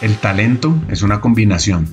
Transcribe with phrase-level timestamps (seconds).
[0.00, 1.86] El talento es una combinación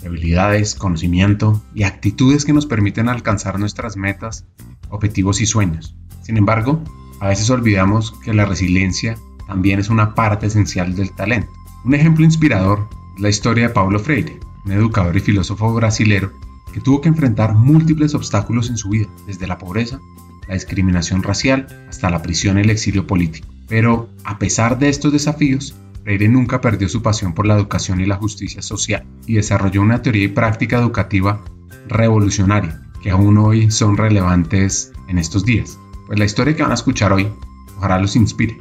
[0.00, 4.44] de habilidades, conocimiento y actitudes que nos permiten alcanzar nuestras metas,
[4.88, 5.94] objetivos y sueños.
[6.22, 6.82] Sin embargo,
[7.20, 9.16] a veces olvidamos que la resiliencia
[9.46, 11.52] también es una parte esencial del talento.
[11.84, 16.32] Un ejemplo inspirador es la historia de Paulo Freire, un educador y filósofo brasilero
[16.72, 20.00] que tuvo que enfrentar múltiples obstáculos en su vida, desde la pobreza,
[20.48, 23.46] la discriminación racial, hasta la prisión y el exilio político.
[23.68, 28.06] Pero, a pesar de estos desafíos, Freire nunca perdió su pasión por la educación y
[28.06, 31.44] la justicia social y desarrolló una teoría y práctica educativa
[31.88, 35.78] revolucionaria que aún hoy son relevantes en estos días.
[36.06, 37.28] Pues la historia que van a escuchar hoy
[37.76, 38.60] ojalá los inspire,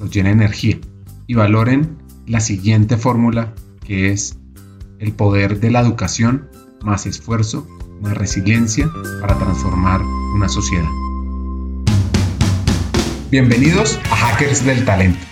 [0.00, 0.78] los llene de energía
[1.26, 1.96] y valoren
[2.26, 3.54] la siguiente fórmula
[3.84, 4.38] que es
[4.98, 6.48] el poder de la educación
[6.82, 7.66] más esfuerzo,
[8.00, 8.90] más resiliencia
[9.20, 10.00] para transformar
[10.34, 10.88] una sociedad.
[13.30, 15.31] Bienvenidos a Hackers del Talento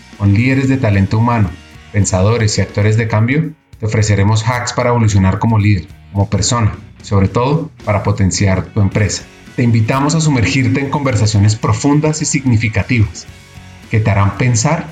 [0.17, 1.49] con líderes de talento humano,
[1.91, 7.27] pensadores y actores de cambio, te ofreceremos hacks para evolucionar como líder, como persona, sobre
[7.27, 9.23] todo para potenciar tu empresa.
[9.55, 13.27] Te invitamos a sumergirte en conversaciones profundas y significativas
[13.89, 14.87] que te harán pensar,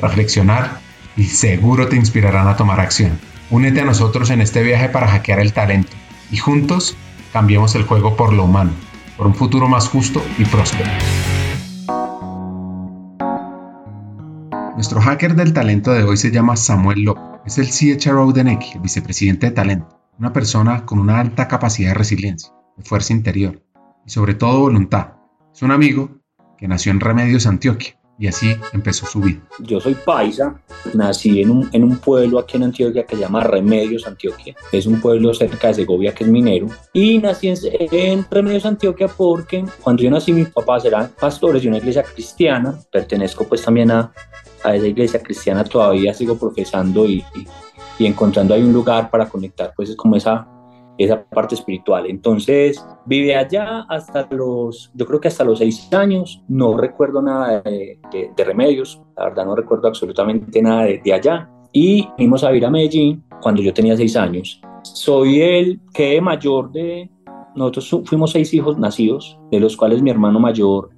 [0.00, 0.78] reflexionar
[1.16, 3.18] y seguro te inspirarán a tomar acción.
[3.50, 5.92] Únete a nosotros en este viaje para hackear el talento
[6.30, 6.96] y juntos
[7.32, 8.72] cambiemos el juego por lo humano,
[9.16, 10.90] por un futuro más justo y próspero.
[14.84, 17.24] Nuestro hacker del talento de hoy se llama Samuel López.
[17.46, 19.98] Es el CHRO de el vicepresidente de talento.
[20.18, 23.62] Una persona con una alta capacidad de resiliencia, de fuerza interior
[24.04, 25.14] y sobre todo voluntad.
[25.54, 26.10] Es un amigo
[26.58, 29.40] que nació en Remedios, Antioquia, y así empezó su vida.
[29.60, 30.60] Yo soy paisa,
[30.92, 34.54] nací en un, en un, pueblo aquí en Antioquia que se llama Remedios, Antioquia.
[34.70, 36.66] Es un pueblo cerca de Segovia que es minero.
[36.92, 37.56] Y nací en,
[37.90, 42.78] en, Remedios, Antioquia porque cuando yo nací mis papás eran pastores de una iglesia cristiana.
[42.92, 44.12] Pertenezco pues también a,
[44.64, 47.24] a esa iglesia cristiana todavía sigo profesando y,
[47.98, 50.48] y, encontrando ahí un lugar para conectar, pues es como esa,
[50.98, 52.06] esa parte espiritual.
[52.06, 57.60] Entonces, vive allá hasta los, yo creo que hasta los seis años, no recuerdo nada
[57.60, 57.98] de,
[58.36, 61.50] de, remedios, la verdad no recuerdo absolutamente nada de, de allá.
[61.72, 64.60] Y fuimos a ir a Medellín cuando yo tenía seis años.
[64.82, 67.10] Soy el que mayor de,
[67.54, 70.90] nosotros fuimos seis hijos nacidos, de los cuales mi hermano mayor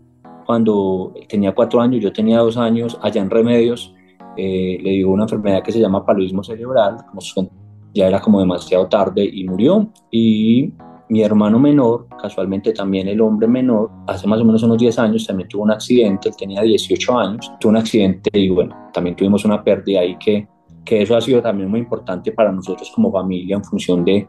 [0.46, 3.94] cuando tenía cuatro años, yo tenía dos años, allá en Remedios,
[4.36, 7.20] eh, le dio una enfermedad que se llama paludismo cerebral, como
[7.92, 9.88] ya era como demasiado tarde y murió.
[10.10, 10.72] Y
[11.08, 15.26] mi hermano menor, casualmente también el hombre menor, hace más o menos unos 10 años
[15.26, 19.44] también tuvo un accidente, él tenía 18 años, tuvo un accidente y bueno, también tuvimos
[19.44, 20.46] una pérdida ahí que,
[20.84, 24.28] que eso ha sido también muy importante para nosotros como familia en función de,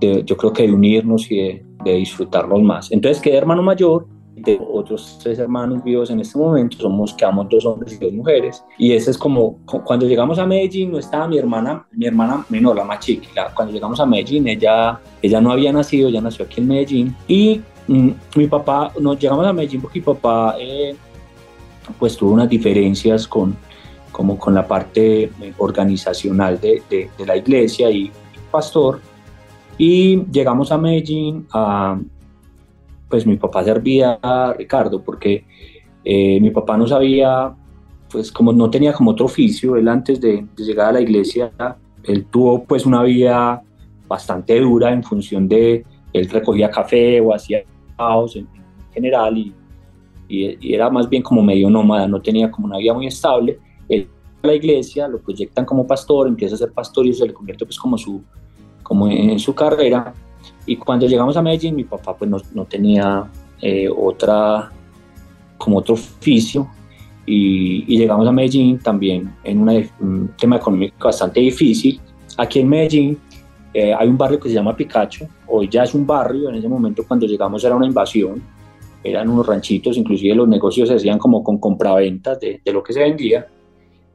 [0.00, 2.90] de yo creo que de unirnos y de, de disfrutarnos más.
[2.90, 4.06] Entonces quedé hermano mayor
[4.36, 8.64] de otros tres hermanos vivos en este momento, somos, quedamos dos hombres y dos mujeres.
[8.78, 12.76] Y ese es como, cuando llegamos a Medellín, no estaba mi hermana, mi hermana menor,
[12.76, 13.52] la más chica.
[13.54, 17.16] Cuando llegamos a Medellín, ella, ella no había nacido, ella nació aquí en Medellín.
[17.28, 20.96] Y mm, mi papá, nos llegamos a Medellín porque mi papá, eh,
[21.98, 23.56] pues tuvo unas diferencias con,
[24.10, 28.10] como con la parte organizacional de, de, de la iglesia y
[28.50, 29.00] pastor.
[29.76, 31.98] Y llegamos a Medellín a
[33.08, 35.44] pues mi papá servía a Ricardo porque
[36.04, 37.54] eh, mi papá no sabía,
[38.10, 41.52] pues como no tenía como otro oficio, él antes de, llegar a la iglesia,
[42.02, 43.62] él tuvo pues una vida
[44.06, 47.62] bastante dura en función de, él recogía café o hacía
[47.96, 48.48] caos en,
[48.92, 49.52] general y,
[50.28, 53.58] y, era más bien como medio nómada, no tenía como una vida muy estable.
[53.88, 54.08] Él
[54.44, 57.78] la iglesia, lo proyectan como pastor, empieza a ser pastor y se le convierte pues
[57.78, 58.22] como, su,
[58.82, 60.14] como en su carrera
[60.66, 63.24] y cuando llegamos a Medellín, mi papá pues no, no tenía
[63.60, 64.70] eh, otra,
[65.58, 66.68] como otro oficio.
[67.26, 69.66] Y, y, llegamos a Medellín también en
[70.00, 72.00] un tema económico bastante difícil.
[72.36, 73.18] Aquí en Medellín
[73.72, 76.68] eh, hay un barrio que se llama Picacho, hoy ya es un barrio, en ese
[76.68, 78.42] momento cuando llegamos era una invasión,
[79.02, 82.92] eran unos ranchitos, inclusive los negocios se hacían como con compraventas de, de lo que
[82.92, 83.46] se vendía.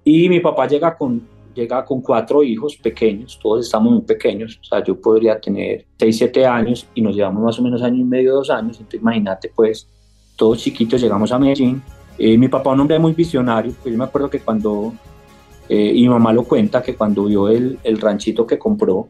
[0.04, 1.22] Y mi papá llega con
[1.54, 6.18] llega con cuatro hijos pequeños, todos estamos muy pequeños, o sea, yo podría tener 6,
[6.18, 9.52] 7 años y nos llevamos más o menos año y medio, dos años, entonces imagínate
[9.56, 9.88] pues,
[10.36, 11.82] todos chiquitos llegamos a Medellín.
[12.18, 14.94] Eh, mi papá un hombre muy visionario, pues yo me acuerdo que cuando
[15.70, 19.08] Eh, y mi mamá lo cuenta que cuando vio el, el, ranchito que compró,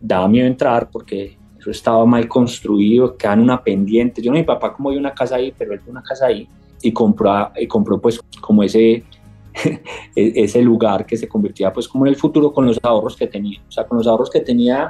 [0.00, 4.22] daba miedo entrar porque eso estaba mal construido, quedan una pendiente.
[4.22, 6.48] Yo no, mi papá como vio una casa ahí, pero él vio una casa ahí
[6.80, 9.04] y compró, y compró pues como ese,
[10.14, 13.60] ese lugar que se convertía pues como en el futuro con los ahorros que tenía.
[13.68, 14.88] O sea, con los ahorros que tenía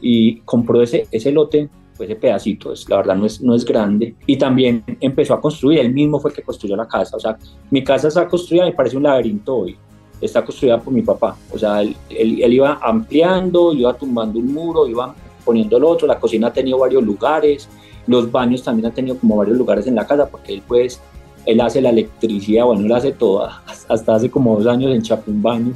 [0.00, 3.66] y compró ese, ese lote pues ese pedacito, es, la verdad no es, no es
[3.66, 7.20] grande, y también empezó a construir, él mismo fue el que construyó la casa, o
[7.20, 7.36] sea,
[7.70, 9.76] mi casa está construida, me parece un laberinto hoy,
[10.22, 11.36] está construida por mi papá.
[11.52, 15.14] O sea, él, él, iba ampliando, iba tumbando un muro, iba
[15.44, 17.68] poniendo el otro, la cocina ha tenido varios lugares,
[18.06, 21.00] los baños también han tenido como varios lugares en la casa, porque él pues,
[21.46, 25.42] él hace la electricidad, bueno, él hace toda, hasta hace como dos años enchapó un
[25.42, 25.72] baño,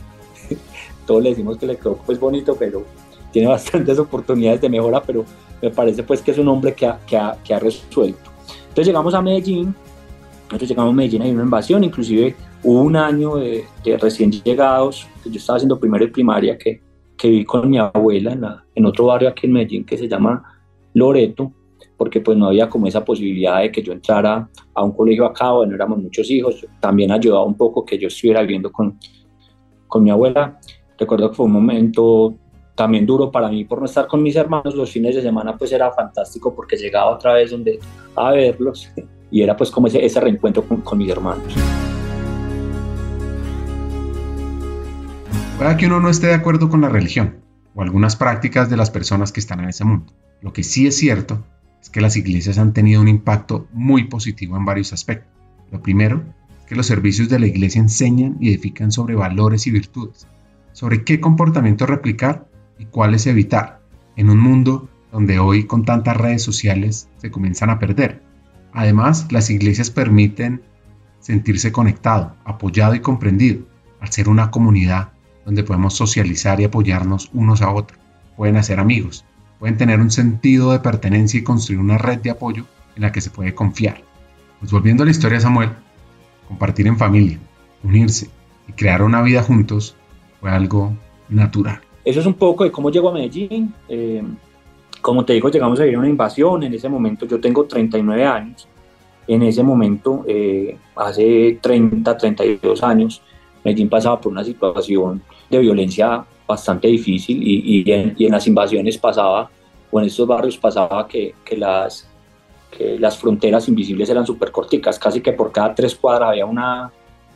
[1.07, 2.85] todos le decimos que le quedó pues bonito, pero
[3.33, 5.25] tiene bastantes oportunidades de mejora, pero
[5.63, 8.31] me parece pues que es un hombre que ha, que ha, que ha resuelto.
[8.69, 9.75] Entonces llegamos a Medellín,
[10.47, 13.65] nosotros llegamos a Medellín, hay una invasión, inclusive hubo un año de,
[14.01, 16.81] recién llegados, yo estaba haciendo primero y primaria, que,
[17.17, 20.43] que viví con mi abuela en, en otro barrio aquí en Medellín que se llama
[20.95, 21.53] Loreto,
[21.97, 25.53] porque pues no había como esa posibilidad de que yo entrara a un colegio acá,
[25.53, 28.99] bueno, éramos muchos hijos, también ayudaba un poco que yo estuviera viviendo con,
[29.87, 30.59] con mi abuela.
[30.99, 32.35] Recuerdo que fue un momento
[32.75, 35.73] también duro para mí por no estar con mis hermanos, los fines de semana pues
[35.73, 37.81] era fantástico porque llegaba otra vez donde
[38.15, 38.91] a verlos
[39.31, 41.55] y era pues como ese, ese reencuentro con, mis hermanos.
[45.57, 47.41] Puede que uno no esté de acuerdo con la religión
[47.75, 50.13] o algunas prácticas de las personas que están en ese mundo.
[50.43, 51.43] Lo que sí es cierto
[51.87, 55.33] es que las iglesias han tenido un impacto muy positivo en varios aspectos.
[55.71, 56.21] Lo primero
[56.67, 60.27] que los servicios de la iglesia enseñan y edifican sobre valores y virtudes,
[60.73, 63.83] sobre qué comportamiento replicar y cuáles evitar,
[64.17, 68.21] en un mundo donde hoy con tantas redes sociales se comienzan a perder.
[68.73, 70.63] Además, las iglesias permiten
[71.21, 73.65] sentirse conectado, apoyado y comprendido,
[74.01, 75.13] al ser una comunidad
[75.45, 78.01] donde podemos socializar y apoyarnos unos a otros.
[78.37, 79.25] Pueden hacer amigos,
[79.59, 82.65] pueden tener un sentido de pertenencia y construir una red de apoyo
[82.95, 84.03] en la que se puede confiar.
[84.61, 85.71] Pues volviendo a la historia de Samuel,
[86.49, 87.39] compartir en familia,
[87.83, 88.31] unirse
[88.69, 89.97] y crear una vida juntos
[90.41, 90.97] fue algo
[91.29, 91.81] natural.
[92.05, 93.75] Eso es un poco de cómo llegó a Medellín.
[93.89, 94.23] Eh,
[95.01, 96.63] como te digo, llegamos a vivir una invasión.
[96.63, 98.69] En ese momento yo tengo 39 años.
[99.27, 103.23] En ese momento, eh, hace 30, 32 años,
[103.65, 105.21] Medellín pasaba por una situación
[105.51, 109.51] de violencia bastante difícil y, y, en, y en, las invasiones pasaba,
[109.91, 112.09] o en estos barrios pasaba que, que las,
[112.71, 116.93] que las fronteras invisibles eran súper corticas, casi que por cada tres cuadras había una,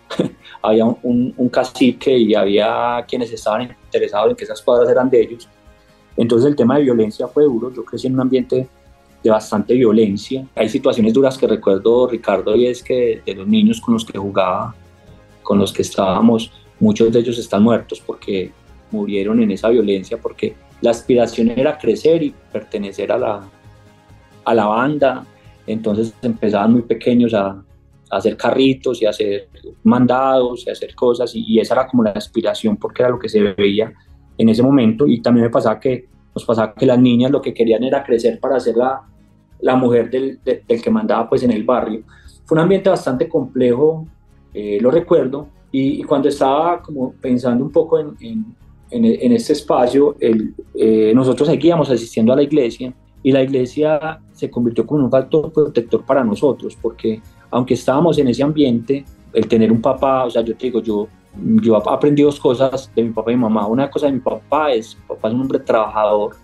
[0.62, 5.20] había un, un, cacique y había quienes estaban interesados en que esas cuadras eran de
[5.22, 5.48] ellos.
[6.16, 7.72] Entonces el tema de violencia fue duro.
[7.74, 8.68] Yo crecí en un ambiente
[9.22, 10.46] de bastante violencia.
[10.54, 14.18] Hay situaciones duras que recuerdo, Ricardo, y es que de los niños con los que
[14.18, 14.74] jugaba,
[15.42, 18.52] con los que estábamos, muchos de ellos están muertos porque
[18.90, 23.48] murieron en esa violencia, porque la aspiración era crecer y pertenecer a la,
[24.44, 25.24] a la banda.
[25.66, 27.62] Entonces empezaban muy pequeños a,
[28.10, 29.48] hacer carritos y hacer
[29.84, 33.40] mandados y hacer cosas y, esa era como la aspiración porque era lo que se
[33.40, 33.92] veía
[34.36, 37.54] en ese momento y también me pasaba que nos pasaba que las niñas lo que
[37.54, 39.02] querían era crecer para ser la,
[39.60, 42.02] la mujer del, del, que mandaba pues en el barrio.
[42.44, 44.06] Fue un ambiente bastante complejo,
[44.54, 48.56] eh, lo recuerdo, y, cuando estaba como pensando un poco en, en,
[48.90, 52.92] en, este espacio, el, eh, nosotros seguíamos asistiendo a la iglesia
[53.22, 57.20] y la iglesia se convirtió como un factor protector para nosotros porque
[57.50, 61.08] aunque estábamos en ese ambiente, el tener un papá, o sea, yo te digo, yo,
[61.62, 63.66] yo aprendí dos cosas de mi papá y mi mamá.
[63.66, 66.36] Una cosa de mi papá es, mi papá es un hombre trabajador,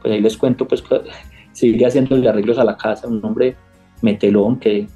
[0.00, 0.82] pues ahí les cuento, pues
[1.52, 3.56] sigue haciéndole arreglos a la casa, un hombre
[4.02, 4.86] metelón que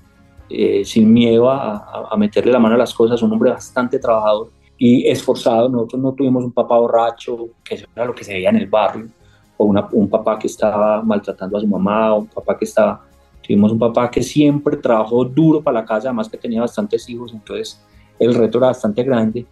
[0.49, 4.51] eh, sin miedo a, a, meterle la mano a las cosas, un hombre bastante trabajador
[4.79, 5.69] y esforzado.
[5.69, 8.67] Nosotros no tuvimos un papá borracho, que eso era lo que se veía en el
[8.67, 9.09] barrio,
[9.57, 13.03] o una, un papá que estaba maltratando a su mamá, o un papá que estaba
[13.43, 17.33] Tuvimos un papá que siempre trabajó duro para la casa, además que tenía bastantes hijos,
[17.33, 17.83] entonces
[18.19, 19.45] el reto era bastante grande.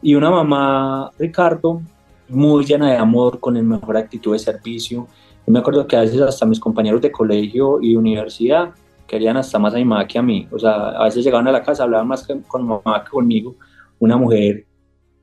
[0.00, 1.82] Y una mamá, Ricardo,
[2.28, 5.06] muy llena de amor, con el mejor actitud de servicio.
[5.46, 8.70] Yo me acuerdo que a veces hasta mis compañeros de colegio y universidad
[9.06, 10.48] querían hasta más a mi mamá que a mí.
[10.50, 13.54] O sea, a veces llegaban a la casa, hablaban más con mamá que conmigo.
[14.04, 14.66] Una mujer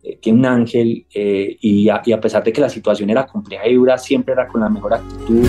[0.01, 3.67] eh, que un ángel eh, y, y a pesar de que la situación era compleja
[3.67, 5.47] y dura, siempre era con la mejor actitud.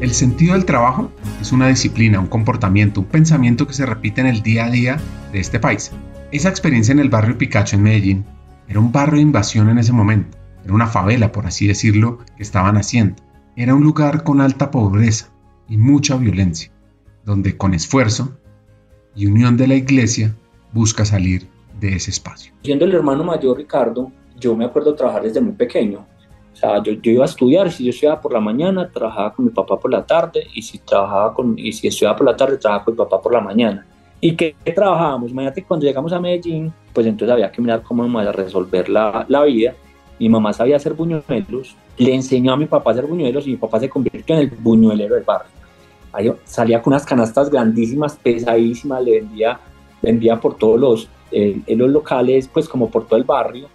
[0.00, 4.28] El sentido del trabajo es una disciplina, un comportamiento, un pensamiento que se repite en
[4.28, 5.00] el día a día
[5.32, 5.90] de este país.
[6.30, 8.24] Esa experiencia en el barrio Picacho en Medellín
[8.68, 12.44] era un barrio de invasión en ese momento, era una favela, por así decirlo, que
[12.44, 13.20] estaban haciendo.
[13.56, 15.32] Era un lugar con alta pobreza
[15.68, 16.70] y mucha violencia,
[17.24, 18.38] donde con esfuerzo
[19.16, 20.32] y unión de la iglesia
[20.76, 21.48] busca salir
[21.80, 22.52] de ese espacio.
[22.62, 26.06] Siendo el hermano mayor, Ricardo, yo me acuerdo trabajar desde muy pequeño.
[26.52, 29.46] O sea, yo, yo, iba a estudiar, si yo estudiaba por la mañana, trabajaba con
[29.46, 32.58] mi papá por la tarde, y si, trabajaba con, y si estudiaba por la tarde,
[32.58, 33.86] trabajaba con mi papá por la mañana.
[34.20, 35.30] ¿Y qué, trabajábamos?
[35.30, 39.24] Imagínate cuando llegamos a Medellín, pues entonces había que mirar cómo íbamos a resolver la,
[39.28, 39.74] la vida.
[40.18, 43.56] Mi mamá sabía hacer buñuelos, le enseñó a mi papá a hacer buñuelos y mi
[43.56, 45.50] papá se convirtió en el buñuelero del barrio.
[46.12, 49.60] Ahí salía con unas canastas grandísimas, pesadísimas, le vendía,
[50.06, 53.66] vendía por todos los, eh, en los locales, pues como por todo el barrio.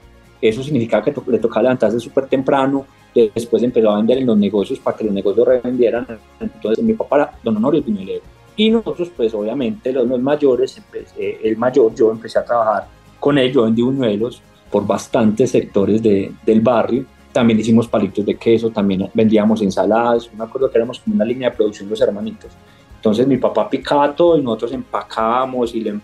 [0.41, 4.79] Eso significaba que le tocaba levantarse súper temprano, después empezó a vender en los negocios
[4.79, 6.07] para que los negocios revendieran.
[6.39, 8.23] Entonces mi papá era don Honorio el buñuelero.
[8.55, 12.87] Y nosotros, pues obviamente, los, mayores, empecé, el mayor, yo empecé a trabajar
[13.19, 17.05] con él, yo vendí buñuelos por bastantes sectores de, del barrio.
[17.31, 20.29] También hicimos palitos de queso, también vendíamos ensaladas.
[20.33, 22.51] Me acuerdo que éramos como una línea de producción los hermanitos.
[23.01, 25.99] Entonces mi papá picaba todo y nosotros empacábamos y le,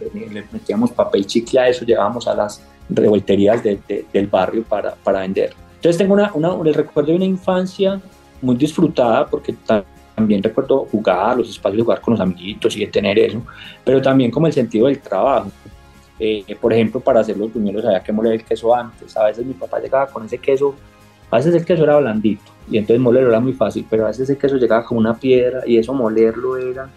[0.51, 5.53] metíamos papel chicle a eso, llevábamos a las revolterías del barrio para, para, vender.
[5.75, 8.01] Entonces tengo una, una, el recuerdo de una infancia
[8.41, 9.53] muy disfrutada porque
[10.15, 13.43] también recuerdo jugar, los espacios de jugar con los amiguitos y de tener eso,
[13.85, 15.51] pero también como el sentido del trabajo.
[16.19, 19.15] Eh, por ejemplo, para hacer los primeros había que moler el queso antes.
[19.15, 20.73] A veces mi papá llegaba con ese queso,
[21.29, 24.29] a veces el queso era blandito y entonces molerlo era muy fácil, pero a veces
[24.29, 26.89] el queso llegaba como una piedra y eso molerlo era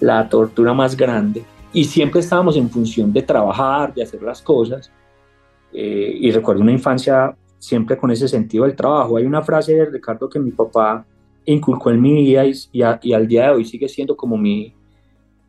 [0.00, 1.44] la tortura más grande.
[1.72, 4.90] Y siempre estábamos en función de trabajar, de hacer las cosas.
[5.72, 9.16] Eh, y recuerdo una infancia siempre con ese sentido del trabajo.
[9.16, 11.06] Hay una frase de Ricardo que mi papá
[11.44, 14.74] inculcó en mi vida y, y, al día de hoy sigue siendo como mi,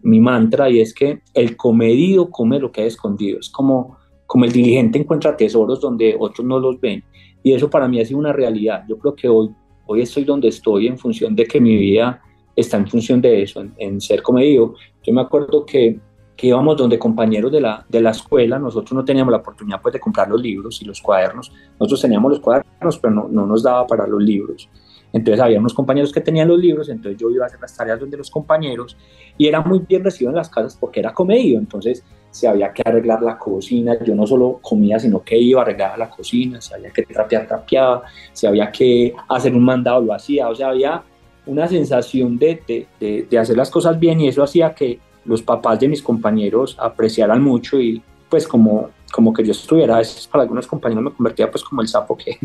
[0.03, 3.39] mi mantra y es que el comedido come lo que hay escondido.
[3.39, 3.97] Es como,
[4.27, 7.03] como el diligente encuentra tesoros donde otros no los ven.
[7.43, 8.85] Y eso para mí ha sido una realidad.
[8.87, 9.49] Yo creo que hoy,
[9.85, 12.21] hoy estoy donde estoy en función de que mi vida
[12.55, 14.75] está en función de eso, en, ser comedido.
[15.03, 15.99] Yo me acuerdo que,
[16.37, 19.93] que, íbamos donde compañeros de la, de la escuela, nosotros no teníamos la oportunidad pues,
[19.93, 21.51] de comprar los libros y los cuadernos.
[21.79, 24.69] Nosotros teníamos los cuadernos, pero no, no nos daba para los libros.
[25.11, 27.99] Entonces había unos compañeros que tenían los libros, entonces yo iba a hacer las tareas
[27.99, 28.97] donde los compañeros
[29.37, 32.03] y era muy bien recibido en las casas porque era comedido, entonces
[32.33, 35.99] se había que arreglar la cocina, yo no solo comía, sino que iba a arreglar
[35.99, 40.49] la cocina, se había que trapear, trapeaba, se había que hacer un mandado, lo hacía,
[40.49, 41.03] o sea, había
[41.45, 45.79] una sensación de, de, de, hacer las cosas bien y eso hacía que los papás
[45.79, 50.41] de mis compañeros apreciaran mucho y pues como, como que yo estuviera, a veces para
[50.41, 52.39] algunos compañeros me convertía pues como el sapo que,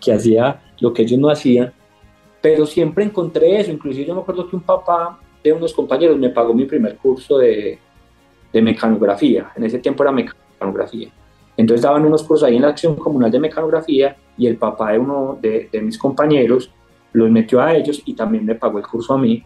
[0.00, 1.72] que hacía lo que ellos no hacían
[2.40, 6.28] pero siempre encontré eso, inclusive yo me acuerdo que un papá de unos compañeros me
[6.28, 7.78] pagó mi primer curso de,
[8.52, 11.08] de mecanografía, en ese tiempo era mecanografía.
[11.56, 14.98] Entonces daban unos cursos ahí en la acción comunal de mecanografía y el papá de
[14.98, 16.70] uno de, de, mis compañeros
[17.12, 19.44] los metió a ellos y también me pagó el curso a mí.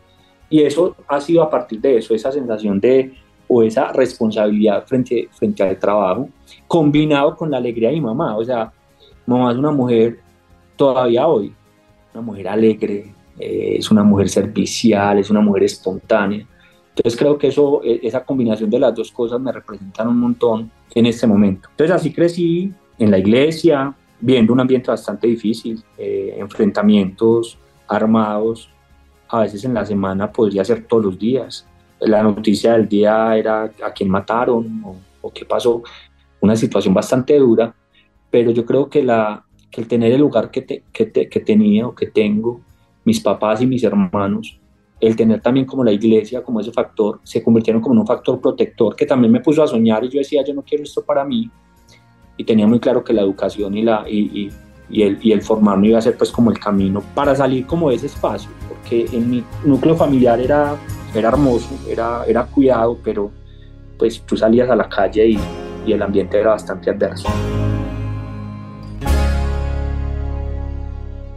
[0.49, 3.13] Y eso ha sido a partir de eso, esa sensación de
[3.49, 6.29] o esa responsabilidad frente, frente al trabajo,
[6.67, 8.37] combinado con la alegría de mi mamá.
[8.37, 8.73] O sea,
[9.27, 10.21] mamá es una mujer
[10.77, 11.53] todavía hoy,
[12.13, 16.47] una mujer alegre, eh, es una mujer servicial, es una mujer espontánea.
[16.97, 20.71] Entonces creo que eso, e, esa combinación de las dos cosas me representan un montón
[20.95, 21.69] en este momento.
[21.71, 28.71] Entonces así crecí en la iglesia, viendo un ambiente bastante difícil, eh, enfrentamientos armados,
[29.29, 31.67] a veces en la semana podría ser todos los días.
[32.01, 35.83] La noticia del día era a quién mataron o, o qué pasó,
[36.41, 37.75] una situación bastante dura,
[38.31, 41.95] pero yo creo que la, que el tener el lugar que, que, que tenía o
[41.95, 42.61] que tengo,
[43.05, 44.59] mis papás y mis hermanos,
[45.01, 48.97] el tener también como la iglesia, como ese factor, se convirtieron como un factor protector
[48.97, 51.51] que también me puso a soñar y yo decía, yo no quiero esto para mí.
[52.37, 54.51] Y tenía muy claro que la educación y, la, y,
[54.89, 57.91] y, el, y el formarme iba a ser pues como el camino para salir como
[57.91, 60.77] de ese espacio, porque en mi núcleo familiar era,
[61.15, 63.31] era hermoso, era, era cuidado, pero
[63.99, 65.39] pues tú salías a la calle y,
[65.87, 67.29] y el ambiente era bastante adverso.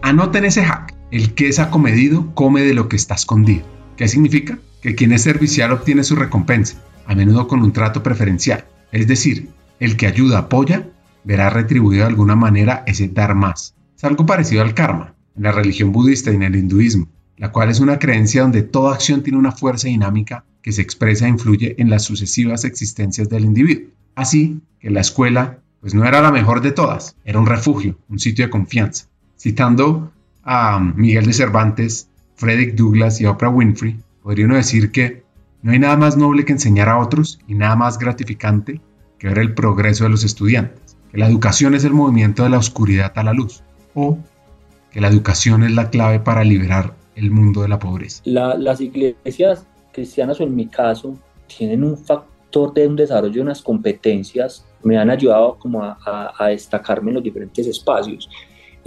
[0.02, 0.99] Anoten ese hack.
[1.12, 3.66] El que es acomedido come de lo que está escondido.
[3.98, 4.60] ¿Qué significa?
[4.82, 8.66] Que quien es servicial obtiene su recompensa, a menudo con un trato preferencial.
[8.92, 9.50] Es decir,
[9.80, 10.88] el que ayuda, apoya,
[11.24, 13.74] verá retribuido de alguna manera ese dar más.
[13.98, 17.70] Es algo parecido al karma, en la religión budista y en el hinduismo, la cual
[17.70, 21.74] es una creencia donde toda acción tiene una fuerza dinámica que se expresa e influye
[21.80, 23.90] en las sucesivas existencias del individuo.
[24.14, 28.20] Así que la escuela, pues no era la mejor de todas, era un refugio, un
[28.20, 29.08] sitio de confianza.
[29.38, 30.12] Citando
[30.44, 35.24] a Miguel de Cervantes, Frederick Douglass y Oprah Winfrey, podría uno decir que
[35.62, 38.80] no hay nada más noble que enseñar a otros y nada más gratificante
[39.18, 42.58] que ver el progreso de los estudiantes, que la educación es el movimiento de la
[42.58, 43.62] oscuridad a la luz,
[43.94, 44.18] o
[44.92, 48.22] que la educación es la clave para liberar el mundo de la pobreza.
[48.24, 51.18] las iglesias cristianas, o en mi caso,
[51.48, 55.98] tienen un factor de un desarrollo de unas competencias me han ayudado como a,
[56.38, 58.30] a, destacarme en los diferentes espacios.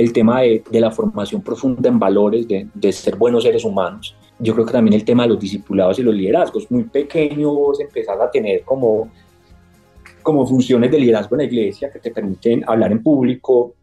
[0.02, 4.16] El tema de, de, la formación profunda en valores, de, de, ser buenos seres humanos.
[4.40, 6.68] Yo creo que también el tema de los discipulados y los liderazgos.
[6.72, 9.08] Muy pequeños empezar a tener como,
[10.20, 13.74] como funciones de liderazgo en la iglesia que te permiten hablar en público,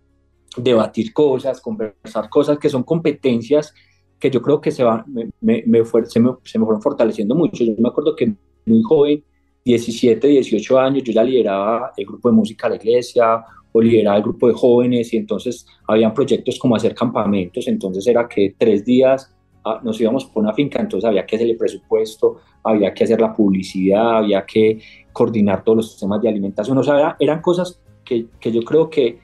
[0.57, 3.73] debatir cosas, conversar cosas que son competencias
[4.19, 7.33] que yo creo que se, van, me, me, me, se, me, se me fueron fortaleciendo
[7.33, 7.63] mucho.
[7.63, 8.33] Yo me acuerdo que
[8.65, 9.23] muy joven
[9.63, 14.17] 17, 18 años, yo ya lideraba el grupo de música de la iglesia o lideraba
[14.17, 18.83] el grupo de jóvenes y entonces habían proyectos como hacer campamentos, entonces era que tres
[18.83, 19.33] días
[19.63, 23.21] ah, nos íbamos por una finca, entonces había que hacer el presupuesto, había que hacer
[23.21, 24.79] la publicidad, había que
[25.13, 29.19] coordinar todos los sistemas de alimentación, o sea, eran cosas que, que yo creo que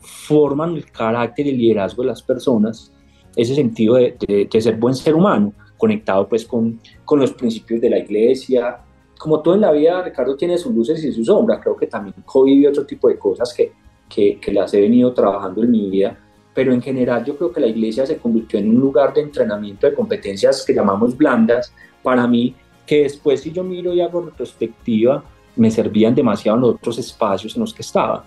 [0.00, 2.92] forman el carácter y el liderazgo de las personas,
[3.34, 7.80] ese sentido de, de, de ser buen ser humano, conectado pues con, con los principios
[7.80, 8.80] de la iglesia,
[9.18, 11.60] como todo en la vida, Ricardo tiene sus luces y sus sombras.
[11.60, 13.72] Creo que también COVID y otro tipo de cosas que,
[14.08, 16.18] que, que, las he venido trabajando en mi vida.
[16.54, 19.86] Pero en general yo creo que la iglesia se convirtió en un lugar de entrenamiento
[19.86, 21.72] de competencias que llamamos blandas
[22.02, 22.54] para mí,
[22.86, 25.22] que después si yo miro y hago retrospectiva,
[25.56, 28.24] me servían demasiado en los otros espacios en los que estaba.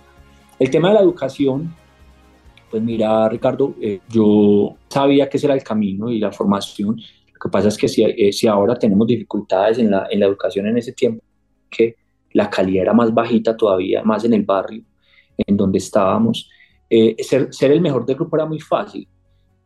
[0.59, 1.73] El tema de la educación,
[2.69, 7.39] pues mira Ricardo, eh, yo sabía que ese era el camino y la formación, lo
[7.39, 10.67] que pasa es que si, eh, si ahora tenemos dificultades en la, en la, educación
[10.67, 11.23] en ese tiempo,
[11.69, 11.95] que
[12.33, 14.83] la calidad era más bajita todavía, más en el barrio
[15.45, 16.49] en donde estábamos,
[16.89, 19.07] eh, ser, ser, el mejor del grupo era muy fácil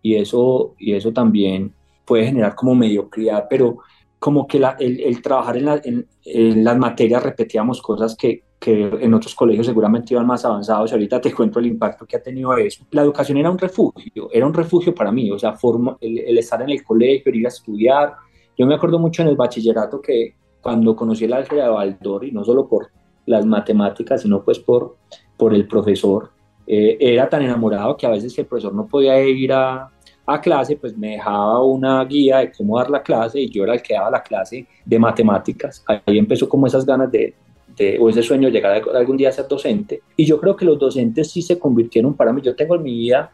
[0.01, 1.74] y eso, y eso también
[2.05, 3.79] puede generar como mediocridad, pero
[4.20, 8.44] como que la, el, el, trabajar en, la, en, en, las materias repetíamos cosas que,
[8.60, 12.24] que en otros colegios seguramente iban más avanzados ahorita te cuento el impacto que ha
[12.24, 12.86] tenido eso.
[12.91, 16.38] La educación era un refugio, era un refugio para mí, o sea, forma, el, el
[16.38, 18.13] estar en el colegio, ir a estudiar.
[18.58, 22.32] Yo me acuerdo mucho en el bachillerato que cuando conocí el álgebra de Baldor, y
[22.32, 22.89] no solo por
[23.27, 24.98] las matemáticas, sino pues por,
[25.37, 26.31] por el profesor,
[26.67, 29.89] eh, era tan enamorado que a veces el profesor no podía ir a,
[30.25, 33.74] a clase, pues me dejaba una guía de cómo dar la clase y yo era
[33.74, 35.83] el que daba la clase de matemáticas.
[35.87, 37.35] Ahí empezó como esas ganas de,
[37.77, 40.01] de, o ese sueño de llegar algún día a ser docente.
[40.15, 42.41] Y yo creo que los docentes sí se convirtieron para mí.
[42.41, 43.31] Yo tengo en mi vida,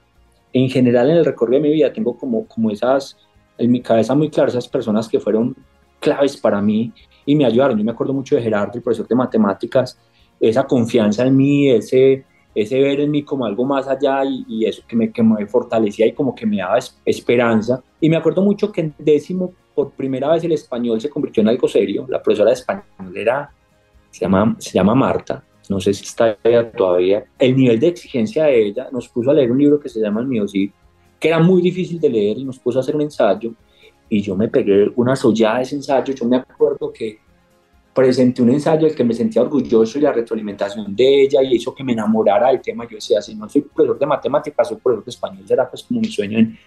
[0.51, 3.17] en general en el recorrido de mi vida, tengo como, como esas,
[3.57, 5.55] en mi cabeza muy claras esas personas que fueron
[5.99, 6.91] claves para mí
[7.25, 7.77] y me ayudaron.
[7.77, 9.97] Yo me acuerdo mucho de Gerardo, el profesor de matemáticas,
[10.41, 12.25] esa confianza en mí, ese,
[12.55, 16.07] ese ver en mí como algo más allá y, eso que me, que me fortalecía
[16.07, 17.81] y como que me daba esperanza.
[17.99, 21.49] Y me acuerdo mucho que en décimo, por primera vez el español se convirtió en
[21.49, 22.05] algo serio.
[22.09, 23.51] La profesora de español era
[24.09, 26.35] se llama, se llama Marta, no sé si está
[26.75, 27.23] todavía.
[27.39, 30.21] El nivel de exigencia de ella nos puso a leer un libro que se llama
[30.21, 30.71] El mío sí,
[31.19, 33.53] que era muy difícil de leer y nos puso a hacer un ensayo
[34.09, 36.13] y yo me pegué una sollada de ese ensayo.
[36.13, 37.19] Yo me acuerdo que
[37.93, 41.73] presenté un ensayo del que me sentía orgulloso y la retroalimentación de ella y hizo
[41.73, 42.85] que me enamorara del tema.
[42.85, 45.99] Yo decía, si no soy profesor de matemáticas, soy profesor de español, será pues como
[45.99, 46.57] mi sueño en,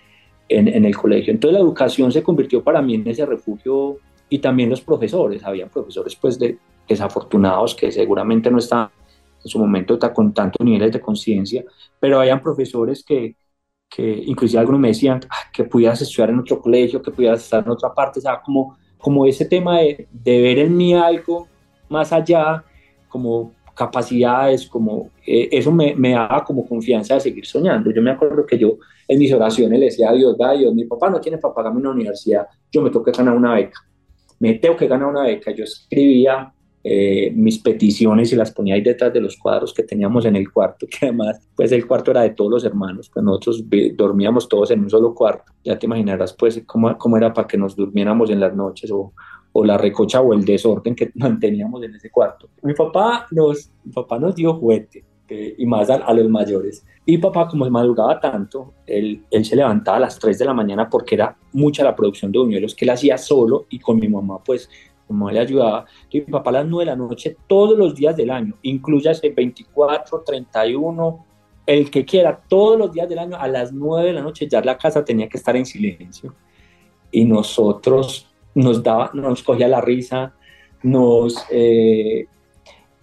[0.49, 1.33] en, en el colegio.
[1.33, 5.69] Entonces la educación se convirtió para mí en ese refugio y también los profesores, habían
[5.69, 6.59] profesores pues de,
[6.89, 8.91] desafortunados que seguramente no estaban
[9.43, 11.65] en su momento con tantos niveles de conciencia,
[12.01, 13.37] pero habían profesores que,
[13.89, 17.63] que inclusive algunos me decían ah, que pudieras estudiar en otro colegio, que pudieras estar
[17.63, 21.47] en otra parte, o sea, como, como ese tema de, ver en mí algo
[21.90, 22.64] más allá,
[23.07, 27.90] como capacidades, como eh, eso me, me, daba como confianza de seguir soñando.
[27.90, 30.87] Yo me acuerdo que yo en mis oraciones le decía a Dios, da Dios, mi
[30.87, 33.79] papá no tiene para pagarme una universidad, yo me tengo que ganar una beca,
[34.38, 35.51] me tengo que ganar una beca.
[35.51, 36.51] Yo escribía
[36.87, 40.53] eh, mis peticiones y las ponía ahí detrás de los cuadros que teníamos en el
[40.53, 43.64] cuarto, que además, pues el cuarto era de todos los hermanos, pues nosotros
[43.97, 45.51] dormíamos todos en un solo cuarto.
[45.64, 49.12] Ya te imaginarás, pues, cómo, cómo era para que nos durmiéramos en las noches o,
[49.64, 52.51] la recocha o el desorden que manteníamos en ese cuarto.
[52.62, 55.05] Mi papá nos, mi papá nos dio juguete.
[55.27, 56.85] Eh, y más a, a, los mayores.
[57.07, 60.90] Y papá, como madrugaba tanto, él, él, se levantaba a las 3 de la mañana
[60.90, 64.44] porque era mucha la producción de buñuelos que él hacía solo y con mi mamá,
[64.44, 64.68] pues
[65.07, 65.87] como le ayudaba.
[66.11, 69.31] Y mi papá a las 9 de la noche todos los días del año, ese
[69.31, 71.27] 24, 31,
[71.67, 74.61] el que quiera, todos los días del año a las 9 de la noche ya
[74.61, 76.35] la casa tenía que estar en silencio.
[77.11, 80.35] Y nosotros nos daba, nos cogía la risa,
[80.83, 81.45] nos...
[81.51, 82.27] Eh,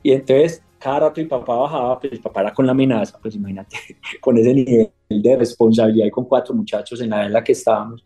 [0.03, 3.35] y entonces cada rato mi papá bajaba, pues mi papá era con la amenaza, pues
[3.35, 3.77] imagínate,
[4.21, 8.03] con ese nivel de responsabilidad y con cuatro muchachos en la en la que estábamos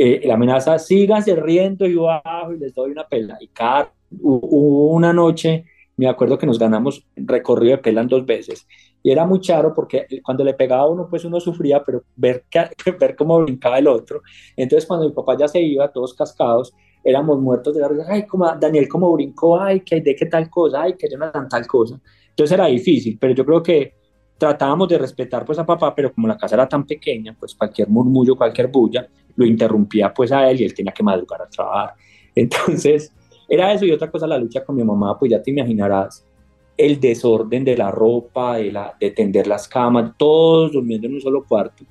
[0.00, 3.36] eh, la amenaza, síganse riendo y bajo y les doy una pela.
[3.40, 5.64] Y cada, una noche,
[5.96, 8.64] me acuerdo que nos ganamos recorrido de pela dos veces.
[9.02, 12.44] Y era muy charo porque cuando le pegaba a uno, pues uno sufría, pero ver,
[12.48, 14.22] que, ver cómo brincaba el otro.
[14.56, 18.24] Entonces, cuando mi papá ya se iba, todos cascados, éramos muertos de la risa, ay,
[18.24, 22.00] como Daniel como brincó, ay, que de qué tal cosa, ay, que Jonathan tal cosa.
[22.30, 23.97] Entonces era difícil, pero yo creo que
[24.38, 27.88] tratábamos de respetar pues a papá, pero como la casa era tan pequeña, pues cualquier
[27.88, 31.94] murmullo, cualquier bulla, lo interrumpía pues a él y él tenía que madrugar a trabajar.
[32.34, 33.12] Entonces,
[33.48, 36.24] era eso y otra cosa, la lucha con mi mamá, pues ya te imaginarás,
[36.76, 41.20] el desorden de la ropa, de, la, de tender las camas, todos durmiendo en un
[41.20, 41.84] solo cuarto.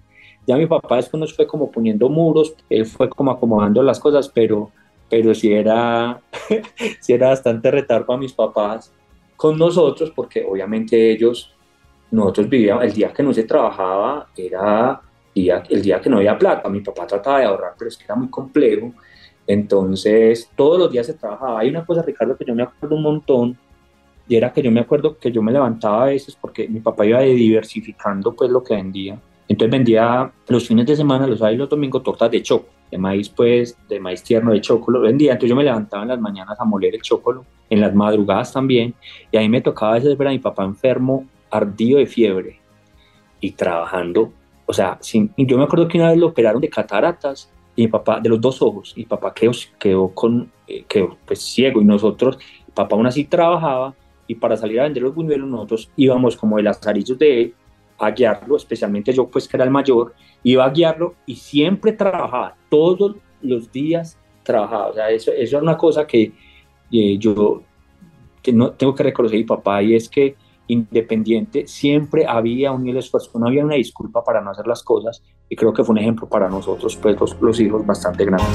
[0.47, 4.29] Ya mi papá después nos fue como poniendo muros, él fue como acomodando las cosas,
[4.33, 4.71] pero,
[5.09, 6.21] pero sí era,
[7.01, 8.93] sí era bastante retar para mis papás
[9.35, 11.53] con nosotros, porque obviamente ellos,
[12.11, 15.01] nosotros vivíamos, el día que no se trabajaba era
[15.33, 18.05] día, el día que no había plata, mi papá trataba de ahorrar, pero es que
[18.05, 18.93] era muy complejo,
[19.45, 21.59] entonces todos los días se trabajaba.
[21.59, 23.57] Hay una cosa, Ricardo, que yo me acuerdo un montón,
[24.27, 27.05] y era que yo me acuerdo que yo me levantaba a veces porque mi papá
[27.05, 29.17] iba diversificando pues lo que vendía.
[29.47, 32.97] Entonces vendía los fines de semana, los sábados y los domingos, tortas de choco, de
[32.97, 35.31] maíz pues, de maíz tierno de choco, lo vendía.
[35.31, 38.93] Entonces yo me levantaba en las mañanas a moler el chocolo, en las madrugadas también,
[39.31, 42.59] y ahí me tocaba a veces ver a mi papá enfermo, ardido de fiebre,
[43.39, 44.31] y trabajando.
[44.65, 47.87] O sea, sin, yo me acuerdo que una vez lo operaron de cataratas, y mi
[47.87, 51.85] papá, de los dos ojos, y papá quedó, quedó, con, eh, quedó pues ciego, y
[51.85, 52.39] nosotros,
[52.73, 53.93] papá aún así trabajaba,
[54.27, 57.53] y para salir a vender los buñuelos nosotros íbamos como de las arillos de él
[57.97, 62.55] a guiarlo, especialmente yo pues que era el mayor, iba a guiarlo y siempre trabajaba,
[62.69, 66.33] todos los días trabajaba, o sea, eso, eso es una cosa que
[66.91, 67.63] eh, yo
[68.53, 70.35] no, tengo que reconocer mi papá y es que
[70.67, 75.55] independiente siempre había un esfuerzo, no había una disculpa para no hacer las cosas y
[75.55, 78.47] creo que fue un ejemplo para nosotros, pues los, los hijos bastante grandes.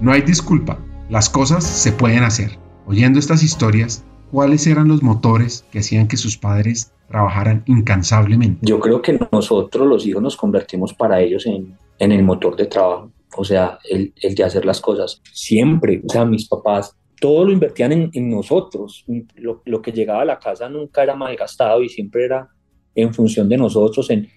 [0.00, 2.58] No hay disculpa, las cosas se pueden hacer.
[2.86, 8.60] Oyendo estas historias, ¿cuáles eran los motores que hacían que sus padres trabajaran incansablemente?
[8.62, 12.66] Yo creo que nosotros los hijos nos convertimos para ellos en, en el motor de
[12.66, 15.22] trabajo, o sea, el, el, de hacer las cosas.
[15.32, 19.04] Siempre, o sea, mis papás, todo lo invertían en, en nosotros.
[19.36, 22.48] Lo, lo, que llegaba a la casa nunca era malgastado y siempre era
[22.94, 24.10] en función de nosotros.
[24.10, 24.28] En,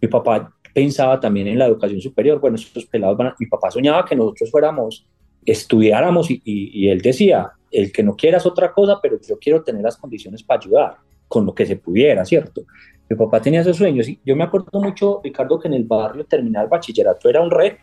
[0.00, 2.40] mi papá pensaba también en la educación superior.
[2.40, 5.06] Bueno, estos pelados van a, mi papá soñaba que nosotros fuéramos
[5.46, 9.82] estudiáramos y, él decía, el que no quiera es otra cosa, pero yo quiero tener
[9.82, 10.96] las condiciones para ayudar
[11.28, 12.64] con lo que se pudiera, ¿cierto?
[13.08, 16.24] Mi papá tenía esos sueños y yo me acuerdo mucho, Ricardo, que en el barrio
[16.24, 17.80] terminar el bachillerato era un reto.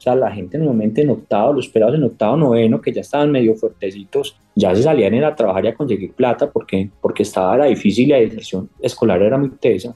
[0.00, 3.30] O sea, la gente normalmente en octavo, los pelados en octavo, noveno, que ya estaban
[3.30, 7.66] medio fuertecitos, ya se salían a trabajar y a conseguir plata porque, porque estaba era
[7.66, 9.94] difícil y la decisión escolar era muy tesa.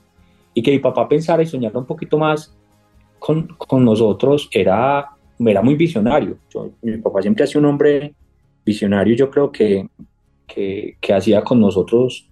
[0.53, 2.55] Y que mi papá pensara y soñara un poquito más
[3.19, 6.37] con, con nosotros era era muy visionario.
[6.83, 8.15] mi papá siempre ha sido un hombre
[8.65, 9.89] visionario, yo creo que,
[10.47, 12.29] que, que hacía con nosotros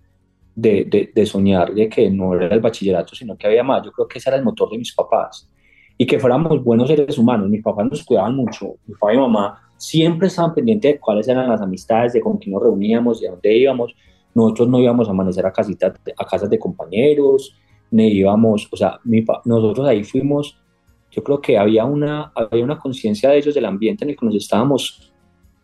[0.55, 3.83] de, de, de, soñar de que no era el bachillerato, sino que había más.
[3.83, 5.49] Yo creo que ese era el motor de mis papás.
[6.03, 7.49] Y que fuéramos buenos seres humanos.
[7.49, 8.75] Mis papás nos cuidaban mucho.
[8.87, 12.39] Mi papá y mi mamá siempre estaban pendientes de cuáles eran las amistades, de con
[12.39, 13.95] quién nos reuníamos, de dónde íbamos.
[14.35, 17.55] Nosotros no íbamos a amanecer a, casitas, a casas de compañeros,
[17.93, 20.59] ni íbamos, o sea, mi, nosotros ahí fuimos
[21.13, 24.27] yo creo que había una, había una conciencia de ellos del ambiente en el que
[24.27, 25.13] nos estábamos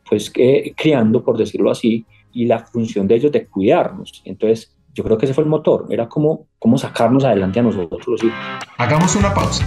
[0.09, 4.23] pues eh, criando, por decirlo así, y la función de ellos de cuidarnos.
[4.25, 8.07] Entonces, yo creo que ese fue el motor, era como, como sacarnos adelante a nosotros
[8.07, 8.39] los hijos.
[8.77, 9.67] Hagamos una pausa.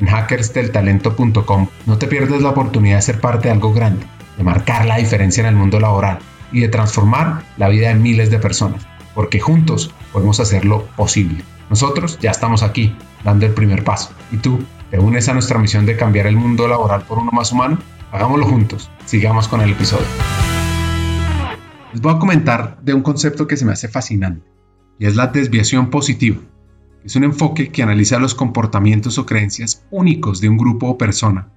[0.00, 1.68] en hackersdeltalento.com.
[1.86, 5.42] No te pierdas la oportunidad de ser parte de algo grande, de marcar la diferencia
[5.42, 6.18] en el mundo laboral
[6.52, 11.44] y de transformar la vida de miles de personas, porque juntos podemos hacerlo posible.
[11.68, 14.10] Nosotros ya estamos aquí, dando el primer paso.
[14.32, 14.58] ¿Y tú?
[14.90, 17.78] ¿Te unes a nuestra misión de cambiar el mundo laboral por uno más humano?
[18.10, 18.90] Hagámoslo juntos.
[19.04, 20.06] Sigamos con el episodio.
[21.92, 24.50] Les voy a comentar de un concepto que se me hace fascinante
[24.98, 26.38] y es la desviación positiva.
[27.04, 31.48] Es un enfoque que analiza los comportamientos o creencias únicos de un grupo o persona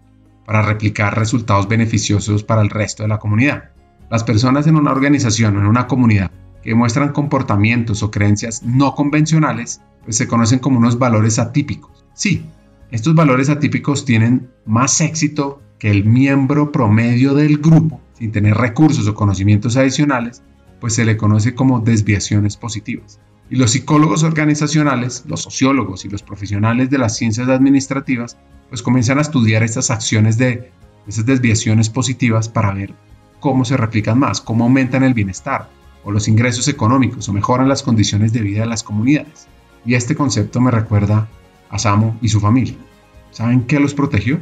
[0.46, 3.72] para replicar resultados beneficiosos para el resto de la comunidad.
[4.10, 8.96] Las personas en una organización o en una comunidad que muestran comportamientos o creencias no
[8.96, 12.06] convencionales pues se conocen como unos valores atípicos.
[12.14, 12.46] Sí,
[12.92, 19.08] estos valores atípicos tienen más éxito que el miembro promedio del grupo sin tener recursos
[19.08, 20.44] o conocimientos adicionales,
[20.80, 23.20] pues se le conoce como desviaciones positivas.
[23.54, 28.36] Y los psicólogos organizacionales, los sociólogos y los profesionales de las ciencias administrativas,
[28.70, 30.72] pues comienzan a estudiar estas acciones de
[31.08, 32.96] esas desviaciones positivas para ver
[33.40, 35.70] cómo se replican más, cómo aumentan el bienestar
[36.04, 39.46] o los ingresos económicos o mejoran las condiciones de vida de las comunidades.
[39.86, 41.30] Y este concepto me recuerda
[41.70, 42.74] a Samo y su familia.
[43.30, 44.40] ¿Saben qué los protegió?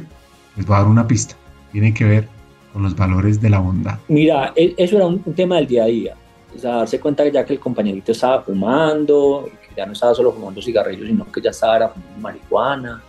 [0.56, 1.36] Les voy a dar una pista.
[1.70, 2.28] Tiene que ver
[2.72, 3.98] con los valores de la bondad.
[4.08, 6.16] Mira, e, eso era un, tema del día a día.
[6.54, 10.14] O sea, darse cuenta que ya que el compañerito estaba fumando, que ya no estaba
[10.14, 13.02] solo fumando cigarrillos, sino que ya estaba fumando marihuana,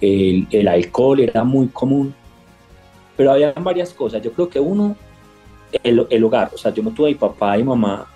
[0.00, 2.14] el, el alcohol era muy común.
[3.16, 4.22] Pero había varias cosas.
[4.22, 4.96] Yo creo que uno,
[5.82, 6.50] el, el, hogar.
[6.54, 8.06] O sea, yo no tuve a mi papá y mamá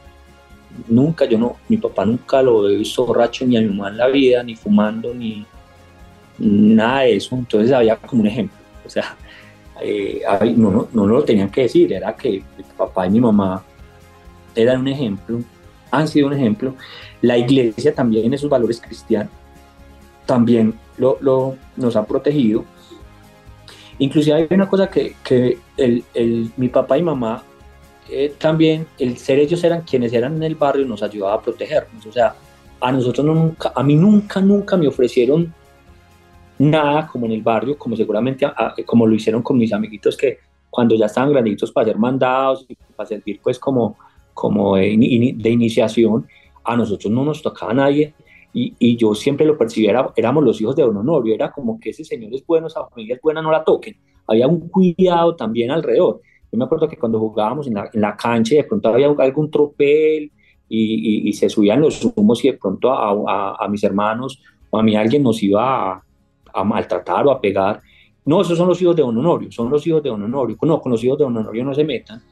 [0.89, 3.97] nunca, yo no, mi papá nunca lo he visto borracho ni a mi mamá en
[3.97, 5.45] la vida, ni fumando, ni
[6.39, 7.35] nada de eso.
[7.35, 8.57] Entonces había como un ejemplo.
[8.87, 9.17] O sea,
[9.81, 10.23] eh,
[10.57, 13.65] no, no, no, lo tenían que decir, era que mi papá y mi mamá
[14.55, 15.41] eran un ejemplo,
[15.91, 16.75] han sido un ejemplo.
[17.21, 19.33] La iglesia también, esos valores cristianos,
[20.27, 22.65] también lo, lo nos ha protegido.
[23.99, 27.45] Inclusive hay una cosa que, que el, el, mi papá y mamá
[28.09, 32.05] eh, también, el ser ellos eran quienes eran en el barrio, nos ayudaba a protegernos.
[32.07, 32.35] O sea,
[32.81, 35.55] a nosotros nunca, a mí nunca, nunca me ofrecieron
[36.59, 38.47] nada como en el barrio, como seguramente
[38.85, 40.39] como lo hicieron con mis amiguitos que
[40.69, 43.97] cuando ya estaban granditos para ser mandados y para servir pues como,
[44.35, 46.27] como de, iniciación,
[46.65, 48.15] a nosotros no nos tocaba nadie
[48.53, 51.91] y, y, yo siempre lo percibía, éramos los hijos de Don Honorio, era como que
[51.91, 53.97] ese señor es bueno, esa familia es buena, no la toquen.
[54.27, 56.21] Había un cuidado también alrededor.
[56.51, 59.51] Yo me acuerdo que cuando jugábamos en la, en la cancha, de pronto había algún
[59.51, 60.31] tropel
[60.69, 64.39] y, y, se subían los humos y de pronto a, a, a, mis hermanos
[64.71, 66.05] o a mí alguien nos iba a,
[66.53, 67.81] a maltratar o a pegar.
[68.25, 70.57] No, esos son los hijos de Don Honorio, son los hijos de Don Honorio.
[70.63, 72.23] No, con los hijos de Don Honorio no se metan.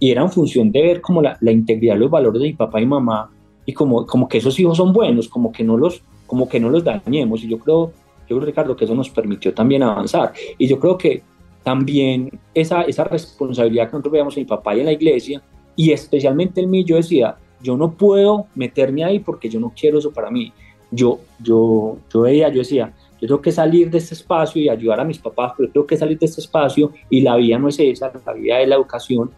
[0.00, 2.80] Y era en función de ver como la, la integridad, los valores de mi papá
[2.80, 3.30] y mamá
[3.66, 6.70] y como, como que esos hijos son buenos, como que no los, como que no
[6.70, 7.44] los dañemos.
[7.44, 7.92] Y yo creo,
[8.28, 10.32] yo creo, Ricardo, que eso nos permitió también avanzar.
[10.58, 11.22] Y yo creo que
[11.62, 15.42] también esa, esa responsabilidad que nosotros veíamos en mi papá y en la iglesia,
[15.76, 19.98] y especialmente en mí, yo decía, yo no puedo meterme ahí porque yo no quiero
[19.98, 20.52] eso para mí.
[20.90, 25.00] Yo, yo, yo veía, yo decía, yo tengo que salir de este espacio y ayudar
[25.00, 27.78] a mis papás, pero tengo que salir de este espacio y la vida no es
[27.78, 29.30] esa, la vida es la educación.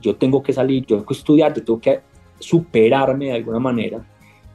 [0.00, 2.00] Yo tengo que salir, yo tengo que estudiar, yo tengo que
[2.38, 4.06] superarme de alguna manera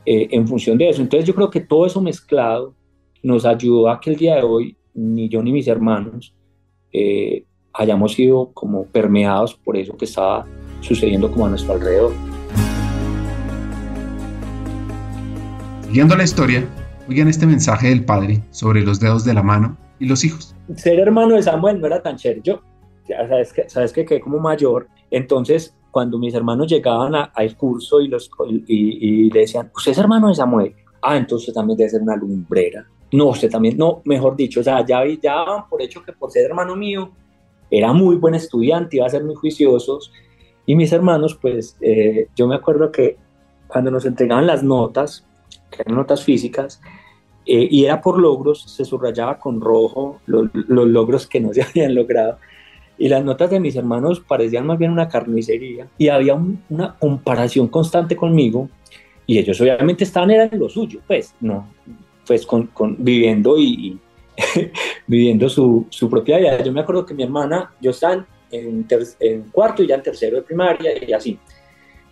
[0.05, 1.01] eh, en función de eso.
[1.01, 2.73] Entonces yo creo que todo eso mezclado
[3.23, 6.33] nos ayudó a que el día de hoy ni yo ni mis hermanos
[6.91, 10.45] eh, hayamos sido como permeados por eso que estaba
[10.81, 12.13] sucediendo como a nuestro alrededor.
[15.87, 16.67] Siguiendo la historia,
[17.11, 20.55] Oigan este mensaje del padre sobre los dedos de la mano y los hijos.
[20.77, 22.41] Ser hermano de Samuel no era tan chévere.
[22.41, 22.61] Yo,
[23.05, 28.01] ya sabes que, sabes que quedé como mayor, entonces cuando mis hermanos llegaban al curso
[28.01, 28.31] y, los,
[28.67, 30.73] le decían, ¿usted es hermano de Samuel?
[31.01, 32.87] Ah, entonces también debe ser una lumbrera.
[33.11, 36.45] No, usted también, no, mejor dicho, o sea, ya, ya por hecho que por ser
[36.45, 37.11] hermano mío
[37.69, 40.11] era muy buen estudiante, iba a ser muy juiciosos.
[40.65, 43.17] Y mis hermanos, pues eh, yo me acuerdo que
[43.67, 45.25] cuando nos entregaban las notas,
[45.69, 46.81] que eran notas físicas,
[47.45, 51.95] eh, y era por logros, se subrayaba con rojo los, logros que no se habían
[51.95, 52.37] logrado.
[53.01, 56.35] Y las notas de mis hermanos parecían más bien una carnicería y había
[56.69, 58.69] una comparación constante conmigo
[59.25, 61.67] y ellos obviamente estaban era en lo suyo, pues, no,
[62.27, 63.99] pues con, con viviendo y,
[65.07, 66.63] viviendo su, su, propia vida.
[66.63, 68.85] Yo me acuerdo que mi hermana, yo estaba en,
[69.19, 71.39] en cuarto y ya en tercero de primaria y así.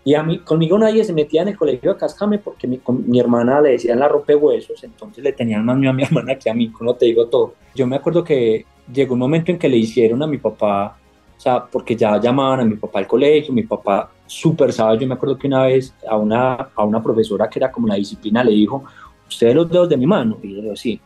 [0.04, 3.20] Y a mí, conmigo nadie se metía en el colegio de Cascame porque mi, mi
[3.20, 6.56] hermana le decían la rompehuesos, entonces le tenían más miedo a mi hermana que a
[6.56, 7.54] mí, como te digo todo.
[7.76, 10.98] Yo me acuerdo que llegó un momento en que le hicieron a mi papá,
[11.38, 15.08] o sea, porque ya llamaban a mi papá al colegio, mi papá súper sabio, yo
[15.08, 18.44] me acuerdo que una vez a una, a una profesora que era como la disciplina
[18.44, 18.84] le dijo,
[19.28, 20.38] ¿usted los dedos de mi mano?
[20.44, 21.00] Y yo le sí,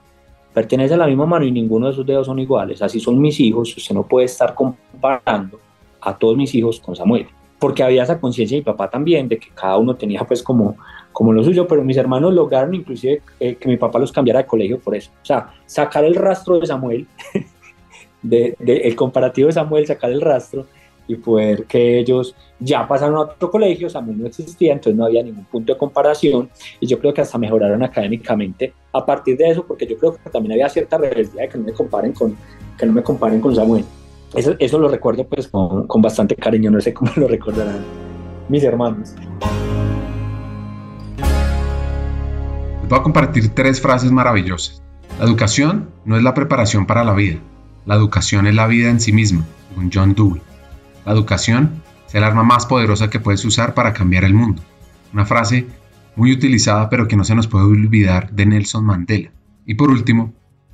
[0.53, 3.39] pertenece a la misma mano y ninguno de esos dedos son iguales, así son mis
[3.39, 5.59] hijos, usted no puede estar comparando
[6.01, 7.27] a todos mis hijos con Samuel
[7.63, 10.75] porque había esa conciencia de mi papá también, de que cada uno tenía pues como,
[11.13, 14.45] como lo suyo, pero mis hermanos lograron inclusive eh, que mi papá los cambiara de
[14.45, 15.11] colegio por eso.
[15.21, 17.07] O sea, sacar el rastro de Samuel,
[18.23, 20.65] de, el comparativo de Samuel, sacar el rastro
[21.07, 25.21] y poder que ellos ya pasaron a otro colegio, Samuel no existía, entonces no había
[25.21, 29.65] ningún punto de comparación y yo creo que hasta mejoraron académicamente a partir de eso,
[29.65, 32.35] porque yo creo que también había cierta rebeldía de que no me comparen con,
[32.77, 33.83] que no me comparen con Samuel.
[34.33, 37.83] Eso, eso lo recuerdo pues con, con bastante cariño, no sé cómo lo recordarán
[38.49, 39.15] mis hermanos.
[42.81, 44.83] Les voy a compartir tres frases maravillosas.
[45.19, 47.39] La educación no es la preparación para la vida.
[47.85, 50.41] La educación es la vida en sí misma, según John Dewey.
[51.05, 54.61] La educación es el arma más poderosa que puedes usar para cambiar el mundo.
[55.11, 55.67] Una frase
[56.15, 59.31] muy utilizada pero que no se nos puede olvidar de Nelson Mandela.
[59.65, 60.33] Y por último,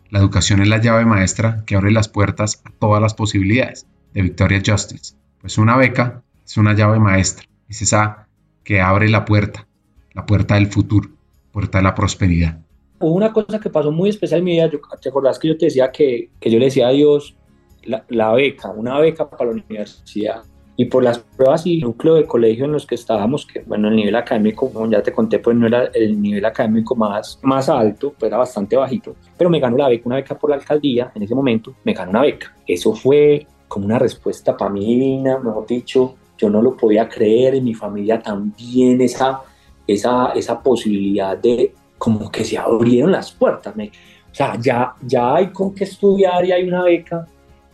[0.10, 4.24] La educación es la llave maestra que abre las puertas a todas las posibilidades de
[4.24, 8.28] Victoria Justice, pues una beca es una llave maestra, es esa
[8.63, 9.67] que abre la puerta,
[10.13, 11.10] la puerta del futuro,
[11.52, 12.60] puerta de la prosperidad.
[12.99, 15.65] Hubo una cosa que pasó muy especial en mi vida, ¿te acordás que yo te
[15.65, 17.35] decía que, que yo le decía a Dios
[17.83, 20.43] la, beca, una beca para la universidad?
[20.79, 23.97] y por las pruebas y núcleo de colegio en los que estábamos, que bueno, el
[23.97, 28.13] nivel académico, como ya te conté, pues no era el nivel académico más, más alto,
[28.17, 31.23] pues era bastante bajito, pero me ganó la beca, una beca por la alcaldía, en
[31.23, 32.55] ese momento me ganó una beca.
[32.65, 37.55] Eso fue como una respuesta para mí divina, mejor dicho, yo no lo podía creer,
[37.55, 39.41] en mi familia también esa,
[39.85, 43.89] esa, esa posibilidad de como que se abrieron las puertas, me,
[44.31, 47.27] o sea, ya, ya hay con qué estudiar y hay una beca,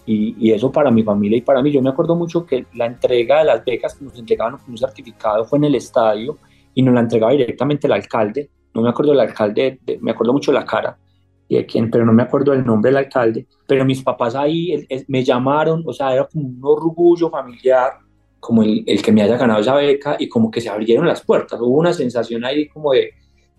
[0.05, 3.39] y, eso para mi familia y para mí, yo me acuerdo mucho que la entrega
[3.39, 6.37] de las becas que nos entregaban con un certificado fue en el estadio
[6.75, 8.49] y nos la entregaba directamente el alcalde.
[8.73, 10.97] No me acuerdo del alcalde, me acuerdo mucho de la cara
[11.47, 13.47] y de quién, pero no me acuerdo del nombre del alcalde.
[13.65, 17.93] Pero mis papás ahí me llamaron, o sea, era como un orgullo familiar,
[18.39, 21.21] como el, el, que me haya ganado esa beca y como que se abrieron las
[21.21, 21.59] puertas.
[21.59, 23.11] Hubo una sensación ahí como de,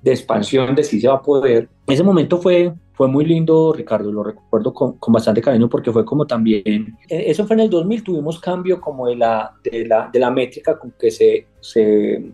[0.07, 1.69] de expansión, de si se va a poder.
[1.88, 6.05] Ese momento fue, fue muy lindo, Ricardo, lo recuerdo con, con, bastante cariño porque fue
[6.05, 10.09] como también, eh, eso fue en el 2000, tuvimos cambio como de la, de la,
[10.12, 12.25] de la métrica con que se, se,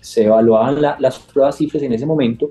[0.00, 2.50] se evaluaban las pruebas cifras en ese momento,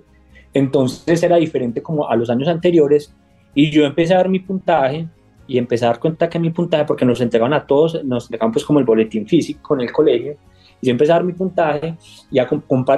[0.54, 3.14] entonces era diferente como a los años anteriores
[3.54, 5.10] y yo empecé a dar mi puntaje
[5.46, 8.54] y empecé a dar cuenta que mi puntaje, porque nos entregaban a todos, nos entregaban
[8.54, 10.38] pues como el boletín físico en el colegio,
[10.84, 11.96] yo empecé a dar mi puntaje
[12.32, 12.48] y a,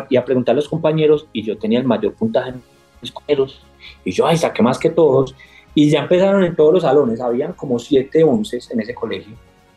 [0.10, 2.62] y a preguntar a los compañeros y yo tenía el mayor puntaje en
[3.02, 3.62] mis compañeros
[4.04, 5.36] y yo, ay, saqué más que todos.
[5.74, 9.36] Y ya empezaron en todos los salones, habían como siete once en ese colegio,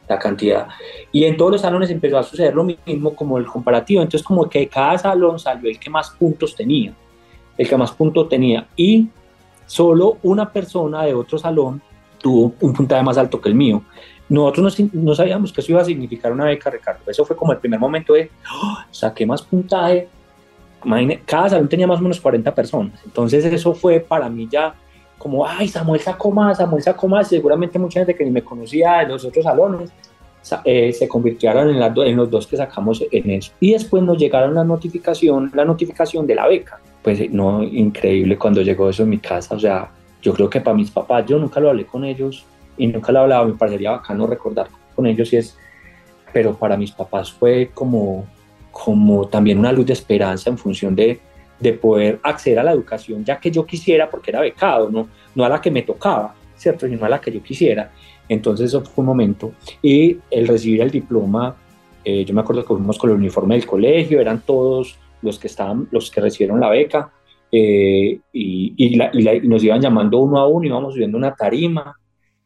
[0.08, 0.68] la cantidad.
[1.10, 4.00] Y en todos los salones empezó a suceder lo mismo como el comparativo.
[4.00, 6.94] Entonces, como que cada salón salió el que más puntos tenía,
[7.56, 8.68] el que más puntos tenía.
[8.76, 9.08] Y
[9.66, 11.82] solo una persona de otro salón
[12.18, 13.82] tuvo un puntaje más alto que el mío.
[14.28, 17.00] Nosotros no, no sabíamos que eso iba a significar una beca, Ricardo.
[17.06, 20.08] Eso fue como el primer momento de, oh, saqué más puntaje,
[21.24, 23.00] cada salón tenía más o menos 40 personas.
[23.04, 24.74] Entonces eso fue para mí ya
[25.18, 27.28] como, ay, Samuel sacó más, Samuel sacó más.
[27.28, 29.90] Seguramente mucha gente que ni me conocía de los otros salones
[30.64, 33.52] eh, se convirtieron en, en los dos que sacamos en eso.
[33.60, 36.80] Y después nos llegaron la notificación, la notificación de la beca.
[37.02, 39.56] Pues no, increíble cuando llegó eso en mi casa.
[39.56, 39.90] O sea,
[40.22, 42.44] yo creo que para mis papás, yo nunca lo hablé con ellos
[42.78, 43.44] y nunca lo hablaba.
[43.44, 45.58] Me parecería bacano recordar con ellos y es,
[46.32, 48.26] pero para mis papás fue como
[48.84, 51.20] como también una luz de esperanza en función de,
[51.58, 55.44] de poder acceder a la educación ya que yo quisiera, porque era becado, no, no
[55.44, 56.86] a la que me tocaba, ¿cierto?
[56.86, 57.90] sino a la que yo quisiera.
[58.28, 59.52] Entonces eso fue un momento.
[59.82, 61.56] Y el recibir el diploma,
[62.04, 65.48] eh, yo me acuerdo que fuimos con el uniforme del colegio, eran todos los que,
[65.48, 67.10] estaban, los que recibieron la beca,
[67.50, 71.96] eh, y, y, nos iban llamando uno a uno, íbamos subiendo una tarima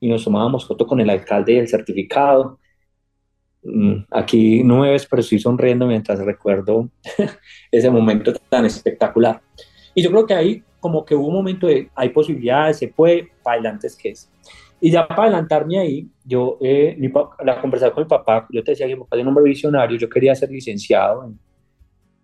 [0.02, 2.58] y nos tomábamos foto con el alcalde y el certificado.
[3.62, 6.90] Mm, aquí no me ves, pero estoy sonriendo mientras recuerdo
[7.70, 9.40] ese momento tan espectacular.
[9.94, 13.28] Y yo creo que ahí como que hubo un momento de, hay posibilidades, se puede,
[13.44, 14.28] para adelante es que es.
[14.80, 16.98] Y ya para adelantarme ahí, yo, eh,
[17.44, 19.96] la conversación con mi papá, yo te decía que mi papá es un hombre visionario,
[19.96, 21.32] yo quería ser licenciado,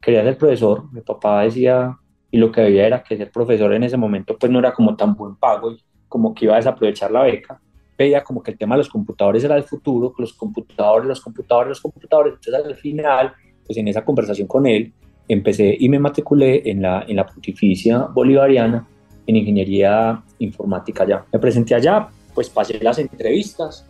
[0.01, 1.97] quería ser profesor, mi papá decía,
[2.29, 4.97] y lo que veía era que ser profesor en ese momento pues no era como
[4.97, 7.61] tan buen pago y como que iba a desaprovechar la beca
[7.99, 11.71] veía como que el tema de los computadores era el futuro, los computadores, los computadores,
[11.71, 12.35] los computadores.
[12.35, 13.33] Entonces al final,
[13.67, 14.93] pues en esa conversación con él,
[15.27, 18.87] empecé y me matriculé en la, en la Pontificia Bolivariana
[19.27, 21.25] en Ingeniería Informática allá.
[21.33, 23.85] Me presenté allá, pues pasé las entrevistas,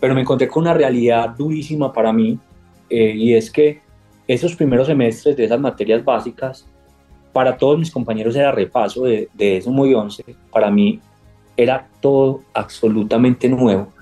[0.00, 2.38] pero me encontré con una realidad durísima para mí
[2.88, 3.82] eh, y es que
[4.26, 6.66] esos primeros semestres de esas materias básicas,
[7.32, 11.00] para todos mis compañeros era repaso de, de eso muy 11, para mí
[11.62, 13.92] era todo absolutamente nuevo.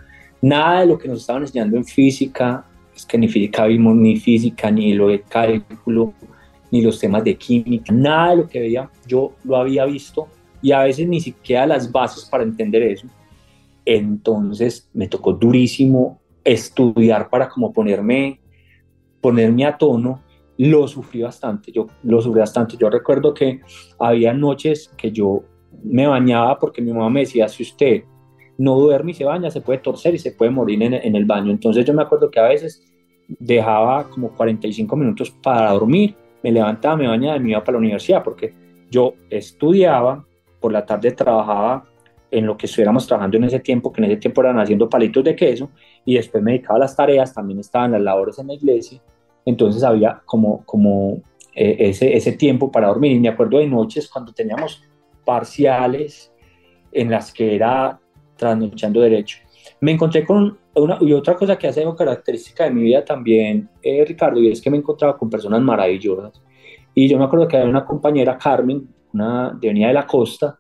[0.40, 4.16] Nada de lo que nos estaban enseñando en física, es que ni física vimos ni
[4.16, 6.14] física, ni lo de cálculo,
[6.70, 10.28] ni los temas de química, nada de lo que veía yo lo había visto
[10.62, 13.08] y a veces ni siquiera las bases para entender eso.
[13.84, 18.40] Entonces me tocó durísimo estudiar para como ponerme,
[19.20, 20.22] ponerme a tono.
[20.58, 22.76] Lo sufrí bastante, yo lo sufrí bastante.
[22.76, 23.60] Yo recuerdo que
[23.98, 25.42] había noches que yo
[25.82, 28.02] me bañaba porque mi mamá me decía, si usted
[28.58, 31.50] no duerme y se baña, se puede torcer y se puede morir en, el baño.
[31.50, 32.84] Entonces yo me acuerdo que a veces
[33.28, 37.78] dejaba como 45 minutos para dormir, me levantaba, me bañaba y me iba para la
[37.78, 38.52] universidad porque
[38.90, 40.24] yo estudiaba,
[40.60, 41.84] por la tarde trabajaba
[42.30, 45.24] en lo que estuviéramos trabajando en ese tiempo, que en ese tiempo eran haciendo palitos
[45.24, 45.70] de queso,
[46.04, 49.00] y después me dedicaba a las tareas, también estaban las labores en la iglesia,
[49.44, 51.22] entonces había como, como
[51.54, 54.82] eh, ese, ese tiempo para dormir, y me acuerdo de noches cuando teníamos
[55.28, 56.32] parciales
[56.90, 58.00] en las que era
[58.34, 59.36] trasnochando derecho.
[59.78, 63.68] Me encontré con una, y otra cosa que ha sido característica de mi vida también,
[63.82, 66.40] eh, Ricardo, y es que me he encontrado con personas maravillosas.
[66.94, 70.58] Y yo me acuerdo que había una compañera, Carmen, una de Venida de la Costa,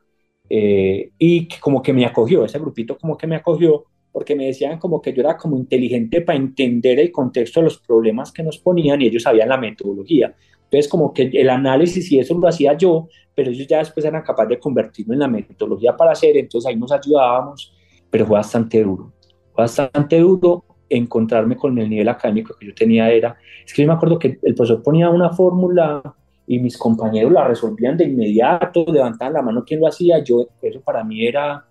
[0.50, 4.48] eh, y que como que me acogió, ese grupito como que me acogió, porque me
[4.48, 8.42] decían como que yo era como inteligente para entender el contexto de los problemas que
[8.42, 10.34] nos ponían y ellos sabían la metodología.
[10.70, 14.22] Entonces como que el análisis y eso lo hacía yo, pero ellos ya después eran
[14.22, 17.74] capaces de convertirlo en la metodología para hacer, entonces ahí nos ayudábamos,
[18.10, 19.12] pero fue bastante duro,
[19.54, 23.88] fue bastante duro encontrarme con el nivel académico que yo tenía era, es que yo
[23.88, 26.02] me acuerdo que el profesor ponía una fórmula
[26.46, 30.82] y mis compañeros la resolvían de inmediato, levantaban la mano quién lo hacía, yo, eso
[30.82, 31.64] para mí era,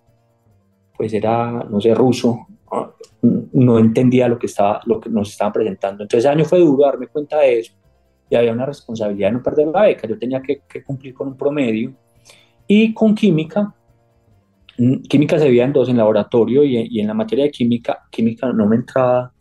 [0.95, 2.47] pues era, no sé, ruso,
[3.21, 6.03] no entendía lo que, estaba, lo que nos estaban presentando.
[6.03, 7.73] Entonces ese año fue duro darme cuenta de eso
[8.29, 11.37] y había una responsabilidad de no perder la beca, yo tenía que, cumplir con un
[11.37, 11.93] promedio.
[12.67, 13.73] Y con química,
[14.77, 17.99] mm, química se veía en dos, en laboratorio y, y en la materia de química,
[18.11, 19.31] química no me entraba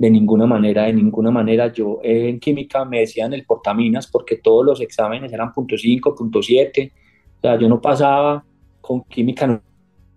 [0.00, 1.70] de ninguna manera, de ninguna manera.
[1.70, 6.38] Yo en química me decían el portaminas porque todos los exámenes eran punto .5, punto
[6.40, 6.90] .7.
[7.36, 8.42] O sea, yo no pasaba
[8.80, 9.60] con química, no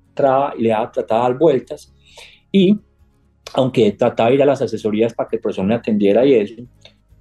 [0.08, 1.94] entraba y le daba, trataba de dar vueltas.
[2.50, 2.80] Y
[3.56, 6.62] aunque trataba de ir a las asesorías para que el profesor me atendiera y eso,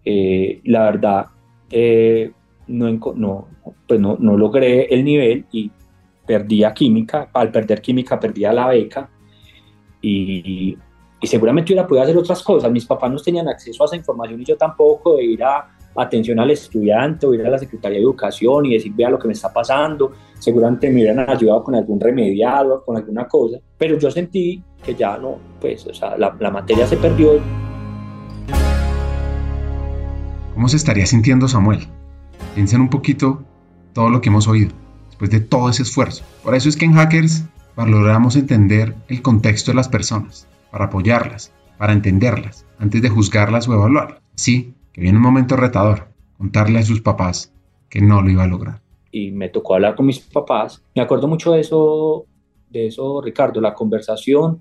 [0.05, 1.27] eh, la verdad
[1.71, 2.31] eh,
[2.67, 3.49] no, no,
[3.87, 5.71] pues no, no logré el nivel y
[6.27, 7.31] perdía química.
[7.33, 9.09] Al perder química perdía la beca.
[10.01, 10.77] Y,
[11.21, 12.71] y seguramente hubiera podido hacer otras cosas.
[12.71, 16.39] Mis papás no tenían acceso a esa información y yo tampoco, de ir a atención
[16.41, 19.35] al estudiante o ir a la Secretaría de Educación y decir, vea lo que me
[19.35, 20.13] está pasando.
[20.39, 23.59] Seguramente me hubieran ayudado con algún remediado, con alguna cosa.
[23.79, 27.41] Pero yo sentí que ya no, pues, o sea, la, la materia se perdió.
[30.63, 31.89] ¿Cómo se estaría sintiendo Samuel?
[32.55, 33.43] Piensen un poquito
[33.95, 34.71] todo lo que hemos oído,
[35.09, 36.23] después de todo ese esfuerzo.
[36.45, 41.53] Por eso es que en Hackers valoramos entender el contexto de las personas para apoyarlas,
[41.79, 44.21] para entenderlas, antes de juzgarlas o evaluarlas.
[44.37, 47.53] Sí, que viene un momento retador, contarle a sus papás
[47.89, 48.83] que no lo iba a lograr.
[49.11, 50.81] Y me tocó hablar con mis papás.
[50.95, 52.27] Me acuerdo mucho de eso,
[52.71, 54.61] de eso, Ricardo, la conversación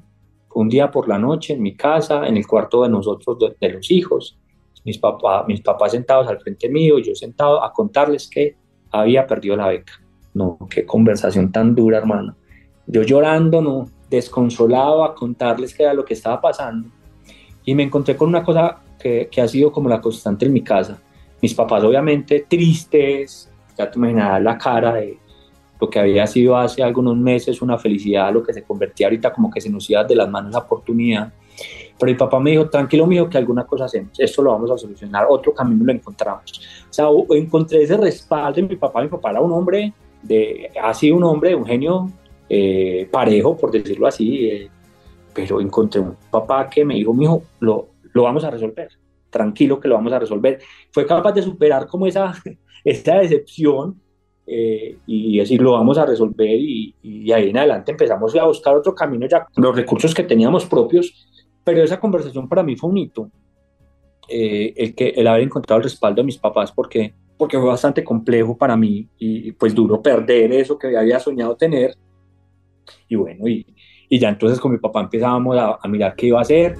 [0.53, 3.91] un día por la noche en mi casa, en el cuarto de nosotros, de, los
[3.91, 4.37] hijos.
[4.83, 8.55] Mis, papás, mis papás sentados al frente mío, yo sentado a contarles que
[8.91, 9.93] había perdido la beca.
[10.33, 12.35] No, qué conversación tan dura, hermano.
[12.87, 16.89] Yo llorando, no, desconsolado a contarles qué era lo que estaba pasando.
[17.63, 20.61] Y me encontré con una cosa que, que ha sido como la constante en mi
[20.61, 20.99] casa.
[21.41, 25.17] Mis papás obviamente tristes, ya te imaginarás la cara de
[25.79, 29.49] lo que había sido hace algunos meses una felicidad, lo que se convertía ahorita como
[29.49, 31.33] que se nos iba de las manos la oportunidad.
[32.01, 34.77] Pero mi papá me dijo, tranquilo mío, que alguna cosa hacemos, esto lo vamos a
[34.77, 36.59] solucionar, otro camino lo encontramos.
[36.89, 39.93] O sea, encontré ese respaldo en mi papá, mi papá era un hombre,
[40.23, 42.09] de, ha sido un hombre, un genio
[42.49, 44.69] eh, parejo, por decirlo así, eh,
[45.31, 48.89] pero encontré un papá que me dijo, mijo, lo, lo vamos a resolver,
[49.29, 50.57] tranquilo que lo vamos a resolver.
[50.91, 52.33] Fue capaz de superar como esa,
[52.83, 54.01] esa decepción
[54.47, 58.75] eh, y decir, lo vamos a resolver y, y, ahí en adelante empezamos a buscar
[58.75, 61.27] otro camino ya, los recursos que teníamos propios,
[61.63, 63.29] pero esa conversación para mí fue un hito,
[64.27, 68.55] el, que, el haber encontrado el respaldo de mis papás, porque porque fue bastante complejo
[68.55, 71.97] para mí y pues duro perder eso que había soñado tener
[73.07, 73.65] y bueno, y,
[74.07, 76.75] y ya entonces con mi papá empezábamos a, a mirar qué iba a hacer.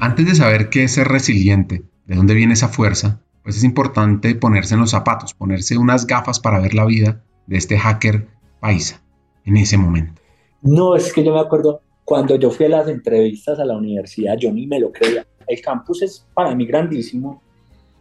[0.00, 4.34] Antes de saber qué es ser resiliente, de dónde viene esa fuerza, pues es importante
[4.34, 8.26] ponerse en los zapatos, ponerse unas gafas para ver la vida de este hacker
[8.58, 9.00] paisa
[9.48, 10.20] en ese momento.
[10.62, 14.36] No, es que yo me acuerdo cuando yo fui a las entrevistas a la universidad,
[14.36, 15.26] yo ni me lo creía.
[15.46, 17.42] El campus es para mí grandísimo.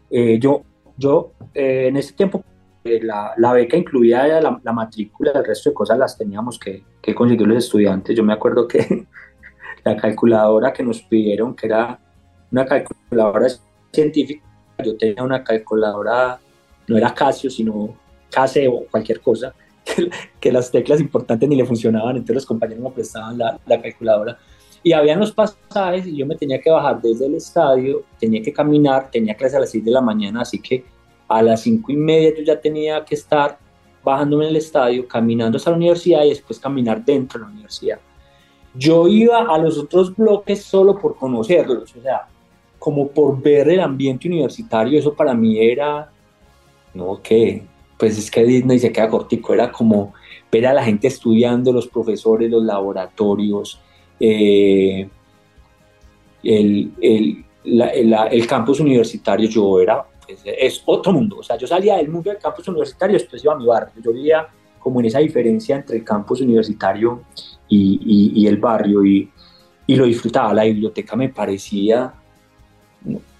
[0.10, 0.62] Eh, yo,
[0.98, 2.44] yo eh, en ese tiempo
[2.84, 6.84] eh, la, la, beca incluía la, la, matrícula, el resto de cosas las teníamos que,
[7.02, 8.16] que conseguir los estudiantes.
[8.16, 9.06] Yo me acuerdo que
[9.84, 12.00] la calculadora que nos pidieron, que era
[12.52, 13.48] una calculadora
[13.92, 14.44] científica,
[14.84, 16.40] yo tenía una calculadora,
[16.88, 17.96] no era Casio, sino
[18.30, 19.54] Case o cualquier cosa,
[20.40, 24.38] que, las teclas importantes ni le funcionaban, entonces los compañeros me prestaban la, la calculadora.
[24.84, 28.54] Y había unos pasajes y yo me tenía que bajar desde el estadio, tenía que
[28.54, 30.86] caminar, tenía clase a las 6 de la mañana, así que
[31.28, 33.58] a las cinco y media yo ya tenía que estar
[34.04, 38.00] bajándome en el estadio, caminando hasta la universidad y después caminar dentro de la universidad.
[38.74, 42.28] Yo iba a los otros bloques solo por conocerlos, o sea,
[42.80, 46.10] como por ver el ambiente universitario, eso para mí era,
[46.94, 47.64] no, que,
[47.98, 50.14] pues es que Disney se queda cortico, era como
[50.52, 53.80] ver a la gente estudiando, los profesores, los laboratorios,
[54.20, 55.10] eh,
[56.44, 61.38] el, el, el campus universitario, yo era pues, es otro mundo.
[61.40, 63.94] O sea, yo salía del mundo del campus universitario, después iba a mi barrio.
[64.04, 67.24] Yo vivía como en esa diferencia entre el campus universitario
[67.68, 69.32] y, y, el barrio y,
[69.86, 70.54] y, lo disfrutaba.
[70.54, 72.14] La biblioteca me parecía...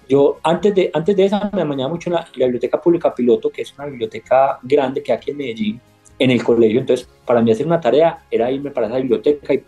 [0.08, 3.62] Yo antes de, antes de esa me amañaba mucho la, la Biblioteca Pública Piloto, que
[3.62, 5.80] es una biblioteca grande que hay aquí en Medellín,
[6.18, 6.80] en el colegio.
[6.80, 9.62] Entonces, para mí hacer una tarea era irme para esa biblioteca y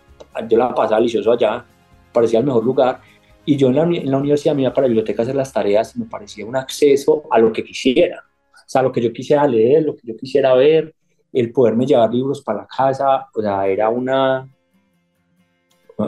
[0.49, 1.64] yo la pasaba delicioso allá,
[2.12, 3.01] parecía el mejor lugar.
[3.45, 5.53] Y yo en la, en la universidad me iba para la biblioteca a hacer las
[5.53, 8.24] tareas me parecía un acceso a lo que quisiera.
[8.55, 10.95] O sea, lo que yo quisiera leer, lo que yo quisiera ver,
[11.32, 14.49] el poderme llevar libros para la casa, o sea, era una...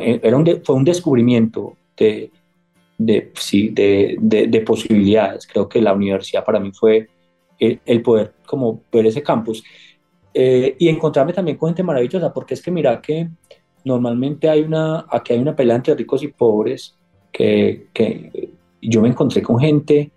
[0.01, 2.31] Era un fue un descubrimiento de,
[3.07, 5.47] de, sí, de, de, posibilidades.
[5.47, 7.09] Creo que la universidad para mí fue
[7.59, 9.63] el, poder como ver ese campus
[10.35, 13.29] eh, y encontrarme también con gente maravillosa, porque es que mira que
[13.85, 16.97] normalmente hay una, aquí hay una pelea entre ricos y pobres,
[17.31, 18.51] que, que
[18.81, 20.11] yo me encontré con gente,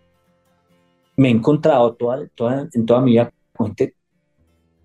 [1.18, 3.96] me he encontrado toda, toda, en toda mi vida con gente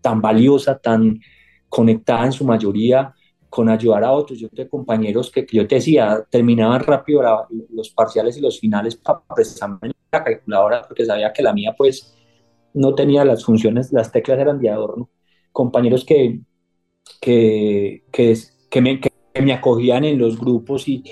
[0.00, 1.20] tan valiosa, tan
[1.68, 3.14] conectada en su mayoría
[3.50, 4.38] con ayudar a otros.
[4.38, 7.22] Yo tengo compañeros que, yo te decía, terminaban rápido
[7.70, 12.16] los parciales y los finales para prestarme la calculadora porque sabía que la mía pues
[12.72, 15.10] no tenía las funciones, las teclas eran de adorno.
[15.52, 16.40] Compañeros que,
[17.20, 18.36] que, que,
[18.70, 19.10] que me, que
[19.42, 21.02] me acogían en los grupos y,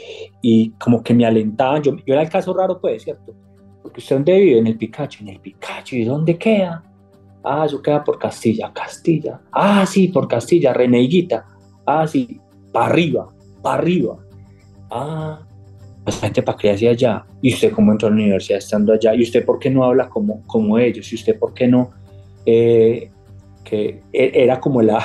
[0.40, 1.82] y como que me alentaban.
[1.82, 3.34] Yo, yo era el caso raro, pues, ¿cierto?
[3.82, 4.58] Porque usted dónde vive?
[4.58, 5.22] En el Picacho.
[5.22, 5.96] En el Picacho.
[5.96, 6.84] ¿Y dónde queda?
[7.42, 8.72] Ah, eso queda por Castilla.
[8.72, 9.40] Castilla.
[9.50, 10.72] Ah, sí, por Castilla.
[10.72, 11.46] Reneguita.
[11.90, 12.38] Ah, sí,
[12.70, 13.28] para arriba,
[13.62, 14.18] para arriba.
[14.90, 15.40] Ah,
[16.20, 17.24] gente para qué hacia allá.
[17.40, 19.14] ¿Y usted cómo entró a la universidad estando allá?
[19.14, 21.10] ¿Y usted por qué no habla como, como ellos?
[21.10, 21.88] ¿Y usted por qué no?
[22.44, 23.10] Eh,
[23.64, 25.02] que e, era como la,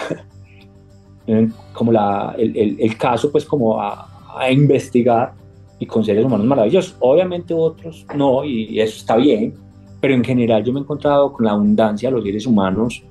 [1.74, 5.36] como la, el, el, caso, pues como a, a, investigar
[5.80, 6.98] y con seres humanos maravillosos.
[7.00, 9.54] Obviamente otros no, y eso está bien,
[10.02, 13.04] pero en general yo me he encontrado con la abundancia de los seres humanos.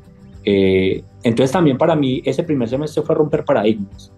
[0.44, 4.12] Eh, entonces también para mí ese primer semestre fue romper paradigmas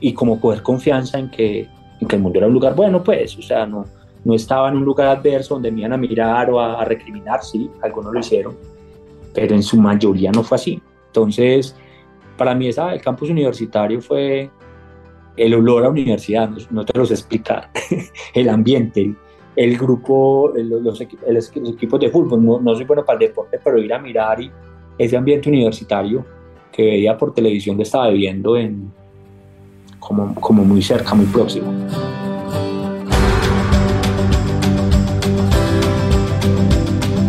[0.00, 1.66] y como coger confianza en que,
[2.00, 3.84] en que el mundo era un lugar bueno, pues, o sea, no,
[4.24, 7.42] no estaba en un lugar adverso donde me iban a mirar o a, a recriminar,
[7.42, 8.56] sí, algunos lo hicieron,
[9.34, 10.82] pero en su mayoría no fue así.
[11.06, 11.74] Entonces,
[12.36, 14.50] para mí esa, el campus universitario fue
[15.36, 17.70] el olor a universidad, no, te lo sé explicar,
[18.34, 19.14] el ambiente,
[19.54, 23.98] el, grupo, los, equipos de fútbol, no, soy bueno para el deporte, pero ir a
[23.98, 24.50] mirar y
[24.98, 26.24] ese ambiente universitario
[26.72, 28.92] que veía por televisión lo estaba viviendo en,
[29.98, 31.72] como, como muy cerca, muy próximo.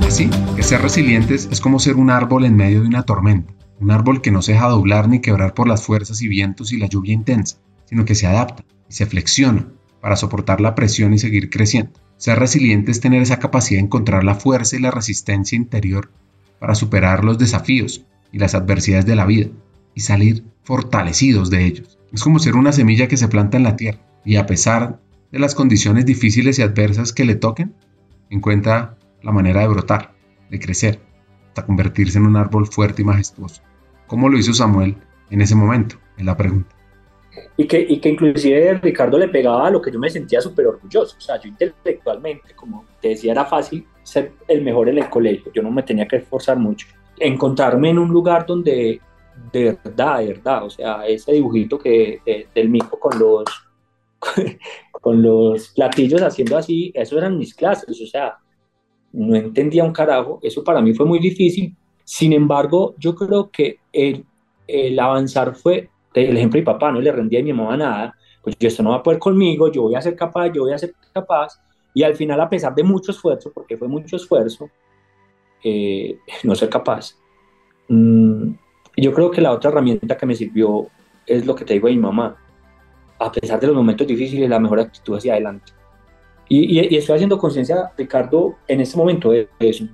[0.05, 3.91] Así que ser resilientes es como ser un árbol en medio de una tormenta un
[3.91, 6.88] árbol que no se deja doblar ni quebrar por las fuerzas y vientos y la
[6.88, 9.68] lluvia intensa, sino que se adapta y se flexiona
[10.01, 11.91] para soportar la presión y seguir creciendo.
[12.18, 16.09] Ser resiliente es tener esa capacidad de encontrar la fuerza y la resistencia interior
[16.60, 19.47] para superar los desafíos y las adversidades de la vida
[19.93, 21.97] y salir fortalecidos de ellos.
[22.12, 24.99] Es como ser una semilla que se planta en la tierra y a pesar
[25.32, 27.74] de las condiciones difíciles y adversas que le toquen,
[28.30, 30.14] encuentra la manera de brotar,
[30.49, 30.99] de crecer,
[31.47, 33.62] hasta convertirse en un árbol fuerte y majestuoso.
[34.08, 34.97] ¿Cómo lo hizo Samuel
[35.30, 35.97] en ese momento?
[36.18, 36.76] Es la pregunta.
[37.58, 40.68] Y que, y que inclusive Ricardo le pegaba a lo que yo me sentía súper
[40.68, 41.18] orgulloso.
[41.18, 45.51] O sea, yo intelectualmente, como te decía, era fácil ser el mejor en el colegio.
[45.53, 46.88] Yo no me tenía que esforzar mucho.
[47.20, 49.01] Encontrarme en un lugar donde
[49.51, 52.22] de verdad, de verdad, o sea, ese dibujito que
[52.55, 53.45] del mico con los
[54.91, 58.38] con los platillos haciendo así, eso eran mis clases, o sea,
[59.14, 63.80] no entendía un carajo, eso para mí fue muy difícil, sin embargo, yo creo que
[63.93, 64.26] el,
[64.68, 68.16] el avanzar fue, el ejemplo de mi papá, no le rendía a mi mamá nada,
[68.41, 70.74] pues yo esto no va a poder conmigo, yo voy a ser capaz, yo voy
[70.74, 71.60] a ser capaz,
[71.98, 74.70] y al final, a pesar de mucho esfuerzo, porque fue mucho esfuerzo,
[75.64, 77.18] eh, no ser capaz.
[77.88, 78.52] Mm,
[78.98, 80.89] yo creo que la otra herramienta que me sirvió
[81.26, 82.38] es lo que te digo de mi mamá.
[83.18, 85.74] A pesar de los momentos difíciles, la mejor actitud hacia adelante.
[86.48, 89.86] Y, y, y estoy haciendo conciencia, Ricardo, en este momento de eso.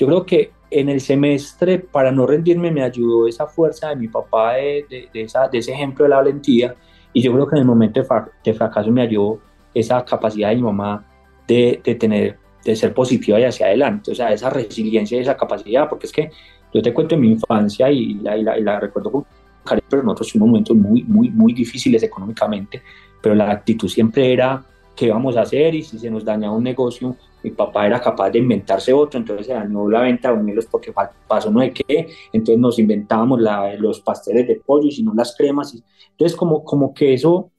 [0.00, 4.08] Yo creo que en el semestre, para no rendirme, me ayudó esa fuerza de mi
[4.08, 6.74] papá, de, de, esa, de ese ejemplo de la valentía,
[7.12, 8.00] y yo creo que en el momento
[8.44, 9.38] de, fracaso me ayudó
[9.72, 11.06] esa capacidad de mi mamá
[11.50, 15.36] de, de, tener, de ser positiva y hacia adelante, o sea, esa resiliencia y esa
[15.36, 16.30] capacidad, porque es que
[16.72, 19.26] yo te cuento en mi infancia y la, y la, y la recuerdo con
[19.64, 22.82] cariño, pero nosotros fuimos momentos muy, muy, muy difíciles económicamente,
[23.20, 26.62] pero la actitud siempre era qué vamos a hacer y si se nos daña un
[26.62, 30.68] negocio, mi papá era capaz de inventarse otro, entonces se dañó la venta de unidos
[30.70, 30.92] porque
[31.26, 35.14] pasó no sé qué, entonces nos inventábamos la, los pasteles de pollo y si no
[35.14, 35.74] las cremas.
[36.10, 37.50] Entonces como, como que eso,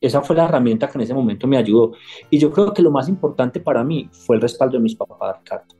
[0.00, 1.92] esa fue la herramienta que en ese momento me ayudó.
[2.30, 5.38] Y yo creo que lo más importante para mí fue el respaldo de mis papás,
[5.38, 5.74] Ricardo.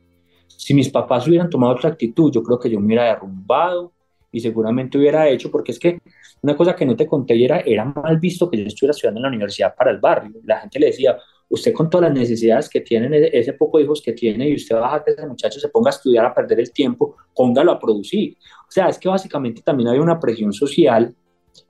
[0.47, 3.93] Si mis papás hubieran tomado otra actitud, yo creo que yo me hubiera derrumbado
[4.31, 5.99] y seguramente hubiera hecho, porque es que
[6.41, 9.23] una cosa que no te conté era, era mal visto que yo estuviera estudiando en
[9.23, 10.39] la universidad para el barrio.
[10.43, 11.17] La gente le decía,
[11.49, 14.75] usted con todas las necesidades que tiene, ese poco de hijos que tiene, y usted
[14.75, 17.79] va a que ese muchacho se ponga a estudiar, a perder el tiempo, póngalo a
[17.79, 18.37] producir.
[18.67, 21.13] O sea, es que básicamente también había una presión social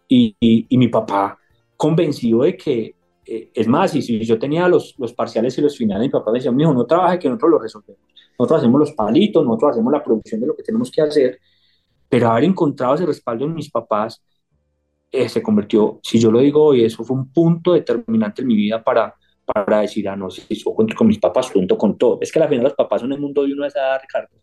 [0.07, 1.38] y, y, mi papá
[1.79, 2.93] convencido de que,
[3.25, 6.29] eh, es más, y si yo tenía los, los parciales y los finales, mi papá
[6.29, 8.01] me decía, hijo, no trabaje, que nosotros lo resolvemos.
[8.37, 11.39] Nosotros hacemos los palitos, nosotros hacemos la producción de lo que tenemos que hacer,
[12.09, 14.21] pero haber encontrado ese respaldo en mis papás
[15.09, 18.55] eh, se convirtió, si yo lo digo hoy, eso fue un punto determinante en mi
[18.57, 19.15] vida para,
[19.45, 22.17] para decir, ah, no, si yo cuento con mis papás, cuento con todo.
[22.19, 24.35] Es que al final los papás son el mundo de uno de esa edad, Ricardo.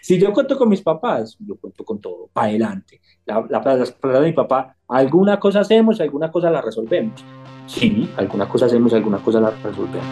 [0.00, 3.00] Si yo cuento con mis papás, yo cuento con todo, para adelante.
[3.24, 7.24] La, la, de mi papá, alguna cosa hacemos, alguna cosa la resolvemos.
[7.66, 10.06] Sí, alguna cosa hacemos, alguna cosa la resolvemos.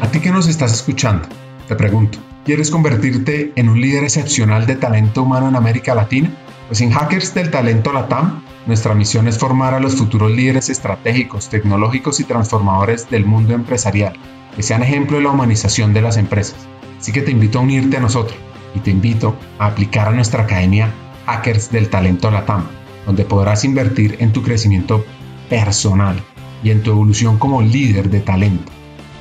[0.00, 1.28] A ti que nos estás escuchando,
[1.68, 6.30] te pregunto, ¿quieres convertirte en un líder excepcional de talento humano en América Latina?
[6.68, 11.50] Pues en Hackers del Talento Latam, nuestra misión es formar a los futuros líderes estratégicos,
[11.50, 14.14] tecnológicos y transformadores del mundo empresarial,
[14.56, 16.56] que sean ejemplo de la humanización de las empresas.
[16.98, 18.38] Así que te invito a unirte a nosotros
[18.74, 20.92] y te invito a aplicar a nuestra academia
[21.26, 22.66] Hackers del Talento Latam,
[23.06, 25.04] donde podrás invertir en tu crecimiento
[25.48, 26.20] personal
[26.62, 28.72] y en tu evolución como líder de talento.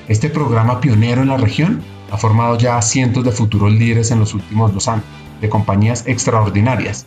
[0.08, 1.82] Este programa pionero en la región
[2.12, 5.06] ha formado ya a cientos de futuros líderes en los últimos dos años,
[5.42, 7.06] de compañías extraordinarias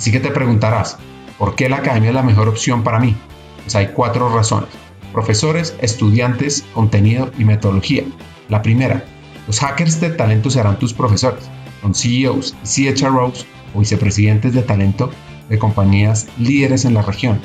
[0.00, 0.96] Así que te preguntarás,
[1.36, 3.14] ¿por qué la academia es la mejor opción para mí?
[3.62, 4.70] Pues hay cuatro razones.
[5.12, 8.04] Profesores, estudiantes, contenido y metodología.
[8.48, 9.04] La primera,
[9.46, 11.50] los hackers de talento serán tus profesores.
[11.80, 15.10] Son CEOs y CHROs o vicepresidentes de talento
[15.48, 17.40] de compañías líderes en la región.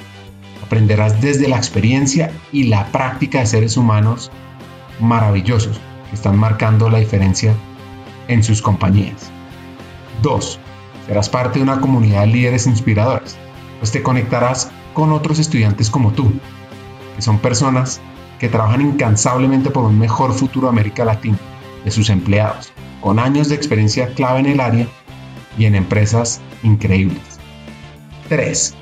[0.64, 4.32] Aprenderás desde la experiencia y la práctica de seres humanos
[5.00, 5.80] maravillosos
[6.10, 7.54] que están marcando la diferencia
[8.28, 9.32] en sus compañías.
[10.22, 10.60] 2.
[11.08, 13.38] Serás parte de una comunidad de líderes inspiradores,
[13.80, 16.32] pues te conectarás con otros estudiantes como tú,
[17.16, 18.02] que son personas
[18.40, 21.38] que trabajan incansablemente por un mejor futuro de América Latina,
[21.84, 24.88] de sus empleados, con años de experiencia clave en el área
[25.58, 27.22] y en empresas increíbles.
[28.30, 28.76] 3.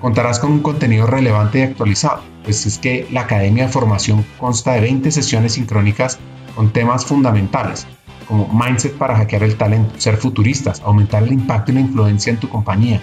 [0.00, 4.72] Contarás con un contenido relevante y actualizado, pues es que la Academia de Formación consta
[4.72, 6.18] de 20 sesiones sincrónicas
[6.54, 7.86] con temas fundamentales
[8.28, 12.38] como mindset para hackear el talento, ser futuristas, aumentar el impacto y la influencia en
[12.38, 13.00] tu compañía,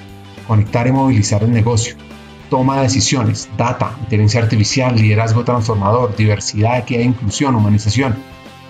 [0.48, 1.96] conectar y movilizar el negocio,
[2.52, 8.16] toma de decisiones, data, inteligencia artificial, liderazgo transformador, diversidad, equidad e inclusión, humanización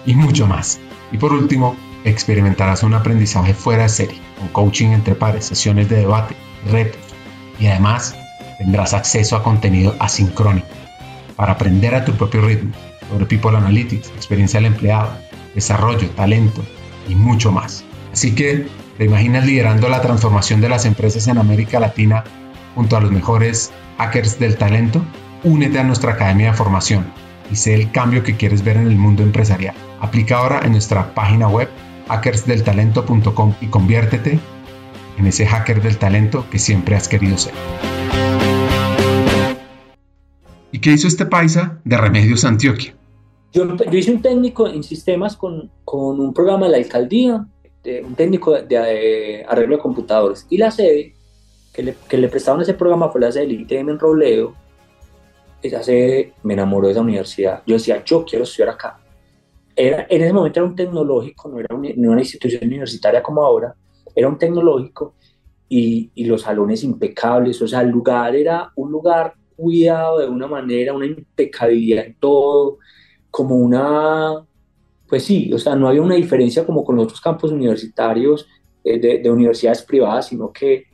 [0.05, 0.79] y mucho más.
[1.11, 1.75] Y por último,
[2.05, 6.35] experimentarás un aprendizaje fuera de serie, con coaching entre pares, sesiones de debate,
[6.71, 7.01] retos
[7.59, 8.15] y además
[8.57, 10.67] tendrás acceso a contenido asincrónico
[11.35, 12.71] para aprender a tu propio ritmo
[13.09, 15.09] sobre People Analytics, experiencia del empleado,
[15.53, 16.63] desarrollo, talento
[17.07, 17.83] y mucho más.
[18.13, 22.23] Así que, ¿te imaginas liderando la transformación de las empresas en América Latina
[22.75, 25.03] junto a los mejores hackers del talento?
[25.43, 27.05] Únete a nuestra academia de formación
[27.51, 29.75] y sé el cambio que quieres ver en el mundo empresarial.
[29.99, 31.69] Aplica ahora en nuestra página web
[32.07, 34.39] hackersdeltalento.com y conviértete
[35.17, 37.53] en ese hacker del talento que siempre has querido ser.
[40.71, 42.95] ¿Y qué hizo este paisa de Remedios Antioquia?
[43.53, 47.45] Yo, hice un técnico en sistemas con, con un programa de la alcaldía,
[48.03, 50.45] un técnico de, arreglo de computadores.
[50.49, 51.13] Y la sede
[51.71, 54.53] que le, que le, prestaban ese programa fue la sede del ITM en Robledo.
[55.61, 57.63] Esa sede me enamoró de esa universidad.
[57.65, 58.99] Yo decía, yo quiero estudiar acá.
[59.75, 63.75] Era, en ese momento era un tecnológico, no era, una institución universitaria como ahora,
[64.15, 65.15] era un tecnológico
[65.67, 70.47] y, y, los salones impecables, o sea, el lugar era un lugar cuidado de una
[70.47, 72.77] manera, una impecabilidad en todo,
[73.35, 74.45] como una,
[75.09, 78.47] pues sí, o sea, no había una diferencia como con otros campos universitarios
[78.83, 80.85] eh, de, universidades privadas, sino que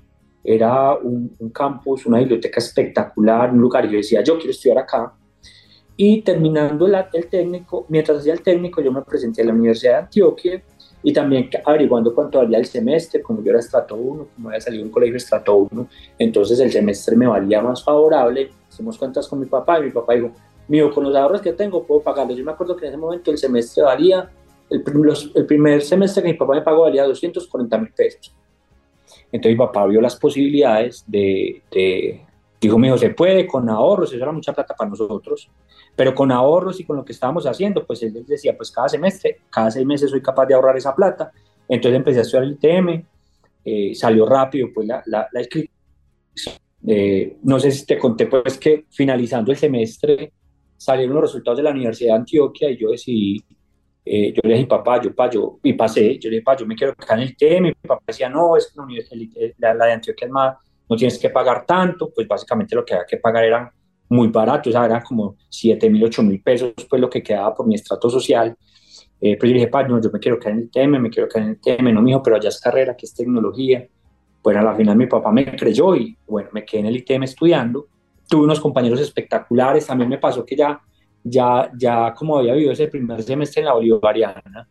[0.43, 5.13] era un, campus, una biblioteca espectacular, un lugar, y yo decía, yo quiero estudiar acá.
[6.03, 9.91] Y terminando el, el técnico, mientras hacía el técnico, yo me presenté a la Universidad
[9.91, 10.63] de Antioquia
[11.03, 14.83] y también averiguando cuánto valía el semestre, como yo era estrato 1, como había salido
[14.83, 15.87] un colegio estrato 1,
[16.17, 18.49] entonces el semestre me valía más favorable.
[18.67, 20.31] Hicimos cuentas con mi papá y mi papá dijo,
[20.67, 22.33] mío, con los ahorros que tengo puedo pagarlo.
[22.33, 24.27] Yo me acuerdo que en ese momento el semestre valía,
[24.71, 24.83] el,
[25.35, 28.35] el primer semestre que mi papá me pagó valía 240 mil pesos.
[29.31, 32.25] Entonces mi papá vio las posibilidades de, de
[32.61, 35.49] dijo, mío, se puede con ahorros, eso era mucha plata para nosotros,
[35.95, 39.41] pero con ahorros y con lo que estábamos haciendo, pues él decía, pues cada semestre,
[39.49, 41.31] cada seis meses soy capaz de ahorrar esa plata.
[41.67, 43.05] Entonces empecé a estudiar el TM,
[43.63, 45.41] eh, salió rápido pues la, la, la
[46.87, 50.33] eh, no sé si te conté pues que finalizando el semestre
[50.75, 53.45] salieron los resultados de la Universidad de Antioquia y yo decidí
[54.03, 56.65] eh, yo le dije, papá, yo, pa, yo, y pasé, yo le dije, papá, yo
[56.65, 58.73] me quiero quedar en el ITM, mi papá decía, no, es
[59.59, 60.57] la, la, de Antioquia es más,
[60.89, 63.69] no tienes que pagar tanto, pues básicamente lo que había que pagar eran
[64.11, 67.53] muy baratos, o sea, eran como 7 mil, 8 mil pesos, pues lo que quedaba
[67.55, 68.55] por mi estrato social,
[69.21, 71.29] eh, pero yo dije, papá, no, yo me quiero quedar en el ITM, me quiero
[71.29, 73.87] quedar en el ITM, no, mijo, pero allá es carrera, que es tecnología,
[74.43, 77.23] bueno, a la final mi papá me creyó y bueno, me quedé en el ITM
[77.23, 77.87] estudiando,
[78.27, 80.81] tuve unos compañeros espectaculares, también me pasó que ya
[81.23, 84.67] ya, ya como había vivido ese primer semestre en la Bolivariana,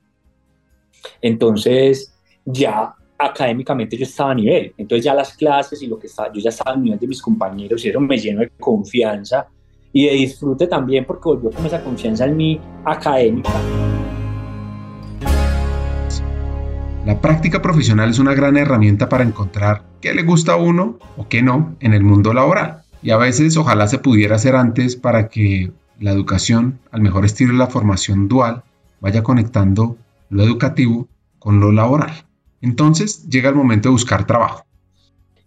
[1.21, 2.15] entonces
[2.45, 6.41] ya académicamente yo estaba a nivel, entonces ya las clases y lo que estaba, yo
[6.41, 9.47] ya estaba a nivel de mis compañeros y eso me lleno de confianza
[9.93, 13.51] y de disfrute también porque volvió con esa confianza en mí académica.
[17.05, 21.29] La práctica profesional es una gran herramienta para encontrar qué le gusta a uno o
[21.29, 22.83] qué no en el mundo laboral.
[23.03, 27.53] Y a veces ojalá se pudiera hacer antes para que la educación, al mejor estilo
[27.53, 28.63] de la formación dual,
[29.01, 29.97] vaya conectando
[30.29, 31.09] lo educativo
[31.39, 32.13] con lo laboral.
[32.61, 34.65] Entonces llega el momento de buscar trabajo.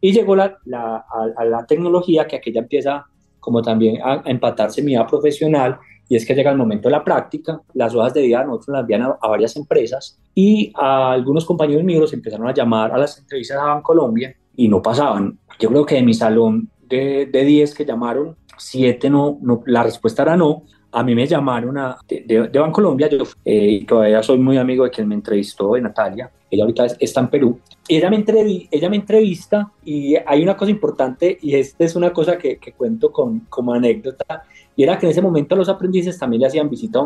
[0.01, 1.05] Y llegó la, la,
[1.37, 3.05] a, la tecnología que aquella empieza
[3.39, 7.03] como también a, empatarse mi vida profesional y es que llega el momento de la
[7.03, 11.83] práctica, las hojas de vida nosotros las envían a, varias empresas y a algunos compañeros
[11.83, 15.39] míos empezaron a llamar a las entrevistas a Colombia y no pasaban.
[15.59, 20.23] Yo creo que de mi salón de 10 que llamaron, siete no, no, la respuesta
[20.23, 20.63] era no.
[20.93, 24.91] A mí me llamaron a, de, de, Bancolombia, yo eh, todavía soy muy amigo de
[24.91, 27.59] quien me entrevistó, de Natalia, ella ahorita está en Perú.
[27.87, 28.23] Ella me,
[28.69, 32.73] ella me entrevista y hay una cosa importante y esta es una cosa que, que
[32.73, 34.43] cuento con, como anécdota.
[34.75, 36.99] Y era que en ese momento los aprendices también le hacían visita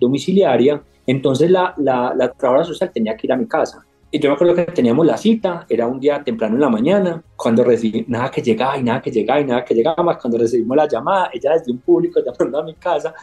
[0.00, 3.84] domiciliaria, entonces la, la, la trabajadora social tenía que ir a mi casa
[4.14, 7.24] y yo me acuerdo que teníamos la cita, era un día temprano en la mañana,
[7.34, 10.36] cuando recibí, nada que llegaba y nada que llegaba y nada que llegaba, más cuando
[10.36, 13.14] recibimos la llamada, ella desde un público llamando a mi casa,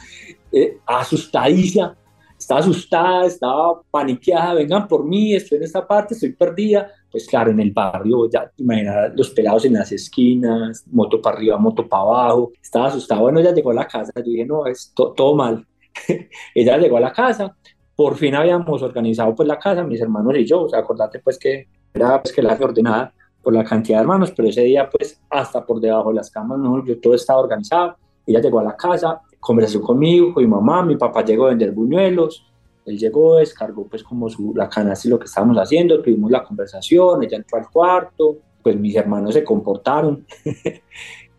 [0.51, 1.95] eh, asustadísima,
[2.39, 6.89] estaba asustada, estaba paniqueada, vengan por mí, estoy en esta parte, estoy perdida.
[7.11, 11.57] Pues claro, en el barrio, ya imaginar los pelados en las esquinas, moto para arriba,
[11.57, 13.21] moto para abajo, estaba asustada.
[13.21, 15.67] Bueno, ella llegó a la casa, yo dije, no, es todo mal.
[16.55, 17.55] ella llegó a la casa,
[17.99, 21.37] por fin habíamos organizado pues la casa, mis hermanos y yo, o sea, acordate pues
[21.37, 25.19] que era pues que la ordenada por la cantidad de hermanos, pero ese día pues
[25.29, 28.77] hasta por debajo de las camas, no, yo todo estaba organizado, ella llegó a la
[28.77, 32.49] casa, conversación conmigo, con mi mamá, mi papá llegó a vender buñuelos,
[32.85, 36.41] él llegó, descargó pues como su, la canasta y lo que estábamos haciendo, tuvimos la
[36.41, 40.25] conversación, ella entró al cuarto, pues mis hermanos se comportaron.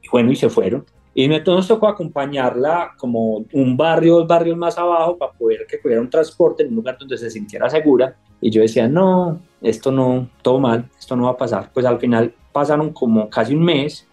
[0.02, 0.84] Y bueno, y se fueron.
[1.12, 6.00] Y entonces tocó acompañarla como un barrio, dos barrios más abajo para poder que hubiera
[6.00, 8.14] un transporte en un lugar donde se sintiera segura.
[8.40, 11.70] Y yo decía, no, esto no, todo mal, esto no va a pasar.
[11.74, 14.06] Pues al final pasaron como casi un mes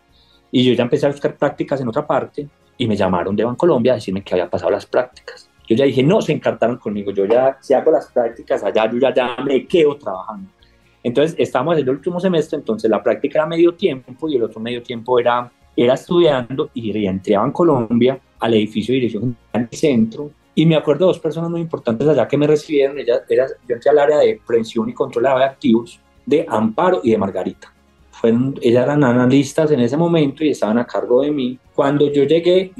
[0.51, 3.93] y yo ya empecé a buscar prácticas en otra parte y me llamaron de Bancolombia
[3.93, 5.49] a decirme que había pasado las prácticas.
[5.67, 8.99] Yo ya dije, no, se encartaron conmigo, yo ya, si hago las prácticas allá, yo
[8.99, 10.49] ya, ya me quedo trabajando.
[11.03, 14.59] Entonces, estábamos en el último semestre, entonces la práctica era medio tiempo y el otro
[14.61, 19.77] medio tiempo era era estudiando y entraba en Colombia al edificio de dirección en el
[19.77, 23.45] centro y me acuerdo de dos personas muy importantes allá que me recibieron, ella, era,
[23.67, 27.71] yo entré al área de prevención y control de activos de Amparo y de Margarita.
[28.09, 31.59] Fueron, ellas eran analistas en ese momento y estaban a cargo de mí.
[31.75, 32.71] Cuando yo llegué,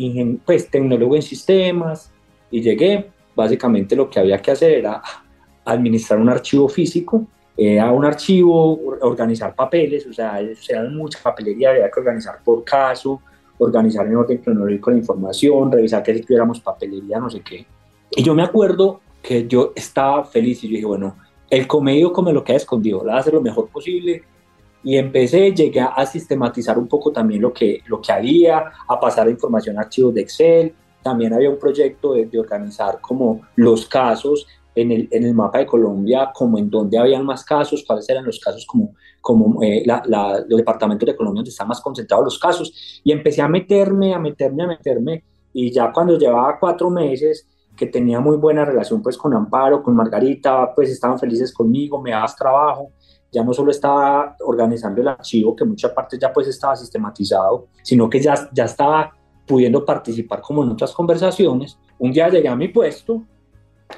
[0.43, 2.12] pues tecnólogo en sistemas,
[2.50, 5.02] y llegué, básicamente lo que había que hacer era
[5.64, 7.28] administrar un archivo físico
[7.58, 13.20] era un archivo, organizar papeles, o sea, era mucha papelería, había que organizar por caso,
[13.58, 17.66] organizar en orden cronológico la información, revisar que si tuviéramos papelería, no sé qué.
[18.12, 21.18] Y yo me acuerdo que yo estaba feliz y yo dije, bueno,
[21.49, 24.24] el comedio come lo que ha escondido, lo voy a hacer lo mejor posible.
[24.84, 29.26] Y empecé, llegué a sistematizar un poco también lo que, lo que había, a pasar
[29.26, 30.74] la información a archivos de Excel.
[31.01, 34.45] También había un proyecto de, de organizar como los casos
[34.82, 38.25] en el, en el, mapa de Colombia como en donde habían más casos, cuáles eran
[38.25, 42.25] los casos como, como eh, la, la, los departamentos de Colombia donde están más concentrados
[42.25, 43.01] los casos.
[43.03, 45.23] Y empecé a meterme, a meterme, a meterme.
[45.53, 47.47] Y ya cuando llevaba cuatro meses,
[47.78, 52.11] que tenía muy buena relación pues con Amparo, con Margarita, pues estaban felices conmigo, me
[52.11, 52.91] dabas trabajo.
[53.32, 58.09] Ya no solo estaba organizando el archivo, que mucha parte ya pues estaba sistematizado, sino
[58.09, 59.13] que ya, ya estaba
[59.45, 61.78] pudiendo participar como en otras conversaciones.
[61.99, 63.23] Un día llegué a mi puesto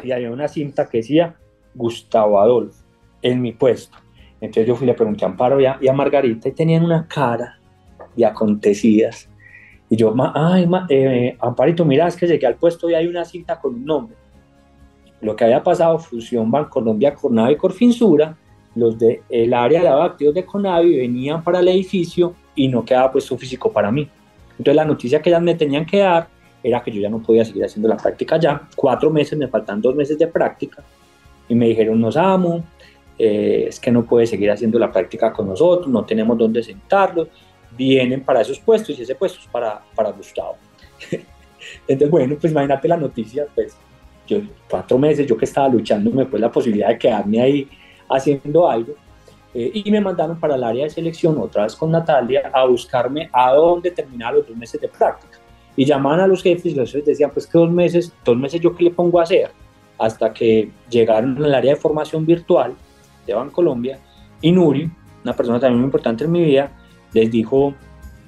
[0.04, 1.36] y había una cinta que decía
[1.76, 2.84] Gustavo Adolfo
[3.22, 3.98] en mi puesto.
[4.42, 7.60] Entonces yo fui y le pregunté a Amparo y a, Margarita y tenían una cara
[8.16, 9.30] de acontecidas.
[9.90, 13.60] Y yo, ay, eh, Amparito, mira, es que llegué al puesto y hay una cinta
[13.60, 14.16] con un nombre.
[15.22, 18.38] Lo que había pasado, Fusión Bancolombia, Cornavi y Corfinsura,
[18.76, 23.12] los del el área de activos de Conavi venían para el edificio y no quedaba
[23.12, 24.08] puesto físico para mí.
[24.52, 26.28] Entonces la noticia que ellas me tenían que dar
[26.64, 28.68] era que yo ya no podía seguir haciendo la práctica ya.
[28.76, 30.84] Cuatro meses, me faltan dos meses de práctica
[31.48, 32.64] y me dijeron, nos amo,
[33.18, 37.28] eh, es que no puede seguir haciendo la práctica con nosotros, no tenemos dónde sentarlo,
[37.76, 40.58] vienen para esos puestos y ese puesto es para, para Gustavo.
[41.88, 43.76] Entonces, bueno, pues imagínate la noticia, pues
[44.28, 44.40] yo
[44.70, 47.68] cuatro meses, yo que estaba luchando, me fue la posibilidad de quedarme ahí
[48.10, 48.94] haciendo algo.
[49.54, 53.30] Eh, y me mandaron para el área de selección, otra vez con Natalia, a buscarme
[53.34, 55.40] a dónde terminar los dos meses de práctica.
[55.76, 58.60] Y llamaban a los jefes y los jefes decían, pues que dos meses, dos meses
[58.60, 59.52] yo qué le pongo a hacer.
[59.98, 62.74] Hasta que llegaron al área de formación virtual
[63.26, 64.00] de Bancolombia
[64.42, 64.90] y Nuri,
[65.24, 66.72] una persona también muy importante en mi vida,
[67.14, 67.74] les dijo,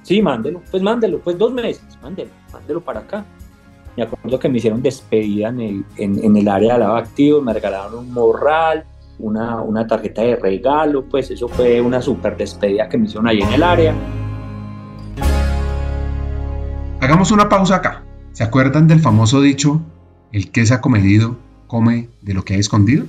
[0.04, 3.26] sí, mándelo, pues mándelo, pues dos meses, mándelo, mándelo para acá.
[3.96, 7.54] Me acuerdo que me hicieron despedida en el, en, el área de lado activo, me
[7.54, 8.86] regalaron un morral,
[9.20, 13.42] una, una tarjeta de regalo, pues eso fue una super despedida que me hicieron ahí
[13.42, 13.94] en el área.
[17.02, 18.06] Hagamos una pausa acá.
[18.32, 19.82] ¿Se acuerdan del famoso dicho,
[20.32, 21.36] el que se ha comedido
[21.66, 23.06] come de lo que ha escondido?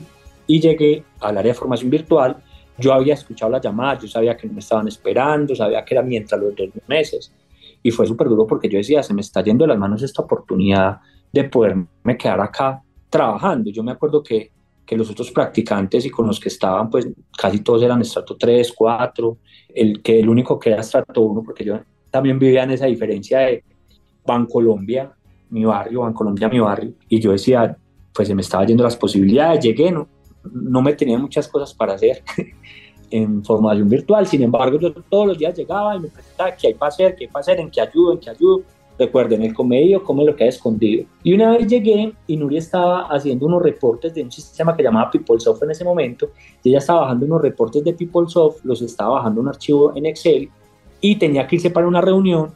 [0.47, 2.43] Y llegué al área de formación virtual,
[2.79, 6.41] yo había escuchado las llamadas, yo sabía que me estaban esperando, sabía que era mientras
[6.41, 7.35] los dos meses.
[7.83, 10.23] Y fue súper duro porque yo decía, se me está yendo de las manos esta
[10.23, 13.71] oportunidad de poderme quedar acá trabajando.
[13.71, 14.53] Yo me acuerdo que,
[14.87, 18.73] que los otros practicantes y con los que estaban, pues casi todos eran estrato 3,
[18.75, 19.37] 4,
[19.75, 21.79] el, que el único que era estrato 1, porque yo
[22.11, 23.65] también vivía en esa diferencia de
[24.25, 25.13] Bancolombia,
[25.51, 27.77] mi barrio, Bancolombia, mi barrio, y yo decía,
[28.13, 30.09] pues se me estaba yendo las posibilidades, llegué, ¿no?
[30.51, 32.23] No me tenía muchas cosas para hacer
[33.11, 36.75] en formación virtual, sin embargo, yo todos los días llegaba y me preguntaba qué hay
[36.75, 38.63] para hacer, qué hay para hacer, en qué ayudo, en qué ayudo.
[38.99, 41.07] Recuerden, el comedio come lo que ha escondido.
[41.23, 45.11] Y una vez llegué y Nuri estaba haciendo unos reportes de un sistema que llamaba
[45.11, 46.31] PeopleSoft en ese momento,
[46.63, 50.49] y ella estaba bajando unos reportes de PeopleSoft, los estaba bajando un archivo en Excel
[51.01, 52.53] y tenía que irse para una reunión.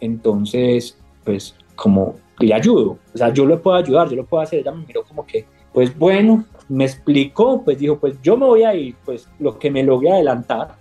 [0.00, 4.60] Entonces, pues como le ayudo, o sea, yo le puedo ayudar, yo lo puedo hacer,
[4.60, 8.64] ella me miró como que, pues bueno, me explicó, pues dijo, pues yo me voy
[8.64, 10.76] a ir, pues lo que me logré adelantar,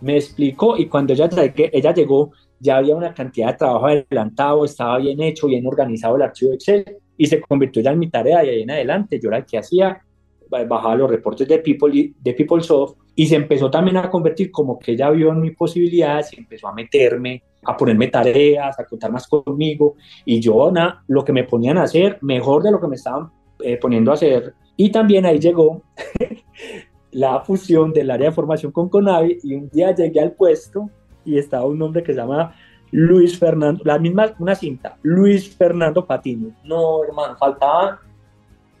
[0.00, 1.28] me explicó y cuando ella,
[1.72, 6.22] ella llegó ya había una cantidad de trabajo adelantado, estaba bien hecho, bien organizado el
[6.22, 6.84] archivo Excel
[7.16, 9.58] y se convirtió ya en mi tarea y ahí en adelante yo era el que
[9.58, 10.00] hacía,
[10.48, 14.92] bajaba los reportes de, People, de PeopleSoft y se empezó también a convertir como que
[14.92, 19.26] ella vio en mi posibilidades y empezó a meterme a ponerme tareas, a contar más
[19.26, 22.96] conmigo, y yo na, lo que me ponían a hacer, mejor de lo que me
[22.96, 24.54] estaban eh, poniendo a hacer.
[24.76, 25.82] Y también ahí llegó
[27.10, 30.88] la fusión del área de formación con Conavi, y un día llegué al puesto
[31.24, 32.54] y estaba un hombre que se llama
[32.92, 36.50] Luis Fernando, la misma, una cinta, Luis Fernando Patino.
[36.64, 38.00] No, hermano, faltaba,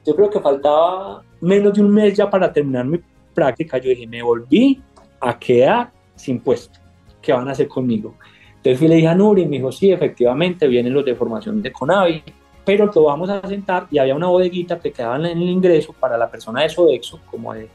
[0.04, 3.00] yo creo que faltaba menos de un mes ya para terminar mi
[3.36, 3.78] práctica.
[3.78, 4.82] Yo dije, me volví
[5.20, 6.80] a quedar sin puesto.
[7.20, 8.14] ¿Qué van a hacer conmigo?
[8.56, 11.70] Entonces fui le dije a Nuri me dijo, sí, efectivamente, vienen los de formación de
[11.70, 12.22] Conavi,
[12.64, 16.18] pero lo vamos a sentar y había una bodeguita que quedaba en el ingreso para
[16.18, 17.68] la persona de Sodexo, como de,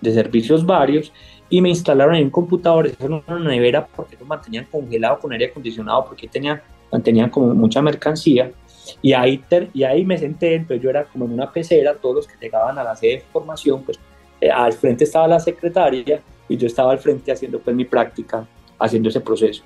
[0.00, 1.12] de servicios varios,
[1.50, 5.32] y me instalaron ahí un computador, eso era una nevera porque lo mantenían congelado con
[5.32, 8.50] aire acondicionado, porque tenían, mantenían como mucha mercancía,
[9.02, 9.44] y ahí,
[9.74, 12.78] y ahí me senté, entonces yo era como en una pecera, todos los que llegaban
[12.78, 13.98] a la sede de formación, pues
[14.52, 18.46] al frente estaba la secretaria y yo estaba al frente haciendo pues mi práctica,
[18.78, 19.62] haciendo ese proceso.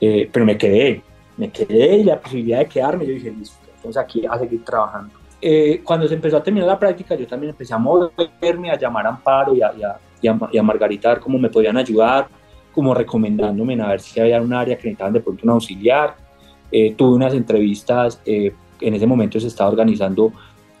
[0.00, 1.02] Eh, pero me quedé,
[1.36, 5.14] me quedé y la posibilidad de quedarme, yo dije, listo, entonces aquí a seguir trabajando.
[5.40, 9.06] Eh, cuando se empezó a terminar la práctica, yo también empecé a moverme, a llamar
[9.06, 9.72] a Amparo y a,
[10.20, 12.28] y a, Margarita a ver cómo me podían ayudar,
[12.72, 16.16] como recomendándome a ver si había un área que necesitaban de pronto un auxiliar.
[16.72, 20.32] Eh, tuve unas entrevistas, en ese momento se estaba organizando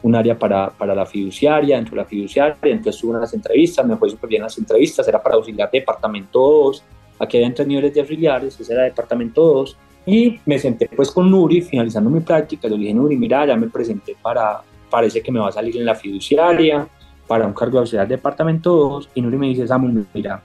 [0.04, 3.96] un área para, para, la fiduciaria, dentro de la fiduciaria, entonces tuve unas entrevistas, me
[3.96, 6.84] fue súper bien las entrevistas, era para auxiliar de departamento 2,
[7.18, 9.76] Aquí había tres niveles de auxiliares, ese era departamento 2.
[10.06, 12.68] Y me senté pues con Nuri, finalizando mi práctica.
[12.68, 15.86] Le dije, Nuri, mira, ya me presenté para, parece que me va a salir en
[15.86, 16.86] la fiduciaria,
[17.26, 19.10] para un cargo de auxiliar de departamento 2.
[19.14, 20.42] Y Nuri me dice, Samuel, mira,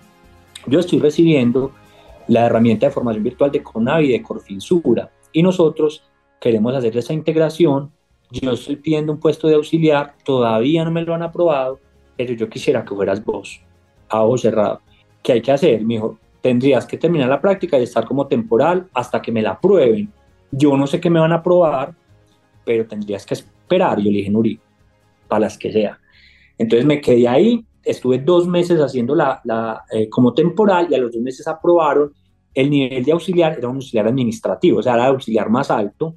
[0.67, 1.71] yo estoy recibiendo
[2.27, 6.03] la herramienta de formación virtual de Conavi de Corfinsura y nosotros
[6.39, 7.91] queremos hacer esa integración.
[8.31, 11.79] Yo estoy pidiendo un puesto de auxiliar, todavía no me lo han aprobado,
[12.15, 13.61] pero yo quisiera que fueras vos,
[14.07, 14.81] a vos cerrado.
[15.23, 15.81] ¿Qué hay que hacer?
[15.83, 19.51] Me dijo, tendrías que terminar la práctica y estar como temporal hasta que me la
[19.51, 20.11] aprueben.
[20.51, 21.93] Yo no sé qué me van a aprobar,
[22.63, 23.97] pero tendrías que esperar.
[23.97, 24.59] Yo le dije, Nuri,
[25.27, 25.99] para las que sea.
[26.57, 30.97] Entonces me quedé ahí, estuve dos meses haciendo la, la eh, como temporal y a
[30.97, 32.13] los dos meses aprobaron.
[32.53, 36.15] El nivel de auxiliar era un auxiliar administrativo, o sea, era el auxiliar más alto.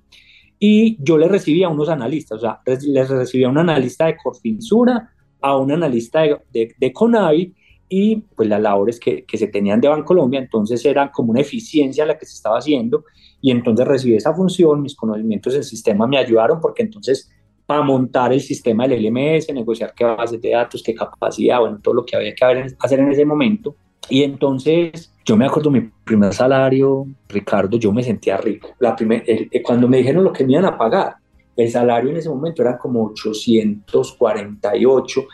[0.64, 4.16] Y yo le recibía a unos analistas, o sea, les recibía a un analista de
[4.16, 5.10] Corfinsura,
[5.40, 7.52] a un analista de, de, de Conavi
[7.88, 12.06] y pues las labores que, que se tenían de Bancolombia, entonces era como una eficiencia
[12.06, 13.06] la que se estaba haciendo
[13.40, 17.28] y entonces recibí esa función, mis conocimientos del sistema me ayudaron porque entonces
[17.66, 21.94] para montar el sistema del LMS, negociar qué bases de datos, qué capacidad, bueno, todo
[21.94, 23.74] lo que había que hacer en ese momento.
[24.08, 28.70] Y entonces yo me acuerdo mi primer salario, Ricardo, yo me sentía rico.
[28.78, 29.24] La primer,
[29.62, 31.16] cuando me dijeron lo que me iban a pagar,
[31.56, 35.24] el salario en ese momento era como 848,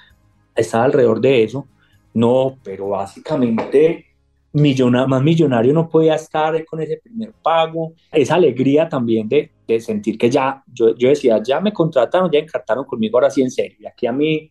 [0.55, 1.67] estaba alrededor de eso.
[2.15, 4.09] No, pero básicamente
[4.53, 7.93] más millonario no podía estar con ese primer pago.
[8.11, 12.39] Esa alegría también de, de sentir que ya, yo, yo, decía, ya me contrataron, ya
[12.39, 13.77] encartaron conmigo ahora sí en serio.
[13.81, 14.51] Y aquí a mí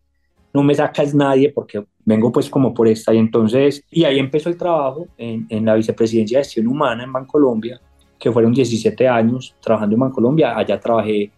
[0.57, 3.13] no me sacas nadie porque vengo pues como por esta.
[3.13, 7.13] Y entonces, y ahí empezó el trabajo en, en la vicepresidencia de gestión humana en
[7.13, 7.79] Bancolombia,
[8.17, 10.57] que fueron 17 años trabajando en Bancolombia.
[10.57, 11.31] Allá trabajé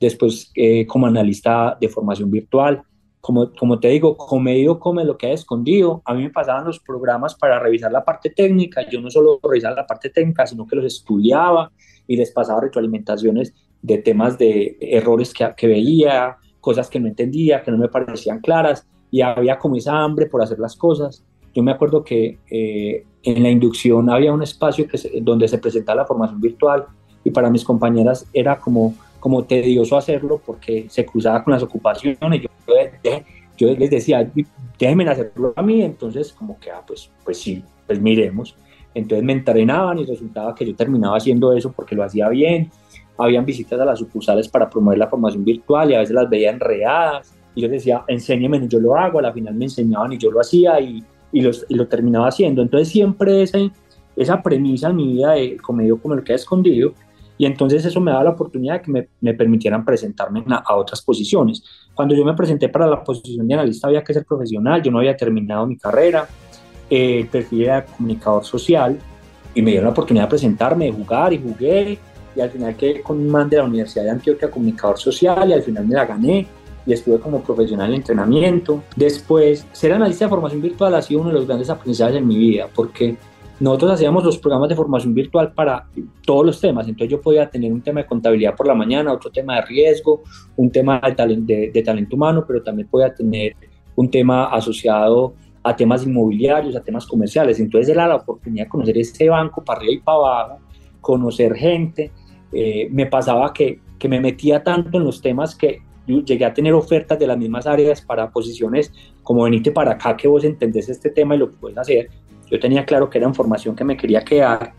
[0.00, 2.82] después eh, como analista de formación virtual
[3.20, 6.02] como, como te digo, comedido come lo que ha escondido.
[6.04, 8.86] A mí me pasaban los programas para revisar la parte técnica.
[8.90, 11.72] Yo no solo revisaba la parte técnica, sino que los estudiaba
[12.06, 17.62] y les pasaba retroalimentaciones de temas de errores que, que veía, cosas que no entendía,
[17.62, 21.22] que no me parecían claras y había como esa hambre por hacer las cosas.
[21.52, 26.00] Yo me acuerdo que eh, en la inducción había un espacio que donde se presentaba
[26.02, 26.86] la formación virtual
[27.22, 28.94] y para mis compañeras era como
[29.24, 32.18] como tedioso hacerlo porque se cruzaba con las ocupaciones.
[32.42, 33.10] Yo,
[33.56, 34.30] yo les decía,
[34.78, 38.54] déjenme hacerlo a mí, entonces como que, ah, pues, pues sí, pues miremos.
[38.94, 42.70] Entonces me entrenaban y resultaba que yo terminaba haciendo eso porque lo hacía bien.
[43.18, 46.50] Habían visitas a las sucursales para promover la formación virtual y a veces las veía
[46.50, 47.34] enredadas.
[47.54, 49.18] Y yo decía, enséñeme, y yo lo hago.
[49.18, 51.02] A la final me enseñaban y yo lo hacía y,
[51.32, 52.62] y, los, y lo terminaba haciendo.
[52.62, 53.58] Entonces siempre esa,
[54.16, 56.94] esa premisa en mi vida de comedio como lo que ha escondido
[57.36, 61.02] y entonces eso me daba la oportunidad de que me, me permitieran presentarme a, otras
[61.02, 61.62] posiciones.
[61.94, 64.98] Cuando yo me presenté para la posición de analista había que ser profesional, yo no
[64.98, 66.28] había terminado mi carrera,
[66.88, 68.98] eh, el perfil era comunicador social
[69.54, 71.98] y me dieron la oportunidad de presentarme, de jugar y jugué
[72.36, 75.52] y al final quedé con un man de la Universidad de Antioquia, comunicador social y
[75.52, 76.46] al final me la gané
[76.86, 78.82] y estuve como profesional en entrenamiento.
[78.96, 82.36] Después, ser analista de formación virtual ha sido uno de los grandes aprendizajes en mi
[82.36, 83.16] vida porque
[83.60, 85.86] nosotros hacíamos los programas de formación virtual para
[86.26, 89.30] todos los temas, entonces yo podía tener un tema de contabilidad por la mañana, otro
[89.30, 90.22] tema de riesgo,
[90.56, 93.54] un tema de, talento, de, talento humano, pero también podía tener
[93.94, 97.58] un tema asociado a temas inmobiliarios, a temas comerciales.
[97.60, 100.58] Entonces era la oportunidad de conocer este banco para arriba y para abajo,
[101.00, 102.10] conocer gente.
[102.54, 106.74] Eh, me pasaba que, que me metía tanto en los temas que llegué a tener
[106.74, 108.92] ofertas de las mismas áreas para posiciones
[109.22, 112.10] como venite para acá que vos entendés este tema y lo puedes hacer.
[112.50, 114.72] Yo tenía claro que era información que me quería quedar.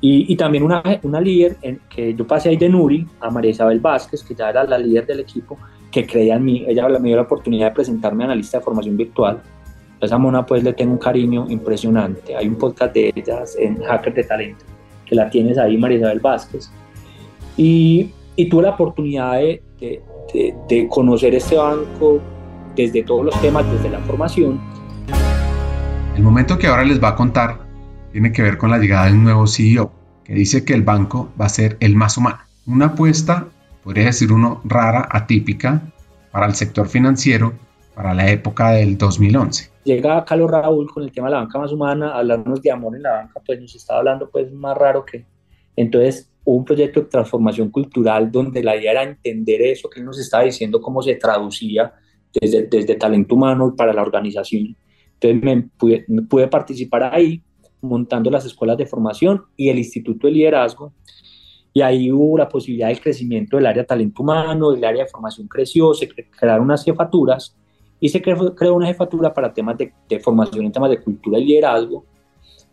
[0.00, 3.50] Y, y también una, una líder en, que yo pasé ahí de Nuri, a María
[3.50, 5.58] Isabel Vázquez, que ya era la líder del equipo,
[5.90, 6.64] que creía en mí.
[6.68, 9.42] Ella me dio la oportunidad de presentarme a analista de formación virtual.
[10.00, 12.36] A esa mona pues le tengo un cariño impresionante.
[12.36, 14.64] Hay un podcast de ellas en Hacker de Talento,
[15.06, 16.70] que la tienes ahí, María Isabel Vázquez.
[17.56, 20.02] Y, y tuve la oportunidad de, de,
[20.32, 22.20] de, de conocer este banco
[22.74, 24.60] desde todos los temas, desde la formación
[26.16, 27.58] el momento que ahora les va a contar
[28.10, 29.92] tiene que ver con la llegada del nuevo CEO,
[30.24, 32.38] que dice que el banco va a ser el más humano.
[32.66, 33.48] Una apuesta,
[33.84, 35.82] podría decir uno, rara, atípica
[36.32, 37.52] para el sector financiero
[37.94, 39.70] para la época del 2011.
[39.84, 43.02] Llega Carlos Raúl con el tema de la banca más humana, hablarnos de amor en
[43.02, 45.26] la banca, pues nos estaba hablando pues más raro que...
[45.76, 50.18] Entonces un proyecto de transformación cultural donde la idea era entender eso que él nos
[50.18, 51.92] estaba diciendo, cómo se traducía
[52.32, 54.76] desde, desde talento humano para la organización
[55.20, 55.42] entonces
[56.06, 57.42] me pude, participar ahí
[57.80, 60.92] montando las escuelas de formación y el Instituto de Liderazgo.
[61.72, 65.10] Y ahí hubo la posibilidad del crecimiento del área de talento humano, el área de
[65.10, 67.54] formación creció, se crearon unas jefaturas
[68.00, 72.04] y se creó, una jefatura para temas de, formación en temas de cultura y liderazgo.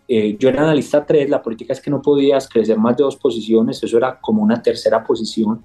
[0.08, 3.16] Eh, yo era analista 3, la política es que no podías crecer más de dos
[3.16, 5.64] posiciones, eso era como una tercera posición,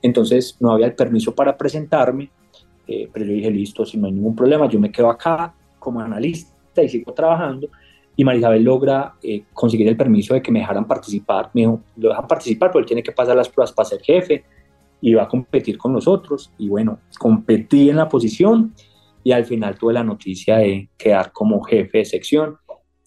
[0.00, 2.30] entonces no había el permiso para presentarme,
[2.86, 6.00] eh, pero yo dije, listo, si no hay ningún problema, yo me quedo acá, como
[6.00, 7.68] analista y sigo trabajando.
[8.14, 11.50] Y Marisabel logra eh, conseguir el permiso de que me dejaran participar.
[11.54, 14.44] Me dijo, lo dejan participar, pero él tiene que pasar las pruebas para ser jefe
[15.00, 16.52] y va a competir con nosotros.
[16.58, 18.74] Y bueno, competí en la posición
[19.24, 22.58] y al final tuve la noticia de quedar como jefe de sección.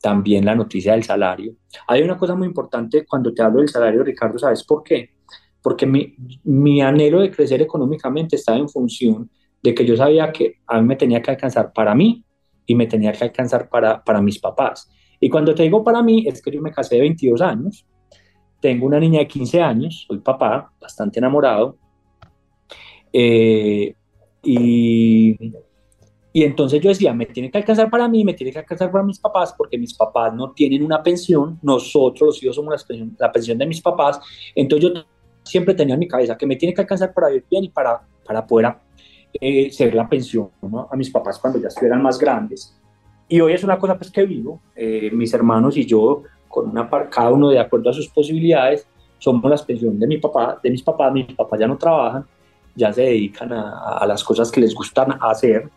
[0.06, 1.56] También la noticia del salario.
[1.88, 5.16] Hay una cosa muy importante cuando te hablo del salario, Ricardo, ¿sabes por qué?
[5.64, 9.32] Porque mi, mi anhelo de crecer económicamente estaba en función
[9.64, 12.24] de que yo sabía que a mí me tenía que alcanzar para mí
[12.68, 14.88] y me tenía que alcanzar para, para mis papás.
[15.20, 17.88] Y cuando te digo para mí, es que yo me casé de 22 años,
[18.62, 21.80] tengo una niña de 15 años, soy papá, bastante enamorado,
[23.12, 23.96] eh,
[24.44, 25.36] y,
[26.36, 29.06] Y entonces yo decía, me tiene que alcanzar para mí, me tiene que alcanzar para
[29.06, 33.16] mis papás, porque mis papás no tienen una pensión, nosotros los hijos somos la pensión,
[33.18, 34.20] la pensión de mis papás.
[34.54, 35.02] Entonces yo
[35.44, 38.02] siempre tenía en mi cabeza que me tiene que alcanzar para vivir bien y para,
[38.26, 38.76] para poder
[39.40, 40.50] eh, ser la pensión
[40.92, 42.78] a mis papás cuando ya estuvieran más grandes.
[43.30, 46.90] Y hoy es una cosa pues que vivo, eh, mis hermanos y yo, con una
[47.10, 48.86] cada uno de acuerdo a sus posibilidades,
[49.20, 52.26] somos la pensión de mi papá, de mis papás, mis papás ya no trabajan,
[52.76, 55.72] ya se dedican a, a las cosas que les gustan hacer.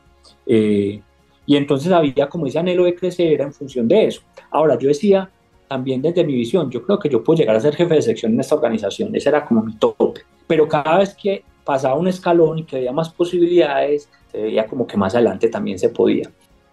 [0.49, 1.01] Eh,
[1.47, 4.23] y entonces había como ese anhelo de crecer en función de eso.
[4.51, 5.31] Ahora, yo decía,
[5.69, 8.33] también desde mi visión, yo creo que yo puedo llegar a ser jefe de sección
[8.33, 10.23] en esta organización, ese era como mi tope.
[10.47, 14.87] Pero cada vez que pasaba un escalón y que había más posibilidades, se veía como
[14.87, 16.31] que más adelante también se podía.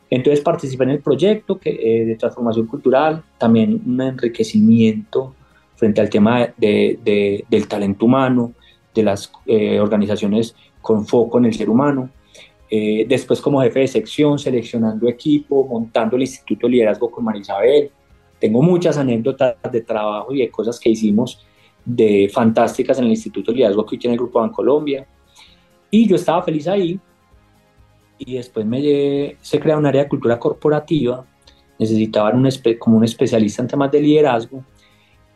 [0.10, 5.34] Entonces participé en el proyecto que, eh, de transformación cultural, también un enriquecimiento
[5.76, 8.54] frente al tema de, del talento humano,
[8.94, 12.10] de las eh, organizaciones con foco en el ser humano.
[12.78, 17.90] Eh, después como jefe de sección, seleccionando equipo, montando el Instituto de Liderazgo con Marisabel.
[18.38, 21.46] Tengo muchas anécdotas de trabajo y de cosas que hicimos
[21.86, 25.08] de fantásticas en el Instituto de Liderazgo que hoy tiene el Grupo Colombia
[25.90, 27.00] Y yo estaba feliz ahí.
[28.18, 31.26] Y después me, se crea un área de cultura corporativa.
[31.80, 34.66] Necesitaban un, como un especialista en temas de liderazgo.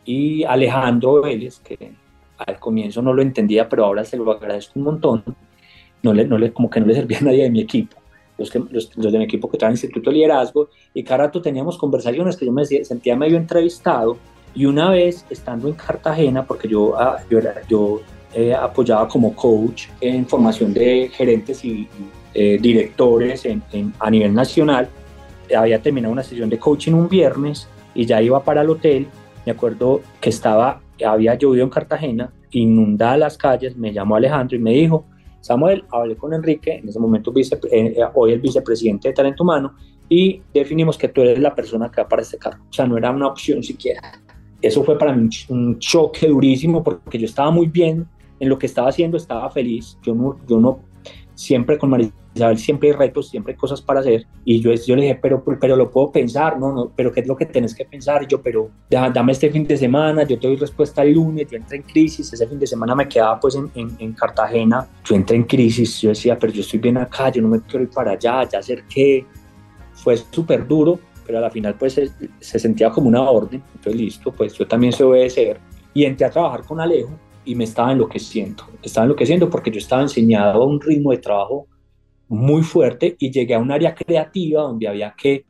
[0.04, 1.92] Y Alejandro Vélez, que
[2.36, 5.24] al comienzo no lo entendía, pero ahora se lo agradezco un montón
[6.02, 7.96] no le, no le, como que no le servía a nadie de mi equipo,
[8.38, 11.76] los, que, los, de mi equipo que en Instituto de Liderazgo, y cada rato teníamos
[11.76, 14.16] conversaciones que yo me sentía medio entrevistado,
[14.54, 17.38] y una vez estando en Cartagena, porque yo, ah, yo,
[17.68, 18.00] yo
[18.34, 21.88] eh, apoyaba como coach en formación de gerentes y
[22.34, 23.62] eh, directores en,
[23.98, 24.88] a nivel nacional,
[25.56, 29.08] había terminado una sesión de coaching un viernes y ya iba para el hotel,
[29.44, 34.60] me acuerdo que estaba, había llovido en Cartagena, inundada las calles, me llamó Alejandro y
[34.60, 35.04] me dijo,
[35.40, 39.74] Samuel, hablé con Enrique, en ese momento eh, eh, hoy el vicepresidente de Talento Humano,
[40.08, 42.64] y definimos que tú eres la persona que va para este cargo.
[42.68, 44.20] O sea, no era una opción siquiera.
[44.60, 48.06] Eso fue para mí un choque durísimo porque yo estaba muy bien
[48.38, 49.96] en lo que estaba haciendo, estaba feliz.
[50.02, 50.80] Yo no, yo no
[51.34, 54.26] siempre con María Isabel siempre hay retos, siempre hay cosas para hacer.
[54.44, 57.26] Y yo, yo le dije, pero, pero lo puedo pensar, no, no, pero ¿qué es
[57.26, 58.22] lo que tienes que pensar?
[58.22, 61.56] Y yo, pero dame este fin de semana, yo te doy respuesta el lunes, yo
[61.56, 65.36] entré en crisis, ese fin de semana me quedaba pues en, en, Cartagena, yo entré
[65.36, 68.12] en crisis, yo decía, pero yo estoy bien acá, yo no me quiero ir para
[68.12, 69.26] allá, ya acerqué.
[69.94, 74.00] Fue súper duro, pero a la final pues se, se sentía como una orden, entonces
[74.00, 75.60] listo, pues yo también sé obedecer.
[75.92, 77.10] Y entré a trabajar con Alejo
[77.44, 81.66] y me estaba enloqueciendo, estaba enloqueciendo porque yo estaba enseñado a un ritmo de trabajo
[82.30, 85.44] muy fuerte y llegué a un área creativa donde había que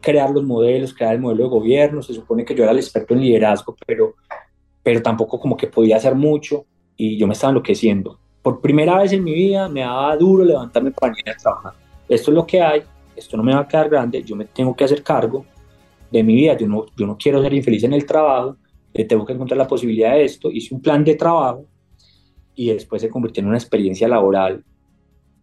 [0.00, 3.14] crear los modelos, crear el modelo de gobierno, se supone que yo era el experto
[3.14, 4.14] en liderazgo, pero,
[4.80, 6.66] pero tampoco como que podía hacer mucho
[6.96, 8.20] y yo me estaba enloqueciendo.
[8.42, 11.72] Por primera vez en mi vida me daba duro levantarme para ir a trabajar.
[12.08, 12.82] Esto es lo que hay,
[13.16, 15.44] esto no me va a quedar grande, yo me tengo que hacer cargo
[16.12, 18.56] de mi vida, yo no, yo no quiero ser infeliz en el trabajo,
[18.94, 21.66] eh, tengo que encontrar la posibilidad de esto, hice un plan de trabajo
[22.54, 24.64] y después se convirtió en una experiencia laboral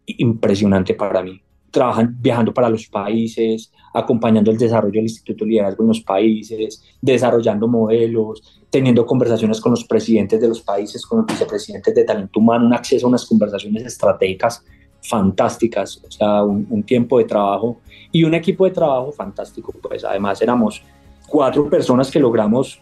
[0.08, 1.42] impresionante para mí.
[1.70, 6.82] Trabajan viajando para los países, acompañando el desarrollo del Instituto de Liderazgo en los países,
[7.02, 12.40] desarrollando modelos, teniendo conversaciones con los presidentes de los países, con los vicepresidentes de talento
[12.40, 14.64] humano, un acceso a unas conversaciones estratégicas
[15.02, 17.78] fantásticas, o sea, un, tiempo de trabajo
[18.12, 19.74] y un equipo de trabajo fantástico.
[19.82, 20.82] Pues además éramos
[21.28, 22.82] cuatro personas que logramos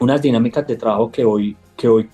[0.00, 2.08] unas dinámicas de trabajo que hoy, que hoy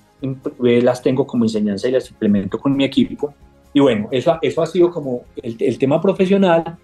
[0.58, 3.32] las tengo como enseñanza y las implemento con mi equipo
[3.76, 6.78] y bueno, eso, eso ha sido como el, el tema profesional.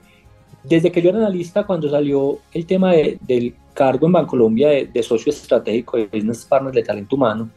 [0.62, 4.85] Desde que yo era analista, cuando salió el tema de, del cargo en Bancolombia de,
[4.89, 7.49] de socio estratégico de Business Partners de talento humano,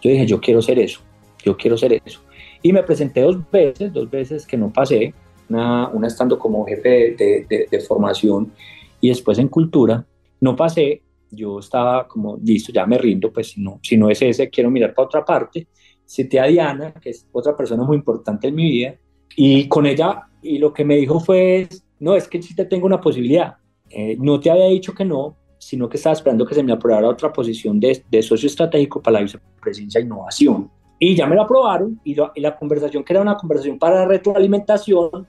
[0.00, 1.00] yo dije, yo quiero ser eso,
[1.44, 2.20] yo quiero ser eso.
[2.62, 5.12] Y me presenté dos veces, dos veces que no pasé,
[5.48, 8.52] una, una estando como jefe de, de, de, formación
[9.00, 10.06] y después en cultura,
[10.40, 11.02] no pasé,
[11.32, 14.70] yo estaba como, listo, ya me rindo, pues si no, si no es ese, quiero
[14.70, 15.66] mirar para otra parte
[16.04, 18.94] cité a Diana, que es otra persona muy importante en mi vida,
[19.36, 21.68] y con ella, y lo que me dijo fue,
[22.00, 23.56] no, es que sí te tengo una posibilidad,
[23.90, 27.08] eh, no te había dicho que no, sino que estaba esperando que se me aprobara
[27.08, 30.70] otra posición de, de socio estratégico para la vicepresidencia de innovación.
[30.98, 35.26] Y ya me lo aprobaron, y, y la conversación, que era una conversación para retroalimentación,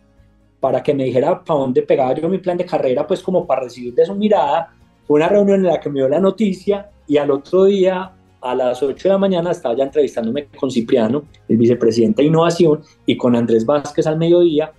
[0.60, 3.62] para que me dijera para dónde pegaba yo mi plan de carrera, pues como para
[3.62, 4.74] recibir de su mirada,
[5.06, 8.15] fue una reunión en la que me dio la noticia y al otro día
[8.46, 12.82] a las 8 de la mañana estaba ya entrevistándome con Cipriano, el vicepresidente de innovación,
[13.06, 14.72] y con Andrés Vázquez al mediodía,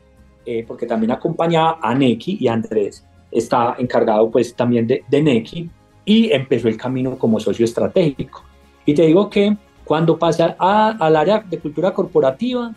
[0.44, 5.68] eh, porque también acompañaba a Neki y Andrés está encargado pues también de, de Neki
[6.04, 8.44] y empezó el camino como socio estratégico.
[8.84, 12.72] Y te digo que cuando pasé al área de cultura corporativa,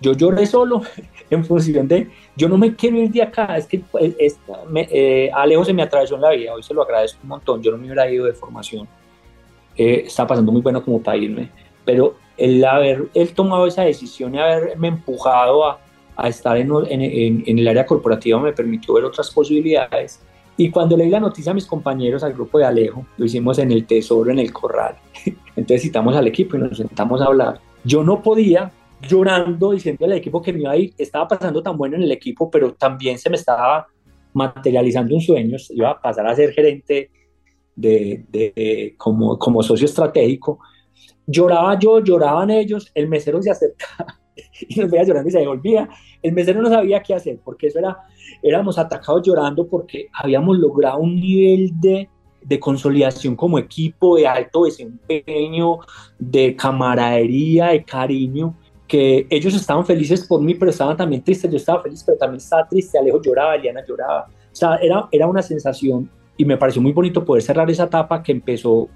[0.00, 0.82] yo lloré solo
[1.30, 5.72] en función de, yo no me quiero ir de acá, es que eh, Alejo se
[5.72, 8.10] me atravesó en la vida, hoy se lo agradezco un montón, yo no me hubiera
[8.10, 8.88] ido de formación,
[9.76, 11.50] eh, está pasando muy bueno como para irme,
[11.84, 15.80] pero el haber él tomado esa decisión y haberme empujado a,
[16.16, 20.20] a estar en, en, en, el área corporativa me permitió ver otras posibilidades.
[20.56, 23.72] Y cuando leí la noticia a mis compañeros, al grupo de Alejo, lo hicimos en
[23.72, 24.96] el Tesoro, en el Corral.
[25.56, 27.60] Entonces citamos al equipo y nos sentamos a hablar.
[27.82, 28.70] Yo no podía,
[29.02, 32.12] llorando, diciendo al equipo que me iba a ir, estaba pasando tan bueno en el
[32.12, 33.88] equipo, pero también se me estaba
[34.32, 37.10] materializando un sueño, iba a pasar a ser gerente
[37.76, 40.58] de, de, como, como socio estratégico.
[41.26, 44.20] Lloraba yo, lloraban ellos, el mesero se acercaba
[44.68, 45.88] y nos veía llorando y se devolvía.
[46.22, 47.98] El mesero no sabía qué hacer, porque eso era,
[48.42, 52.08] éramos atacados llorando porque habíamos logrado un nivel de,
[52.42, 55.78] de consolidación como equipo, de alto desempeño,
[56.18, 58.54] de camaradería, de cariño,
[58.86, 61.50] que ellos estaban felices por mí, pero estaban también tristes.
[61.50, 62.98] Yo estaba feliz, pero también estaba triste.
[62.98, 64.28] Alejo lloraba, Eliana lloraba.
[64.28, 68.22] O sea, era, era una sensación y me pareció muy bonito poder cerrar esa etapa
[68.22, 68.88] que empezó,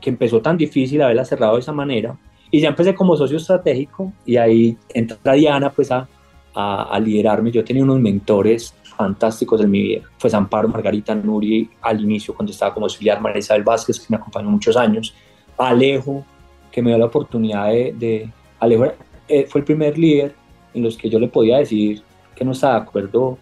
[0.00, 2.16] que empezó tan difícil, haberla cerrado de esa manera
[2.50, 6.08] y ya empecé como socio estratégico y ahí entra Diana pues a,
[6.54, 7.50] a, liderarme.
[7.50, 10.02] Yo tenía unos mentores fantásticos en mi vida.
[10.18, 14.16] Fue Amparo, Margarita Nuri al inicio cuando estaba como auxiliar, María Isabel Vázquez que me
[14.16, 15.14] acompañó muchos años,
[15.58, 16.24] Alejo
[16.70, 18.30] que me dio la oportunidad de...
[18.60, 18.86] Alejo
[19.28, 20.34] eh, fue el primer líder
[20.74, 22.02] en los que yo le podía decir
[22.34, 23.38] que no estaba de acuerdo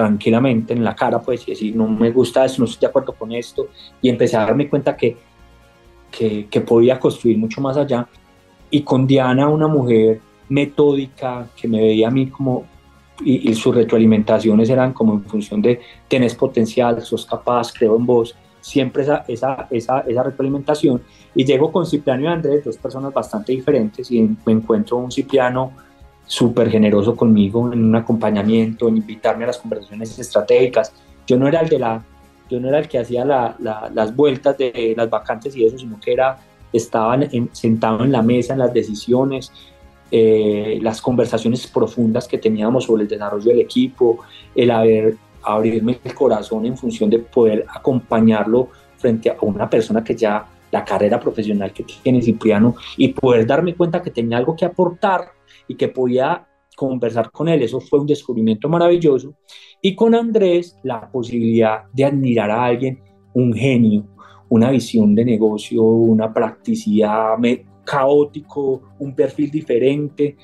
[0.00, 3.12] tranquilamente en la cara, pues, y decir, no me gusta eso, no estoy de acuerdo
[3.12, 3.68] con esto,
[4.00, 5.16] y empecé a darme cuenta que,
[6.10, 8.08] que, podía construir mucho más allá,
[8.70, 12.64] y con Diana, una mujer metódica que me veía a mí como,
[13.22, 18.34] y, sus retroalimentaciones eran como en función de tenés potencial, sos capaz, creo en vos,
[18.62, 21.02] siempre esa, esa, esa, esa retroalimentación.
[21.34, 25.72] Y llego con Cipriano y Andrés, dos personas bastante diferentes, y me encuentro un Cipriano
[26.30, 30.92] súper generoso conmigo en un acompañamiento, en invitarme a las conversaciones estratégicas.
[31.26, 32.04] Yo no era el de la,
[32.48, 33.56] yo no era el que hacía la,
[33.92, 36.38] las vueltas de las vacantes y eso, sino que era
[36.72, 39.50] estaban sentados en la mesa en las decisiones,
[40.12, 44.20] eh, las conversaciones profundas que teníamos sobre el desarrollo del equipo,
[44.54, 50.14] el haber abrirme el corazón en función de poder acompañarlo frente a una persona que
[50.14, 54.64] ya la carrera profesional que tiene Cipriano y poder darme cuenta que tenía algo que
[54.64, 55.39] aportar
[55.70, 57.62] y que podía conversar con él.
[57.62, 59.36] Eso fue un descubrimiento maravilloso.
[59.80, 63.00] Y con Andrés, la posibilidad de admirar a alguien,
[63.34, 64.04] un genio,
[64.48, 67.36] una visión de negocio, una practicidad
[67.84, 70.36] caótico, un perfil diferente,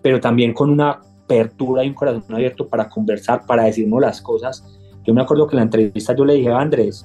[0.00, 4.64] pero también con una apertura y un corazón abierto para conversar, para decirnos las cosas.
[5.04, 7.04] Yo me acuerdo que en la entrevista yo le dije a Andrés,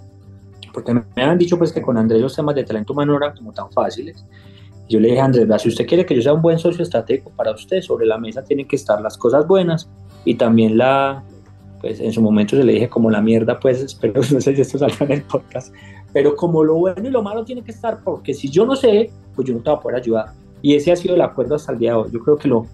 [0.71, 3.35] porque me habían dicho pues que con Andrés los temas de talento humano no eran
[3.35, 4.23] como tan fáciles.
[4.87, 7.31] Yo le dije a Andrés, si usted quiere que yo sea un buen socio estratégico
[7.35, 9.89] para usted, sobre la mesa tienen que estar las cosas buenas
[10.25, 11.23] y también la,
[11.81, 14.61] pues en su momento se le dije como la mierda, pues espero no sé si
[14.61, 15.73] esto salga en el podcast,
[16.13, 19.09] pero como lo bueno y lo malo tiene que estar, porque si yo no sé,
[19.35, 20.25] pues yo no te voy a poder ayudar.
[20.61, 22.09] Y ese ha sido el acuerdo hasta el día de hoy.
[22.11, 22.65] Yo creo que lo,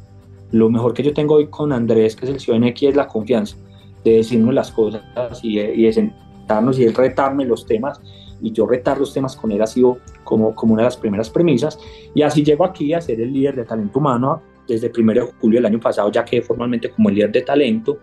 [0.51, 3.07] lo mejor que yo tengo hoy con Andrés, que es el CEO NX, es la
[3.07, 3.57] confianza
[4.03, 5.01] de decirnos las cosas
[5.43, 7.99] y, y de sentarnos y de retarme los temas.
[8.41, 11.29] Y yo retar los temas con él ha sido como, como una de las primeras
[11.29, 11.79] premisas.
[12.13, 15.21] Y así llego aquí a ser el líder de talento humano desde el 1 de
[15.39, 17.99] julio del año pasado, ya que formalmente como el líder de talento.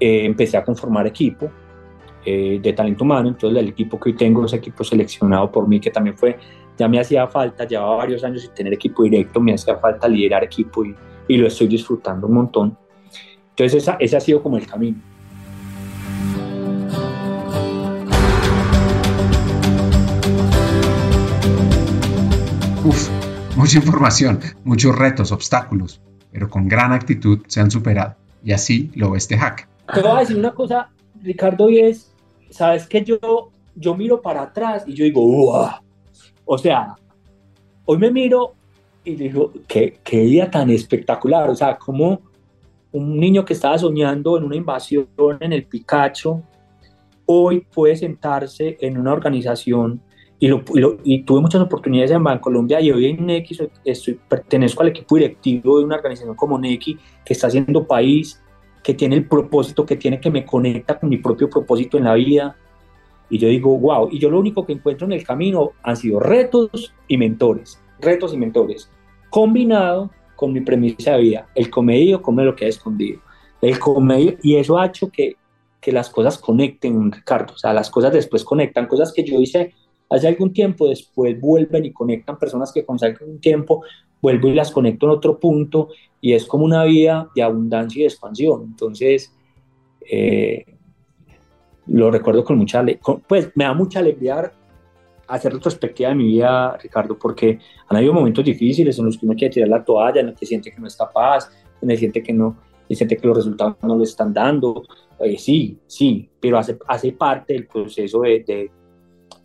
[0.00, 1.50] Eh, empecé a conformar equipo
[2.24, 5.80] eh, de talento humano, entonces el equipo que hoy tengo es equipo seleccionado por mí,
[5.80, 6.38] que también fue,
[6.76, 10.44] ya me hacía falta, llevaba varios años sin tener equipo directo, me hacía falta liderar
[10.44, 10.94] equipo y,
[11.26, 12.78] y lo estoy disfrutando un montón.
[13.50, 14.98] Entonces esa, ese ha sido como el camino.
[23.68, 26.00] Mucha información, muchos retos, obstáculos,
[26.32, 28.14] pero con gran actitud se han superado.
[28.42, 29.68] Y así lo ve este hack.
[29.92, 30.88] Te voy a decir una cosa
[31.22, 32.14] Ricardo, y es,
[32.48, 35.68] sabes que yo, yo miro para atrás y yo digo, ¡Wow!
[36.46, 36.96] o sea,
[37.84, 38.54] hoy me miro
[39.04, 42.22] y digo, ¿qué, qué día tan espectacular, o sea, como
[42.92, 45.08] un niño que estaba soñando en una invasión
[45.40, 46.42] en el Picacho,
[47.26, 50.00] hoy puede sentarse en una organización
[50.40, 50.62] y, lo,
[51.02, 55.78] y, tuve muchas oportunidades en Bancolombia y hoy en Nequi estoy, pertenezco al equipo directivo
[55.78, 58.40] de una organización como Nequi que está haciendo país,
[58.82, 62.14] que tiene el propósito que tiene, que me conecta con mi propio propósito en la
[62.14, 62.56] vida.
[63.28, 66.20] Y yo digo, wow, y yo lo único que encuentro en el camino han sido
[66.20, 68.90] retos y mentores, retos y mentores,
[69.30, 73.20] combinado con mi premisa de vida, el comedido come lo que ha escondido,
[73.60, 75.36] el comedido, y eso ha hecho que,
[75.80, 79.74] que las cosas conecten, Ricardo, o sea, las cosas después conectan, cosas que yo hice
[80.08, 83.82] hace algún tiempo, después vuelven y conectan personas que con algún tiempo
[84.20, 85.88] vuelvo y las conecto en otro punto
[86.20, 88.62] y es como una vida de abundancia y de expansión.
[88.64, 89.32] Entonces,
[90.10, 90.64] eh,
[91.86, 92.84] lo recuerdo con mucha,
[93.26, 94.52] pues me da mucha alegría
[95.26, 99.34] hacer retrospectiva de mi vida, Ricardo, porque han habido momentos difíciles en los que uno
[99.34, 102.00] quiere tirar la toalla, en los que siente que no es capaz, en el que
[102.00, 102.56] siente que no,
[102.88, 104.82] y siente que los resultados no le están dando.
[105.20, 108.70] Eh, sí, sí, pero hace, hace parte del proceso de, de,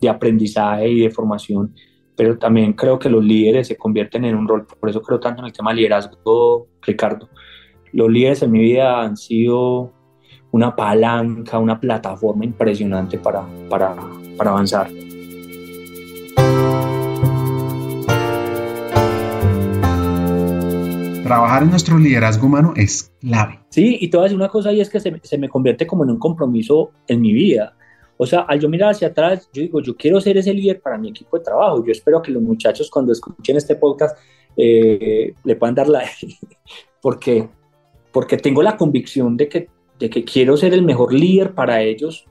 [0.03, 1.73] de, aprendizaje y de formación.
[2.15, 5.41] Pero también creo que los líderes se convierten en un rol, por eso creo tanto
[5.41, 7.29] en el tema de liderazgo, Ricardo.
[7.91, 9.91] Los líderes en mi vida han sido
[10.51, 13.95] una palanca, una plataforma impresionante para, para,
[14.37, 14.89] para avanzar.
[21.33, 23.59] trabajar en nuestro liderazgo humano es clave.
[23.69, 25.87] Sí, y te voy a decir una cosa y es que se, se, me convierte
[25.87, 27.75] como en un compromiso en mi vida.
[28.17, 30.97] O sea, al yo mirar hacia atrás, yo digo, yo quiero ser ese líder para
[30.97, 31.83] mi equipo de trabajo.
[31.85, 34.17] Yo espero que los muchachos cuando escuchen este podcast
[34.55, 36.03] eh, le puedan dar la...
[37.01, 37.49] porque,
[38.11, 39.69] porque tengo la convicción de que,
[39.99, 42.25] de que quiero ser el mejor líder para ellos,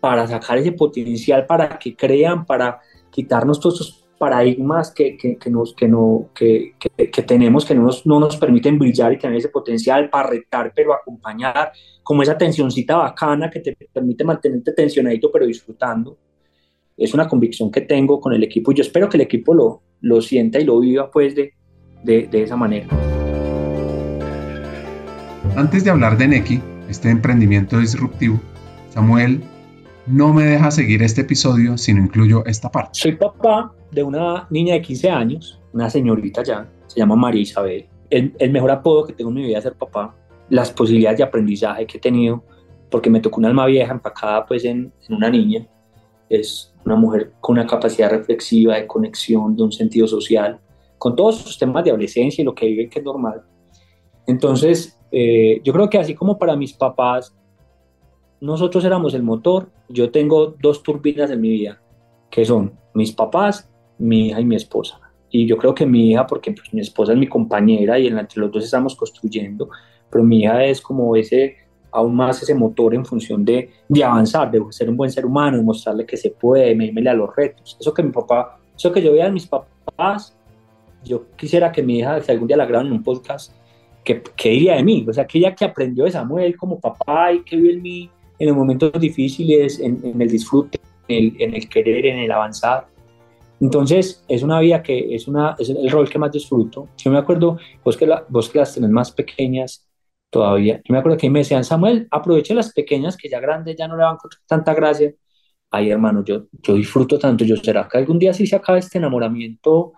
[0.00, 2.80] para sacar ese potencial, para que crean, para
[3.10, 7.82] quitarnos todos esos paradigmas que, que, que nos, que, no, que, que, tenemos que no
[7.82, 11.72] nos, no nos permiten brillar y tener ese potencial para retar, pero acompañar,
[12.02, 16.16] como esa tensioncita bacana que te permite mantenerte tensionadito, pero disfrutando.
[16.96, 19.82] Es una convicción que tengo con el equipo y yo espero que el equipo lo,
[20.00, 21.52] lo sienta y lo viva pues de,
[22.02, 22.88] de, de esa manera.
[25.56, 28.40] Antes de hablar de Neki, este emprendimiento disruptivo,
[28.90, 29.42] Samuel
[30.06, 32.90] no me deja seguir este episodio si no incluyo esta parte.
[32.92, 37.86] Soy papá de una niña de 15 años, una señorita ya, se llama María Isabel.
[38.10, 40.14] El, mejor apodo que tengo en mi vida es ser papá.
[40.48, 42.44] Las posibilidades de aprendizaje que he tenido,
[42.90, 45.66] porque me tocó una alma vieja empacada pues en, en una niña.
[46.28, 50.60] Es una mujer con una capacidad reflexiva, de conexión, de un sentido social,
[50.98, 53.42] con todos sus temas de adolescencia y lo que viven que es normal.
[54.26, 57.34] Entonces, eh, yo creo que así como para mis papás
[58.40, 61.80] nosotros éramos el motor, yo tengo dos turbinas en mi vida,
[62.30, 65.00] que son mis papás, mi hija y mi esposa.
[65.30, 68.40] Y yo creo que mi hija, porque pues, mi esposa es mi compañera y entre
[68.40, 69.68] los dos estamos construyendo,
[70.10, 71.56] pero mi hija es como ese,
[71.90, 75.56] aún más ese motor en función de, de avanzar, de ser un buen ser humano,
[75.56, 77.76] de mostrarle que se puede, medirme a los retos.
[77.80, 80.36] Eso que mi papá, eso que yo veía en mis papás,
[81.04, 83.52] yo quisiera que mi hija, si algún día la graban en un podcast,
[84.04, 87.42] que, que diría de mí, o sea, que que aprendió de Samuel como papá y
[87.42, 92.18] que vio en mí en los momentos difíciles, en, el disfrute, en el, querer, en
[92.18, 92.86] el avanzar.
[93.60, 96.88] Entonces, es una vida que es, una, es el rol que más disfruto.
[96.98, 99.88] Yo me acuerdo, vos que, la, vos que las tenés más pequeñas
[100.30, 103.88] todavía, yo me acuerdo que me decían, Samuel, aproveche las pequeñas que ya grandes ya
[103.88, 105.14] no le van con tanta gracia.
[105.70, 107.44] Ay, hermano, yo, yo disfruto tanto.
[107.44, 109.94] Yo, ¿será que algún día sí se acaba este enamoramiento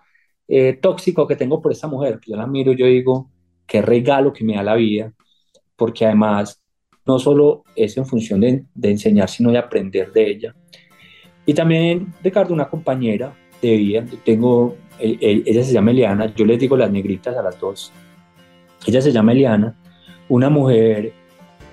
[0.47, 2.19] eh, tóxico que tengo por esta mujer?
[2.25, 3.29] Yo la miro, yo digo,
[3.67, 5.13] qué regalo que me da la vida,
[5.75, 6.61] porque además
[7.05, 10.55] no solo es en función de, enseñar, sino de aprender de ella.
[11.45, 16.91] Y también, Ricardo, una compañera de tengo, ella se llama Eliana, yo les digo las
[16.91, 17.91] negritas a las dos.
[18.85, 19.75] Ella se llama Eliana,
[20.29, 21.11] una mujer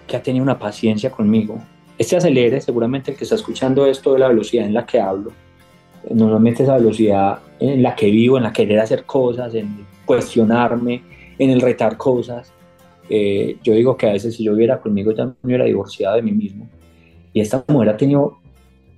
[0.07, 1.61] que ha tenido una paciencia conmigo.
[1.99, 5.33] Este acelere, seguramente el que está escuchando esto de la velocidad en la que hablo,
[6.11, 11.03] normalmente esa velocidad en la que vivo, en la querer hacer cosas, en cuestionarme,
[11.39, 12.53] en el retar cosas,
[13.09, 16.23] eh, yo digo que a veces si yo hubiera conmigo ya me hubiera divorciado de
[16.23, 16.69] mí mismo.
[17.33, 18.39] Y esta mujer ha tenido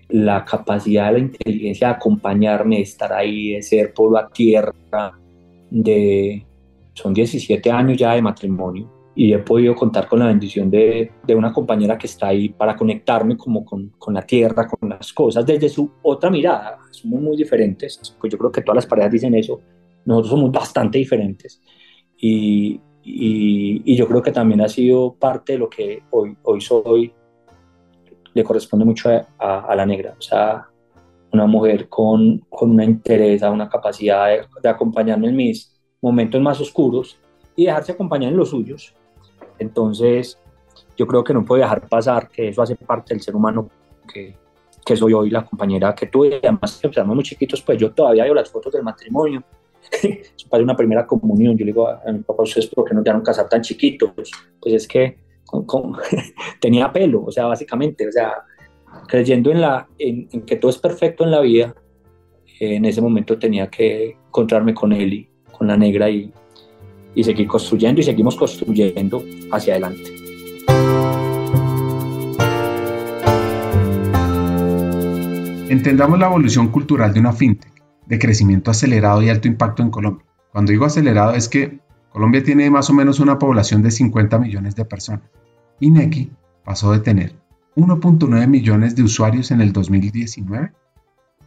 [0.09, 4.73] la capacidad, la inteligencia de acompañarme, de estar ahí, de ser por a tierra,
[5.71, 6.45] de...
[6.95, 11.35] Son 17 años ya de matrimonio y he podido contar con la bendición de, de
[11.35, 15.45] una compañera que está ahí para conectarme como con, con, la tierra, con las cosas,
[15.45, 16.79] desde su otra mirada.
[16.91, 19.61] Somos muy diferentes, pues yo creo que todas las parejas dicen eso,
[20.05, 21.61] nosotros somos bastante diferentes.
[22.17, 27.13] Y, y, yo creo que también ha sido parte de lo que hoy, hoy soy,
[28.39, 30.67] le corresponde mucho a, la negra, o sea,
[31.33, 34.29] una mujer con, con una interés, una capacidad
[34.63, 37.19] de, acompañarme en mis momentos más oscuros
[37.57, 38.95] y dejarse acompañar en los suyos.
[39.59, 40.39] Entonces,
[40.97, 43.69] yo creo que no puedo dejar pasar que eso hace parte del ser humano
[44.13, 44.37] que,
[44.85, 46.39] que soy hoy, la compañera que tuve.
[46.43, 49.43] Además, empezamos muy chiquitos, pues yo todavía veo las fotos del matrimonio
[50.51, 51.57] padre una primera comunión.
[51.57, 54.31] Yo le digo a, mi papá, ¿ustedes por qué nos dejaron casar tan chiquitos?
[54.61, 55.19] Pues es que
[56.61, 58.33] tenía pelo, o sea, básicamente, o sea,
[59.07, 61.75] creyendo en, la, en, que todo es perfecto en la vida,
[62.61, 66.33] en ese momento tenía que encontrarme con él y con la negra y,
[67.15, 69.23] y seguir construyendo y seguimos construyendo
[69.53, 70.13] hacia adelante.
[75.69, 77.73] Entendamos la evolución cultural de una fintech
[78.07, 80.25] de crecimiento acelerado y alto impacto en Colombia.
[80.51, 81.79] Cuando digo acelerado es que
[82.19, 85.31] Colombia tiene más o menos una población de 50 millones de personas.
[85.79, 86.29] Y Neki
[86.65, 87.37] pasó de tener
[87.77, 90.73] 1.9 millones de usuarios en el 2019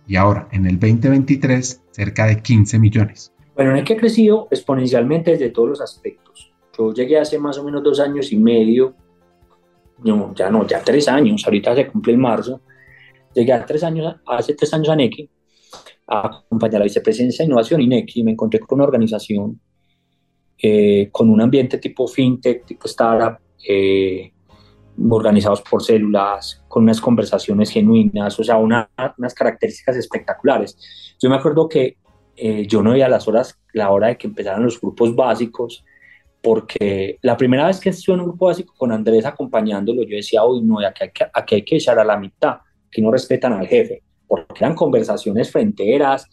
[0.08, 3.34] y ahora en el 2023 cerca de 15 millones.
[3.54, 6.54] Bueno, Neki ha crecido exponencialmente desde todos los aspectos.
[6.78, 8.96] Yo llegué hace más o menos dos años y medio,
[10.06, 12.62] no, ya no, ya tres años, ahorita se cumple el marzo,
[13.34, 15.30] llegué a tres años, hace tres años a Neki
[16.08, 19.60] a acompañar a la vicepresidencia de innovación y Neki me encontré con una organización
[20.64, 24.32] eh, con un ambiente tipo fintech, tipo startup, eh,
[25.10, 30.78] organizados por células, con unas conversaciones genuinas, o sea, unas características espectaculares.
[31.20, 31.98] Yo me acuerdo que
[32.36, 35.84] eh, yo no veía las horas, la hora de que empezaran los grupos básicos,
[36.42, 40.44] porque la primera vez que estuve en un grupo básico con Andrés acompañándolo, yo decía,
[40.46, 42.58] uy, no, aquí hay que, aquí hay que echar a la mitad,
[42.90, 46.28] que no respetan al jefe, porque eran conversaciones fronteras,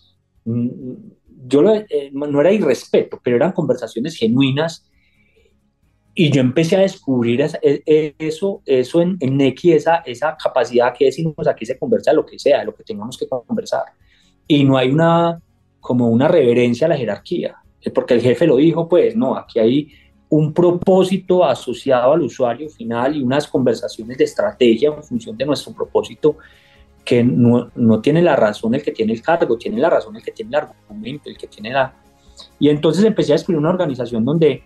[1.48, 4.88] yo eh, no era irrespeto, pero eran conversaciones genuinas
[6.14, 10.92] y yo empecé a descubrir e, e, eso, eso en, en Neki, esa, esa capacidad
[10.92, 13.84] que decimos aquí se conversa lo que sea, lo que tengamos que conversar.
[14.46, 15.40] Y no hay una,
[15.78, 17.56] como una reverencia a la jerarquía,
[17.94, 19.92] porque el jefe lo dijo, pues no, aquí hay
[20.28, 25.72] un propósito asociado al usuario final y unas conversaciones de estrategia en función de nuestro
[25.72, 26.36] propósito
[27.08, 30.22] que no, no, tiene la razón el que tiene el cargo, tiene la razón el
[30.22, 31.94] que tiene el argumento, el que tiene la...
[32.58, 34.62] Y entonces empecé a escribir una organización donde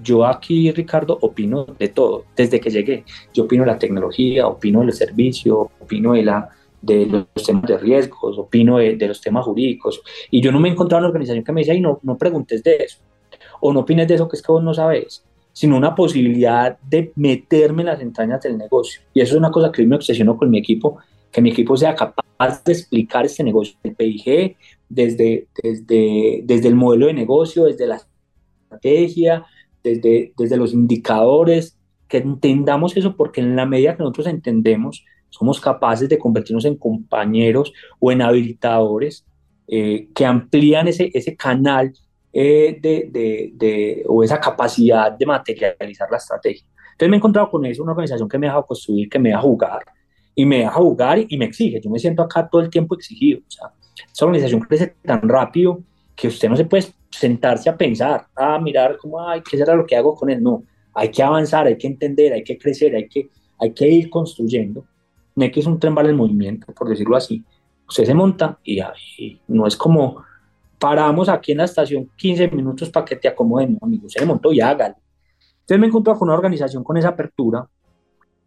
[0.00, 3.04] yo aquí, Ricardo, opino de todo, desde que llegué.
[3.34, 6.48] Yo opino de la tecnología, opino del servicio, opino de, la,
[6.80, 10.00] de los temas de riesgos, opino de, de los temas jurídicos.
[10.30, 12.76] Y yo no me he encontrado una organización que me dice, no, no preguntes de
[12.76, 12.98] eso,
[13.60, 17.12] o no opines de eso que es que vos no sabes sino una posibilidad de
[17.16, 19.02] meterme en las entrañas del negocio.
[19.12, 20.98] Y eso es una cosa que me obsesionó con mi equipo
[21.30, 24.56] que mi equipo sea capaz de explicar este negocio, el PIG,
[24.88, 28.00] desde, desde, desde el modelo de negocio, desde la
[28.64, 29.44] estrategia,
[29.82, 31.76] desde, desde los indicadores,
[32.08, 36.76] que entendamos eso, porque en la medida que nosotros entendemos, somos capaces de convertirnos en
[36.76, 39.24] compañeros o en habilitadores
[39.68, 41.92] eh, que amplían ese, ese canal
[42.32, 46.66] eh, de, de, de, o esa capacidad de materializar la estrategia.
[46.92, 49.28] Entonces me he encontrado con eso, una organización que me ha dejado construir, que me
[49.28, 49.84] deja jugar,
[50.34, 51.80] y me deja jugar y me exige.
[51.80, 53.40] Yo me siento acá todo el tiempo exigido.
[53.40, 53.72] O sea,
[54.12, 55.80] esa organización crece tan rápido
[56.14, 59.86] que usted no se puede sentarse a pensar, a mirar cómo, ay, ¿qué será lo
[59.86, 60.42] que hago con él?
[60.42, 60.62] No,
[60.94, 64.84] hay que avanzar, hay que entender, hay que crecer, hay que, hay que ir construyendo.
[65.36, 67.42] que es un tren vale el movimiento, por decirlo así.
[67.88, 68.80] Usted se monta y,
[69.18, 70.22] y, no es como
[70.78, 74.52] paramos aquí en la estación 15 minutos para que te acomoden, amigo, usted se montó
[74.52, 74.96] y hágalo.
[75.60, 77.68] Entonces me encontré con una organización con esa apertura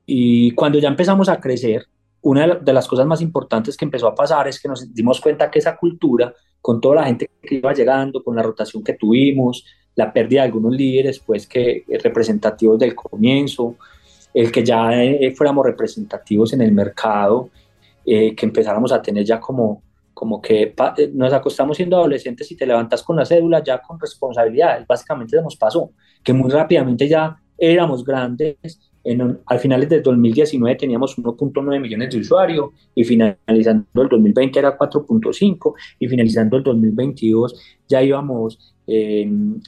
[0.06, 1.88] y cuando ya empezamos a crecer,
[2.22, 5.52] una de las cosas más importantes que empezó a pasar es que nos dimos cuenta
[5.52, 9.66] que esa cultura, con toda la gente que iba llegando, con la rotación que tuvimos,
[9.96, 13.76] la pérdida de algunos líderes, pues que eh, representativos del comienzo,
[14.34, 17.50] el que ya eh, fuéramos representativos en el mercado,
[18.06, 20.74] eh, que empezáramos a tener ya como, como que
[21.14, 25.44] nos acostamos siendo adolescentes y te levantas con la cédula ya con responsabilidades, básicamente se
[25.44, 25.92] nos pasó,
[26.24, 32.20] que muy rápidamente ya éramos grandes en, al finales del 2019 teníamos 1.9 millones de
[32.20, 39.62] usuarios y finalizando el 2020 era 4.5 y finalizando el 2022 ya íbamos en,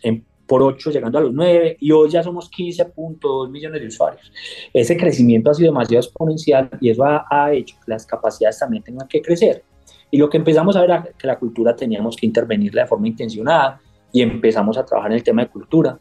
[0.48, 4.32] por 8 llegando a los 9 y hoy ya somos 15.2 millones de usuarios.
[4.74, 8.84] Ese crecimiento ha sido demasiado exponencial y eso ha, ha, hecho que las capacidades también
[8.84, 9.64] tengan que crecer.
[10.12, 13.07] Y lo que empezamos a ver era que la cultura teníamos que intervenir de forma
[13.07, 13.82] intencionada
[14.14, 15.99] y empezamos a trabajar en el tema de cultura.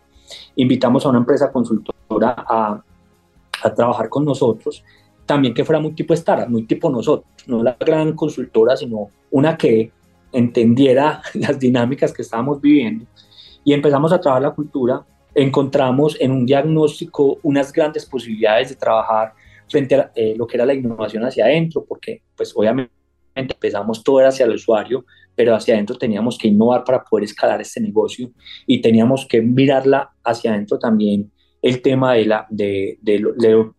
[0.56, 2.82] Invitamos a una empresa consultora a
[3.62, 4.84] a trabajar con nosotros,
[5.26, 9.56] también que fuera muy tipo startup, muy tipo nosotros, no la gran consultora, sino una
[9.56, 9.90] que
[10.32, 13.06] entendiera las dinámicas que estábamos viviendo.
[13.64, 15.04] Y empezamos a trabajar la cultura,
[15.34, 19.32] encontramos en un diagnóstico unas grandes posibilidades de trabajar
[19.68, 22.92] frente a eh, lo que era la innovación hacia adentro, porque pues obviamente
[23.34, 25.04] empezamos todo hacia el usuario,
[25.34, 28.30] pero hacia adentro teníamos que innovar para poder escalar este negocio
[28.66, 31.32] y teníamos que mirarla hacia adentro también
[31.64, 32.98] el tema de, la, de,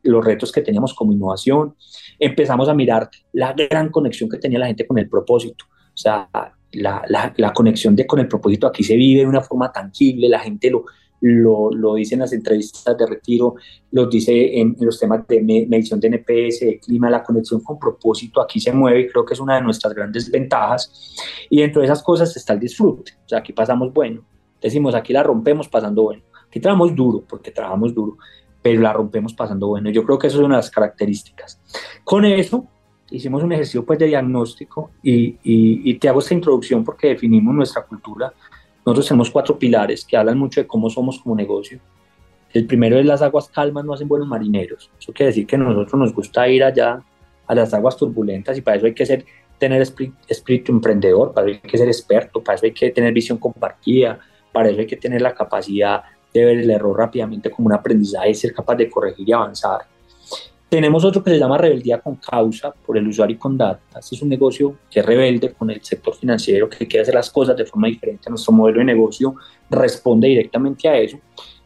[0.02, 1.76] los retos que teníamos como innovación,
[2.18, 5.66] empezamos a mirar la gran conexión que tenía la gente con el propósito.
[5.70, 6.28] O sea,
[6.72, 7.06] la,
[7.38, 10.72] la, conexión de, con el propósito aquí se vive de una forma tangible, la gente
[10.72, 10.86] lo,
[11.22, 13.54] lo, lo, dice en las entrevistas de retiro,
[13.92, 18.42] lo dice en, los temas de medición de NPS, de clima, la conexión con propósito
[18.42, 21.16] aquí se mueve y creo que es una de nuestras grandes ventajas.
[21.52, 24.26] Y dentro de esas cosas está el disfrute, o sea, aquí pasamos bueno,
[24.60, 26.24] decimos aquí la rompemos pasando bueno.
[26.60, 28.18] Trabajamos duro, porque trabajamos duro,
[28.62, 29.90] pero la rompemos pasando bueno.
[29.90, 31.62] Yo creo que eso es una de las características.
[32.04, 32.68] Con eso
[33.12, 37.84] hicimos un ejercicio pues, de diagnóstico y, y, te hago esta introducción porque definimos nuestra
[37.84, 38.34] cultura
[38.86, 41.80] nosotros tenemos cuatro pilares que hablan mucho de cómo somos como negocio.
[42.54, 44.92] El primero es las aguas calmas no hacen buenos marineros.
[45.00, 47.02] Eso quiere decir que a nosotros nos gusta ir allá
[47.48, 49.26] a las aguas turbulentas y para eso hay que ser,
[49.58, 53.40] tener espíritu emprendedor, para eso hay que ser experto, para eso hay que tener visión
[53.40, 54.20] compartida,
[54.52, 56.04] para eso hay que tener la capacidad
[56.40, 59.82] de ver el error rápidamente como un aprendizaje ser capaz de corregir y avanzar.
[60.68, 64.00] Tenemos otro que se llama rebeldía con causa por el usuario y con data.
[64.00, 67.30] Este es un negocio que es rebelde con el sector financiero, que quiere hacer las
[67.30, 68.30] cosas de forma diferente.
[68.30, 69.36] Nuestro modelo de negocio
[69.70, 71.18] responde directamente a eso.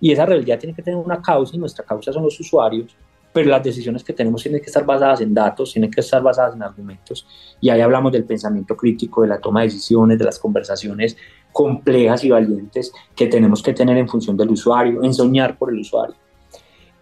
[0.02, 2.96] Y esa rebeldía tiene que tener una causa y nuestra causa son los usuarios,
[3.32, 6.56] pero las decisiones que tenemos tienen que estar basadas en datos, tienen que estar basadas
[6.56, 7.26] en argumentos.
[7.62, 11.16] Y ahí hablamos del pensamiento crítico, de la toma de decisiones, de las conversaciones
[11.52, 15.80] complejas y valientes que tenemos que tener en función del usuario, en soñar por el
[15.80, 16.16] usuario.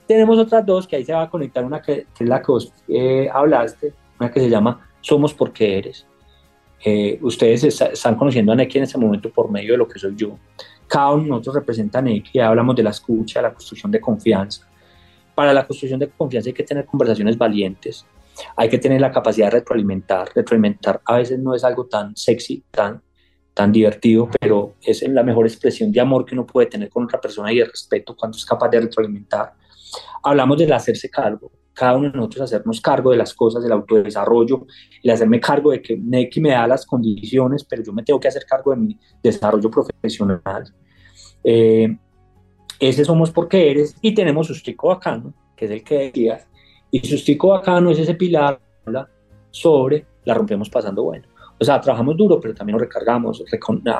[0.08, 2.74] Tenemos otras dos que ahí se va a conectar, una que, es la que vos
[2.88, 6.08] eh, hablaste, una que se llama Somos porque eres.
[6.84, 10.16] Eh, ustedes están conociendo a Neki en este momento por medio de lo que soy
[10.16, 10.38] yo.
[10.88, 14.66] Cada uno de nosotros representa a Neki, hablamos de la escucha, la construcción de confianza.
[15.36, 18.06] Para la construcción de confianza hay que tener conversaciones valientes,
[18.56, 20.30] hay que tener la capacidad de retroalimentar.
[20.34, 23.02] Retroalimentar a veces no es algo tan sexy, tan,
[23.58, 27.20] tan divertido, pero es la mejor expresión de amor que uno puede tener con otra
[27.20, 29.54] persona y de respeto cuando es capaz de retroalimentar
[30.24, 34.66] hablamos del hacerse cargo, cada uno de nosotros hacernos cargo de las cosas, del autodesarrollo,
[35.04, 38.28] el hacerme cargo de que NECI me da las condiciones, pero yo me tengo que
[38.28, 40.74] hacer cargo de mi desarrollo profesional.
[41.44, 41.96] Eh,
[42.80, 46.48] ese somos porque eres y tenemos Sustico Bacano, que es el que decías,
[46.92, 48.60] y Sustico Bacano es ese pilar
[49.52, 51.28] sobre la rompemos pasando bueno.
[51.60, 53.44] O sea, trabajamos duro, pero también nos recargamos,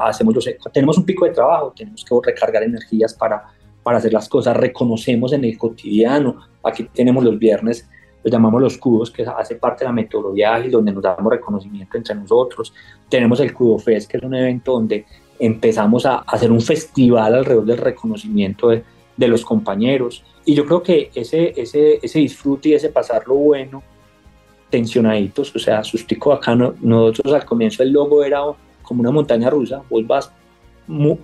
[0.04, 3.52] hacemos los, tenemos un pico de trabajo, tenemos que recargar energías para
[3.88, 6.42] para hacer las cosas, reconocemos en el cotidiano.
[6.62, 7.90] Aquí tenemos los viernes,
[8.22, 11.96] lo llamamos los cubos, que hace parte de la metodología ágil, donde nos damos reconocimiento
[11.96, 12.74] entre nosotros.
[13.08, 15.06] Tenemos el Cubo Fest, que es un evento donde
[15.40, 18.84] empezamos a hacer un festival alrededor del reconocimiento de,
[19.16, 20.22] de los compañeros.
[20.44, 23.82] Y yo creo que ese, ese, ese disfrute y ese pasarlo bueno,
[24.70, 28.42] tensionaditos, o sea, sustico acá, nosotros al comienzo el logo era
[28.82, 30.32] como una montaña rusa, vos vas
[30.88, 31.18] muy,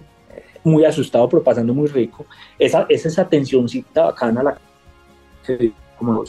[0.64, 2.26] muy asustado, pero pasando muy rico.
[2.58, 4.58] Esa, es esa tensióncita bacana la
[5.46, 6.24] que como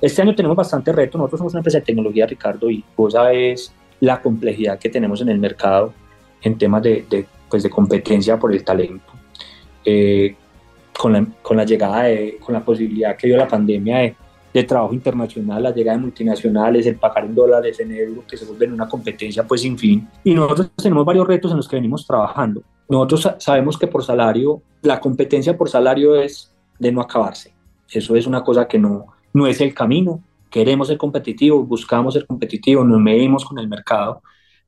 [0.00, 1.18] Este año tenemos bastante reto.
[1.18, 5.30] Nosotros somos una empresa de tecnología, Ricardo, y vos sabes la complejidad que tenemos en
[5.30, 5.92] el mercado
[6.42, 9.12] en temas de, de pues de competencia por el talento.
[9.84, 10.36] Eh,
[10.96, 14.16] con, la, con la llegada, de, con la posibilidad que dio la pandemia de,
[14.52, 18.44] de trabajo internacional, la llegada de multinacionales, el pagar en dólares, en euros, que se
[18.46, 20.08] vuelven una competencia pues sin fin.
[20.24, 22.62] Y nosotros tenemos varios retos en los que venimos trabajando.
[22.88, 27.52] Nosotros sabemos que por salario, la competencia por salario es de no acabarse.
[27.90, 30.22] Eso es una cosa que no, no es el camino.
[30.50, 34.22] Queremos ser competitivos, buscamos ser competitivos, nos medimos con el mercado,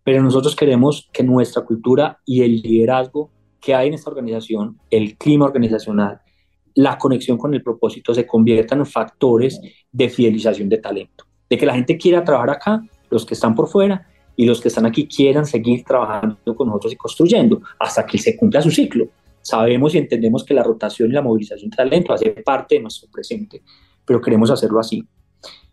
[0.05, 3.31] pero nosotros queremos que nuestra cultura y el liderazgo
[3.61, 6.20] que hay en esta organización, el clima organizacional,
[6.74, 9.60] la conexión con el propósito se conviertan en factores
[9.90, 13.68] de fidelización de talento, de que la gente quiera trabajar acá, los que están por
[13.68, 14.06] fuera,
[14.36, 18.36] y los que están aquí quieran seguir trabajando con nosotros y construyendo hasta que se
[18.36, 19.09] cumpla su ciclo.
[19.42, 23.10] Sabemos y entendemos que la rotación y la movilización de talento hace parte de nuestro
[23.10, 23.62] presente,
[24.05, 25.06] pero queremos hacerlo así.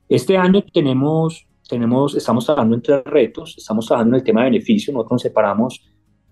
[0.09, 4.51] Este año tenemos, tenemos, estamos trabajando en tres retos, estamos trabajando en el tema de
[4.51, 5.81] beneficio, nosotros nos separamos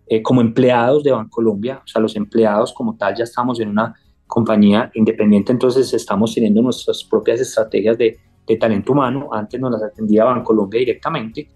[0.08, 3.94] eh, como empleados de Bancolombia, o sea, los empleados como tal ya estamos en una
[4.28, 9.84] compañía independiente, entonces estamos teniendo nuestras propias estrategias de, de talento humano, antes nos las
[9.84, 11.48] atendía Bancolombia directamente,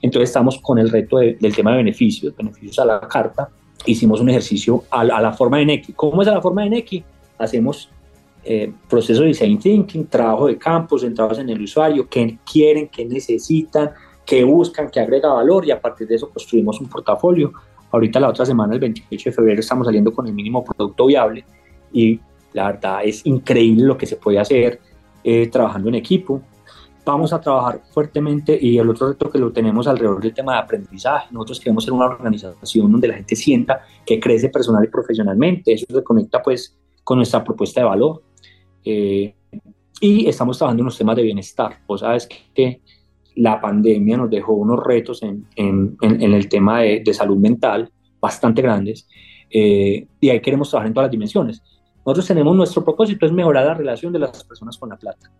[0.00, 3.48] entonces estamos con el reto del tema de beneficios, beneficios a la carta.
[3.84, 5.92] Hicimos un ejercicio a, la forma de Neki.
[5.92, 7.04] ¿Cómo es a la forma de Neki?
[7.38, 7.90] Hacemos
[8.44, 13.04] eh, proceso de design thinking, trabajo de campo centrados en el usuario, qué quieren, qué
[13.04, 13.90] necesitan,
[14.24, 17.52] qué buscan, qué agrega valor y a partir de eso construimos un portafolio.
[17.90, 21.44] Ahorita la otra semana, el 28 de febrero, estamos saliendo con el mínimo producto viable
[21.92, 22.20] y
[22.52, 24.80] la verdad es increíble lo que se puede hacer
[25.24, 26.42] eh, trabajando en equipo
[27.08, 30.58] vamos a trabajar fuertemente y el otro reto que lo tenemos alrededor del tema de
[30.58, 31.28] aprendizaje.
[31.30, 35.72] Nosotros queremos ser una organización donde la gente sienta que crece personal y profesionalmente.
[35.72, 38.22] Eso se conecta pues con nuestra propuesta de valor.
[38.84, 39.34] Eh,
[40.00, 41.78] y estamos trabajando en los temas de bienestar.
[41.86, 42.82] Vos sabes que
[43.36, 47.90] la pandemia nos dejó unos retos en, en, en, el tema de, de, salud mental
[48.20, 49.08] bastante grandes
[49.48, 51.62] eh, y ahí queremos trabajar en todas las dimensiones.
[52.08, 55.30] Nosotros tenemos nuestro propósito es mejorar la relación de las personas con la plata.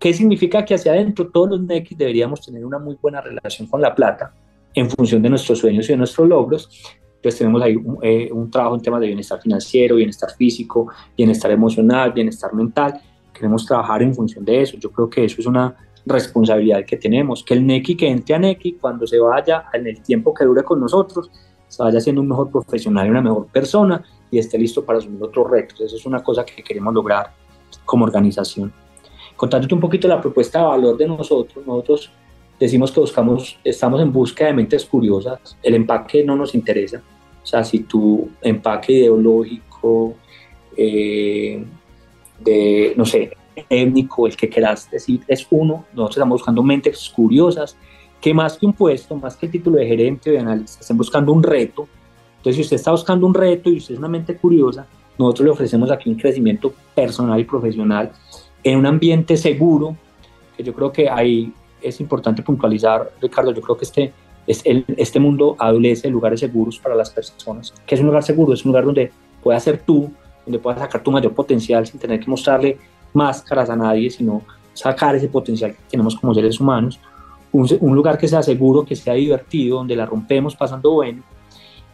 [0.00, 3.80] ¿Qué significa que hacia adentro todos los NEX deberíamos tener una muy buena relación con
[3.80, 4.34] la plata
[4.74, 6.68] en función de nuestros sueños y de nuestros logros?
[7.14, 11.52] Entonces tenemos ahí un, eh, un trabajo en temas de bienestar financiero, bienestar físico, bienestar
[11.52, 13.00] emocional, bienestar mental.
[13.32, 14.76] Queremos trabajar en función de eso.
[14.78, 18.40] Yo creo que eso es una responsabilidad que tenemos, que el NECI que entre a
[18.40, 21.30] NECI cuando se vaya en el tiempo que dure con nosotros
[21.68, 24.02] se vaya siendo un mejor profesional y una mejor persona
[24.32, 25.80] y esté listo para asumir otros retos.
[25.82, 27.32] Eso es una cosa que queremos lograr
[27.84, 28.72] como organización.
[29.36, 32.10] Contándote un poquito la propuesta de valor de nosotros, nosotros
[32.58, 37.02] decimos que buscamos, estamos en busca de mentes curiosas, el empaque no nos interesa,
[37.42, 40.14] o sea, si tu empaque ideológico,
[40.76, 41.64] eh,
[42.38, 43.36] de, no sé,
[43.68, 47.76] étnico, el que quieras decir, es uno, nosotros estamos buscando mentes curiosas,
[48.20, 50.96] que más que un puesto, más que el título de gerente o de analista, estén
[50.96, 51.88] buscando un reto.
[52.42, 54.84] Entonces, si usted está buscando un reto y usted es una mente curiosa,
[55.16, 58.10] nosotros le ofrecemos aquí un crecimiento personal y profesional
[58.64, 59.96] en un ambiente seguro,
[60.56, 64.12] que yo creo que ahí es importante puntualizar, Ricardo, yo creo que este,
[64.44, 67.72] es el, este mundo adolece de lugares seguros para las personas.
[67.86, 68.54] ¿Qué es un lugar seguro?
[68.54, 70.10] Es un lugar donde puedas ser tú,
[70.44, 72.76] donde puedas sacar tu mayor potencial sin tener que mostrarle
[73.12, 74.42] máscaras a nadie, sino
[74.74, 76.98] sacar ese potencial que tenemos como seres humanos.
[77.52, 81.22] Un, un lugar que sea seguro, que sea divertido, donde la rompemos pasando bueno.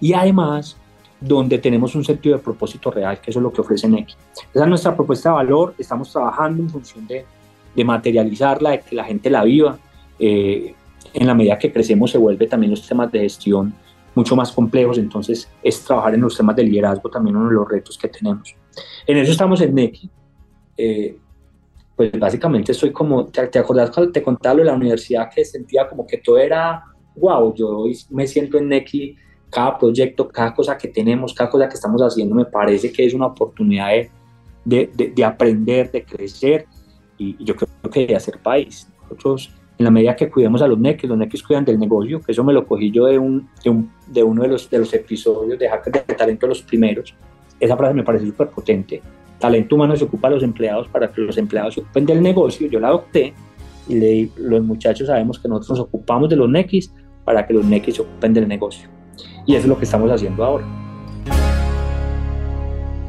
[0.00, 0.76] Y además
[1.20, 4.08] donde tenemos un sentido de propósito real, que eso es lo que ofrece NEC.
[4.54, 7.24] Esa es nuestra propuesta de valor, estamos trabajando en función de,
[7.74, 9.78] de materializarla, de que la gente la viva.
[10.18, 10.74] Eh,
[11.14, 13.74] en la medida que crecemos se vuelve también los temas de gestión
[14.14, 17.68] mucho más complejos, entonces es trabajar en los temas de liderazgo también uno de los
[17.68, 18.54] retos que tenemos.
[19.06, 20.10] En eso estamos en NECI.
[20.76, 21.18] Eh,
[21.96, 25.44] pues básicamente soy como, ¿te, te acordás cuando te contaba lo de la universidad que
[25.44, 26.84] sentía como que todo era,
[27.16, 29.16] wow, yo hoy me siento en NECI
[29.50, 33.14] cada proyecto, cada cosa que tenemos, cada cosa que estamos haciendo, me parece que es
[33.14, 33.88] una oportunidad
[34.64, 36.66] de, de, de aprender, de crecer
[37.16, 38.88] y, yo creo que de hacer país.
[39.02, 42.32] Nosotros, en la medida que cuidemos a los neques, los neques cuidan del negocio, que
[42.32, 44.92] eso me lo cogí yo de, un, de, un, de uno de los, de los
[44.92, 47.14] episodios de Hackers de Talento, los primeros.
[47.58, 49.02] Esa frase me parece súper potente.
[49.38, 52.68] Talento humano se ocupa a los empleados para que los empleados se ocupen del negocio.
[52.68, 53.32] Yo la adopté
[53.88, 56.92] y le, los muchachos sabemos que nosotros nos ocupamos de los neques
[57.24, 58.88] para que los neques se ocupen del negocio.
[59.46, 60.66] Y eso es lo que estamos haciendo ahora.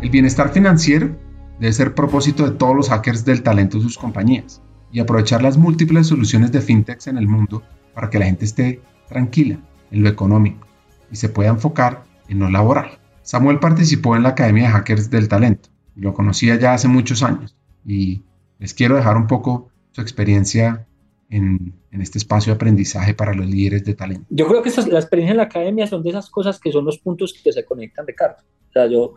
[0.02, 1.15] El bienestar financiero
[1.60, 4.61] debe ser propósito de todos los hackers del talento de sus compañías
[4.91, 7.64] y aprovechar las múltiples soluciones de fintechs en el mundo
[7.94, 9.60] para que la gente esté tranquila
[9.91, 10.68] en lo económico
[11.11, 12.99] y se pueda enfocar en lo laboral.
[13.23, 15.69] Samuel participó en la Academia de Hackers del Talento
[15.99, 17.56] lo conocía ya hace muchos años
[17.86, 18.23] y
[18.57, 20.88] les quiero dejar un poco su experiencia
[21.30, 24.26] en, en, este espacio de aprendizaje para los líderes de talento?
[24.30, 26.97] Yo creo que la experiencia en la academia son de esas cosas que son los
[26.99, 28.38] puntos que se conectan, Ricardo.
[28.69, 29.14] O sea, yo,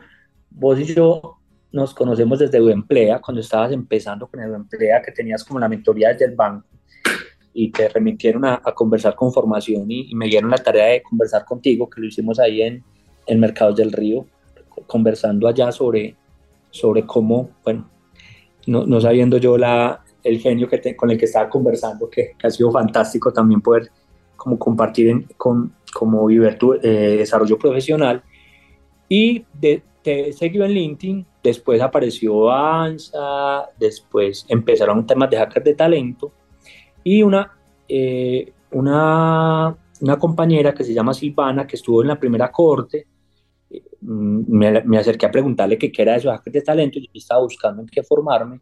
[0.50, 1.38] vos y yo
[1.72, 6.26] nos conocemos desde Emplea, cuando estabas empezando con Emplea, que tenías como la mentoría desde
[6.26, 6.66] el banco
[7.54, 11.02] y te remitieron a, a conversar con formación y, y, me dieron la tarea de
[11.02, 12.82] conversar contigo, que lo hicimos ahí en,
[13.26, 14.26] en Mercados del Río,
[14.86, 16.16] conversando allá sobre,
[16.70, 17.88] sobre cómo, bueno,
[18.66, 22.32] no, no sabiendo yo la, el genio que te, con el que estaba conversando, que,
[22.38, 23.90] que, ha sido fantástico también poder
[24.36, 28.22] como compartir en, con, como vivir tu eh, desarrollo profesional.
[29.08, 35.74] Y de, te seguido en LinkedIn, después apareció ANSA, después empezaron temas de hackers de
[35.74, 36.32] talento.
[37.04, 37.52] Y una,
[37.88, 43.06] eh, una, una compañera que se llama Silvana, que estuvo en la primera corte,
[44.00, 47.42] mm, me, me acerqué a preguntarle qué era eso de hackers de talento, yo estaba
[47.42, 48.60] buscando en qué formarme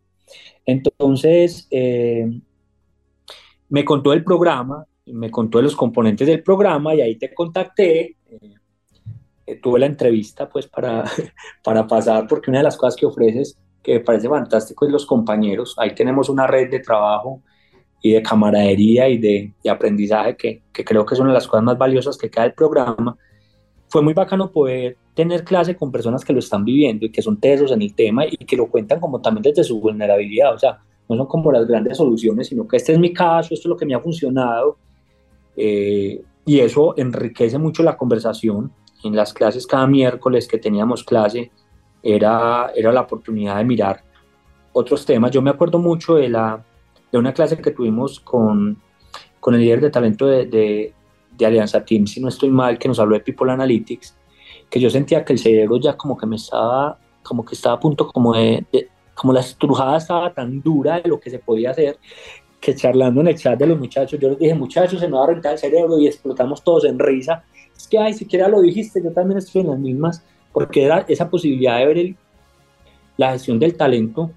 [0.67, 2.31] entonces, eh,
[3.69, 8.17] me contó el programa, me contó los componentes del programa y ahí te contacté.
[9.47, 11.05] Eh, tuve la entrevista pues para,
[11.65, 15.07] para pasar, porque una de las cosas que ofreces, que me parece fantástico, es los
[15.07, 15.75] compañeros.
[15.79, 17.43] Ahí tenemos una red de trabajo
[18.03, 21.47] y de camaradería y de, de aprendizaje que, que, creo que es una de las
[21.47, 23.17] cosas más valiosas que queda del programa.
[23.89, 27.39] Fue muy bacano poder tener clase con personas que lo están viviendo y que son
[27.39, 30.79] tesos en el tema y que lo cuentan como también desde su vulnerabilidad, o sea,
[31.11, 33.77] no son como las grandes soluciones, sino que este es mi caso, esto es lo
[33.77, 34.79] que me ha funcionado
[35.59, 38.73] eh, y eso enriquece mucho la conversación.
[39.05, 41.51] En las clases cada miércoles que teníamos clase
[42.03, 44.03] era, era la oportunidad de mirar
[44.73, 45.33] otros temas.
[45.33, 46.65] Yo me acuerdo mucho de, la,
[47.13, 48.79] de una clase que tuvimos con,
[49.39, 50.95] con el líder de talento de, de,
[51.37, 54.17] de Alianza Team, si no estoy mal, que nos habló de People Analytics
[54.71, 57.81] que yo sentía que el cerebro ya como que me estaba, como que estaba a
[57.81, 61.73] punto como de, de, como la estrujada estaba tan dura de lo que se podía
[61.73, 61.99] hacer,
[62.61, 65.25] que charlando en el chat de los muchachos, yo les dije, muchachos, se me va
[65.25, 67.43] a rentar el cerebro y explotamos todos en risa.
[67.77, 71.29] Es que, ay, siquiera lo dijiste, yo también estoy en las mismas, porque era esa
[71.29, 72.17] posibilidad de ver el,
[73.17, 74.31] la gestión del talento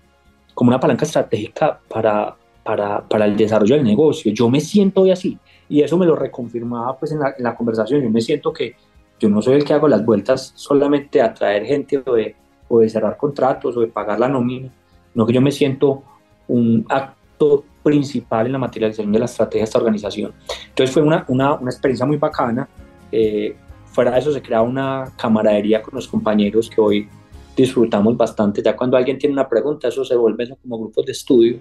[0.53, 4.31] como una palanca estratégica para, para, para, el desarrollo del negocio.
[4.31, 5.37] Yo me siento hoy así,
[5.67, 8.75] y eso me lo reconfirmaba pues en la, en la conversación, yo me siento que
[9.19, 12.35] yo no soy el que hago las vueltas solamente a traer gente o de,
[12.67, 14.69] o de cerrar contratos o de pagar la nómina,
[15.13, 16.03] no que yo me siento
[16.47, 20.33] un actor principal en la materialización de la estrategia de esta organización.
[20.69, 22.67] Entonces fue una, una, una experiencia muy bacana.
[23.11, 27.07] Eh, fuera de eso se crea una camaradería con los compañeros que hoy
[27.55, 28.61] disfrutamos bastante.
[28.61, 31.59] Ya cuando alguien tiene una pregunta, eso se vuelve como grupos de estudio.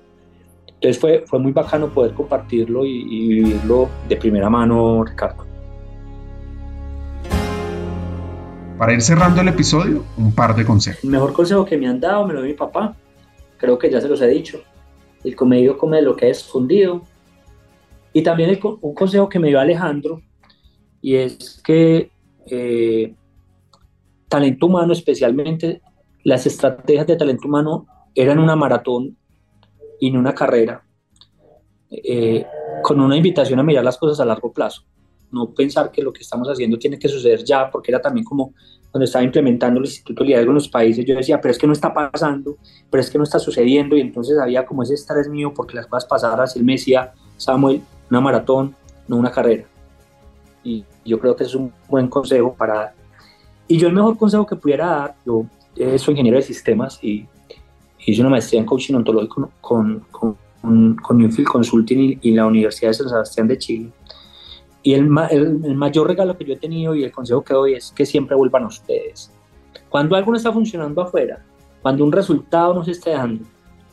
[0.67, 5.52] Entonces fue, fue muy bacano poder compartirlo y, y vivirlo de primera mano, Ricardo.
[8.79, 11.05] Para ir cerrando el episodio, un par de consejos.
[11.05, 12.97] El mejor consejo que me han dado me lo dio mi papá.
[13.59, 14.61] Creo que ya se los he dicho.
[15.23, 17.03] El comedido come lo que es escondido.
[18.13, 20.21] Y también el, un consejo que me dio Alejandro,
[21.01, 22.11] y es que
[22.47, 23.15] eh,
[24.29, 25.81] talento humano, especialmente
[26.25, 29.17] las estrategias de talento humano, eran una maratón
[30.01, 30.85] y no una carrera,
[31.91, 32.45] eh,
[32.83, 34.83] con una invitación a mirar las cosas a largo plazo.
[35.33, 38.53] No pensar que lo que estamos haciendo tiene que suceder ya, porque era también como
[38.91, 41.67] cuando estaba implementando el Instituto de Liderazgo en los países, yo decía, pero es que
[41.67, 42.57] no está pasando,
[42.91, 45.87] pero es que no está sucediendo, y entonces había como ese estrés mío porque las
[45.87, 46.47] cosas pasaran.
[46.55, 47.81] Él me decía, Samuel,
[48.11, 48.75] una maratón,
[49.09, 49.65] no una carrera.
[50.63, 52.95] Y yo creo que es un buen consejo para dar.
[53.67, 55.47] Y yo el mejor consejo que pudiera dar, yo
[55.77, 57.27] eh, soy ingeniero de sistemas y
[58.07, 62.95] hice una maestría en coaching ontológico con, con, con, Newfield Consulting y, la Universidad de
[62.95, 63.91] San Sebastián de Chile.
[64.83, 67.75] Y el, el, el, mayor regalo que yo he tenido y el consejo que doy
[67.75, 69.33] es que siempre vuelvan a ustedes.
[69.89, 71.45] Cuando algo no está funcionando afuera,
[71.83, 73.45] cuando un resultado no se está dando,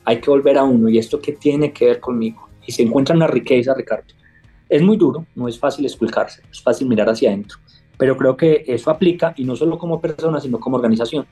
[0.05, 0.89] hay que volver a uno.
[0.89, 2.47] ¿Y esto qué tiene que ver conmigo?
[2.65, 4.13] Y se encuentra una riqueza, Ricardo.
[4.67, 7.57] Es muy duro, no es fácil explicarse, es fácil mirar hacia adentro,
[7.97, 11.25] pero creo que eso aplica y no solo como persona, sino como organización.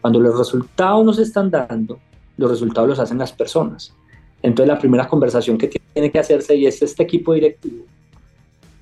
[0.00, 1.98] Cuando los resultados no se están dando,
[2.38, 3.94] los resultados los hacen las personas.
[4.42, 7.84] Entonces la primera conversación que tiene que hacerse y es este equipo directivo,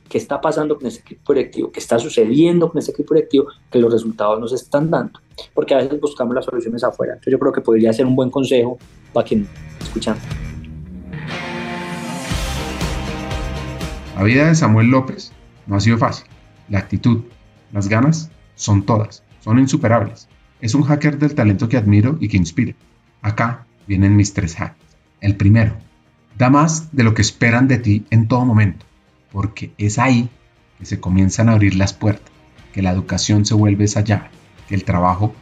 [0.08, 1.70] ¿qué está pasando con ese equipo directivo?
[1.70, 3.46] ¿Qué está sucediendo con ese equipo directivo?
[3.70, 5.20] Que los resultados no se están dando,
[5.54, 7.14] porque a veces buscamos las soluciones afuera.
[7.14, 8.78] Entonces yo creo que podría ser un buen consejo
[9.12, 9.46] para quien
[9.80, 10.16] escuchan.
[14.16, 15.32] La vida de Samuel López
[15.66, 16.26] no ha sido fácil.
[16.68, 17.20] La actitud,
[17.72, 20.28] las ganas, son todas, son insuperables.
[20.60, 22.74] Es un hacker del talento que admiro y que inspira.
[23.20, 24.76] Acá vienen mis tres hacks.
[25.20, 25.74] El primero,
[26.38, 28.86] da más de lo que esperan de ti en todo momento,
[29.36, 30.30] porque es ahí
[30.78, 32.32] que se comienzan a abrir las puertas,
[32.72, 34.30] que la educación se vuelve esa llave,
[34.66, 35.34] que el trabajo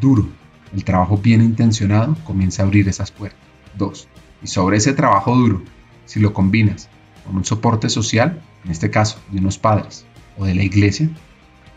[0.00, 0.26] duro,
[0.72, 3.38] el trabajo bien intencionado comienza a abrir esas puertas.
[3.76, 4.08] Dos,
[4.42, 5.60] y sobre ese trabajo duro,
[6.06, 6.88] si lo combinas
[7.26, 10.06] con un soporte social, en este caso de unos padres
[10.38, 11.10] o de la iglesia,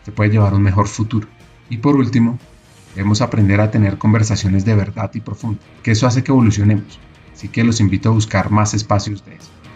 [0.06, 1.28] se puede llevar un mejor futuro.
[1.68, 2.38] Y por último,
[2.94, 6.98] debemos aprender a tener conversaciones de verdad y profundas, que eso hace que evolucionemos.
[7.34, 9.57] Así que los invito a buscar más espacios de eso.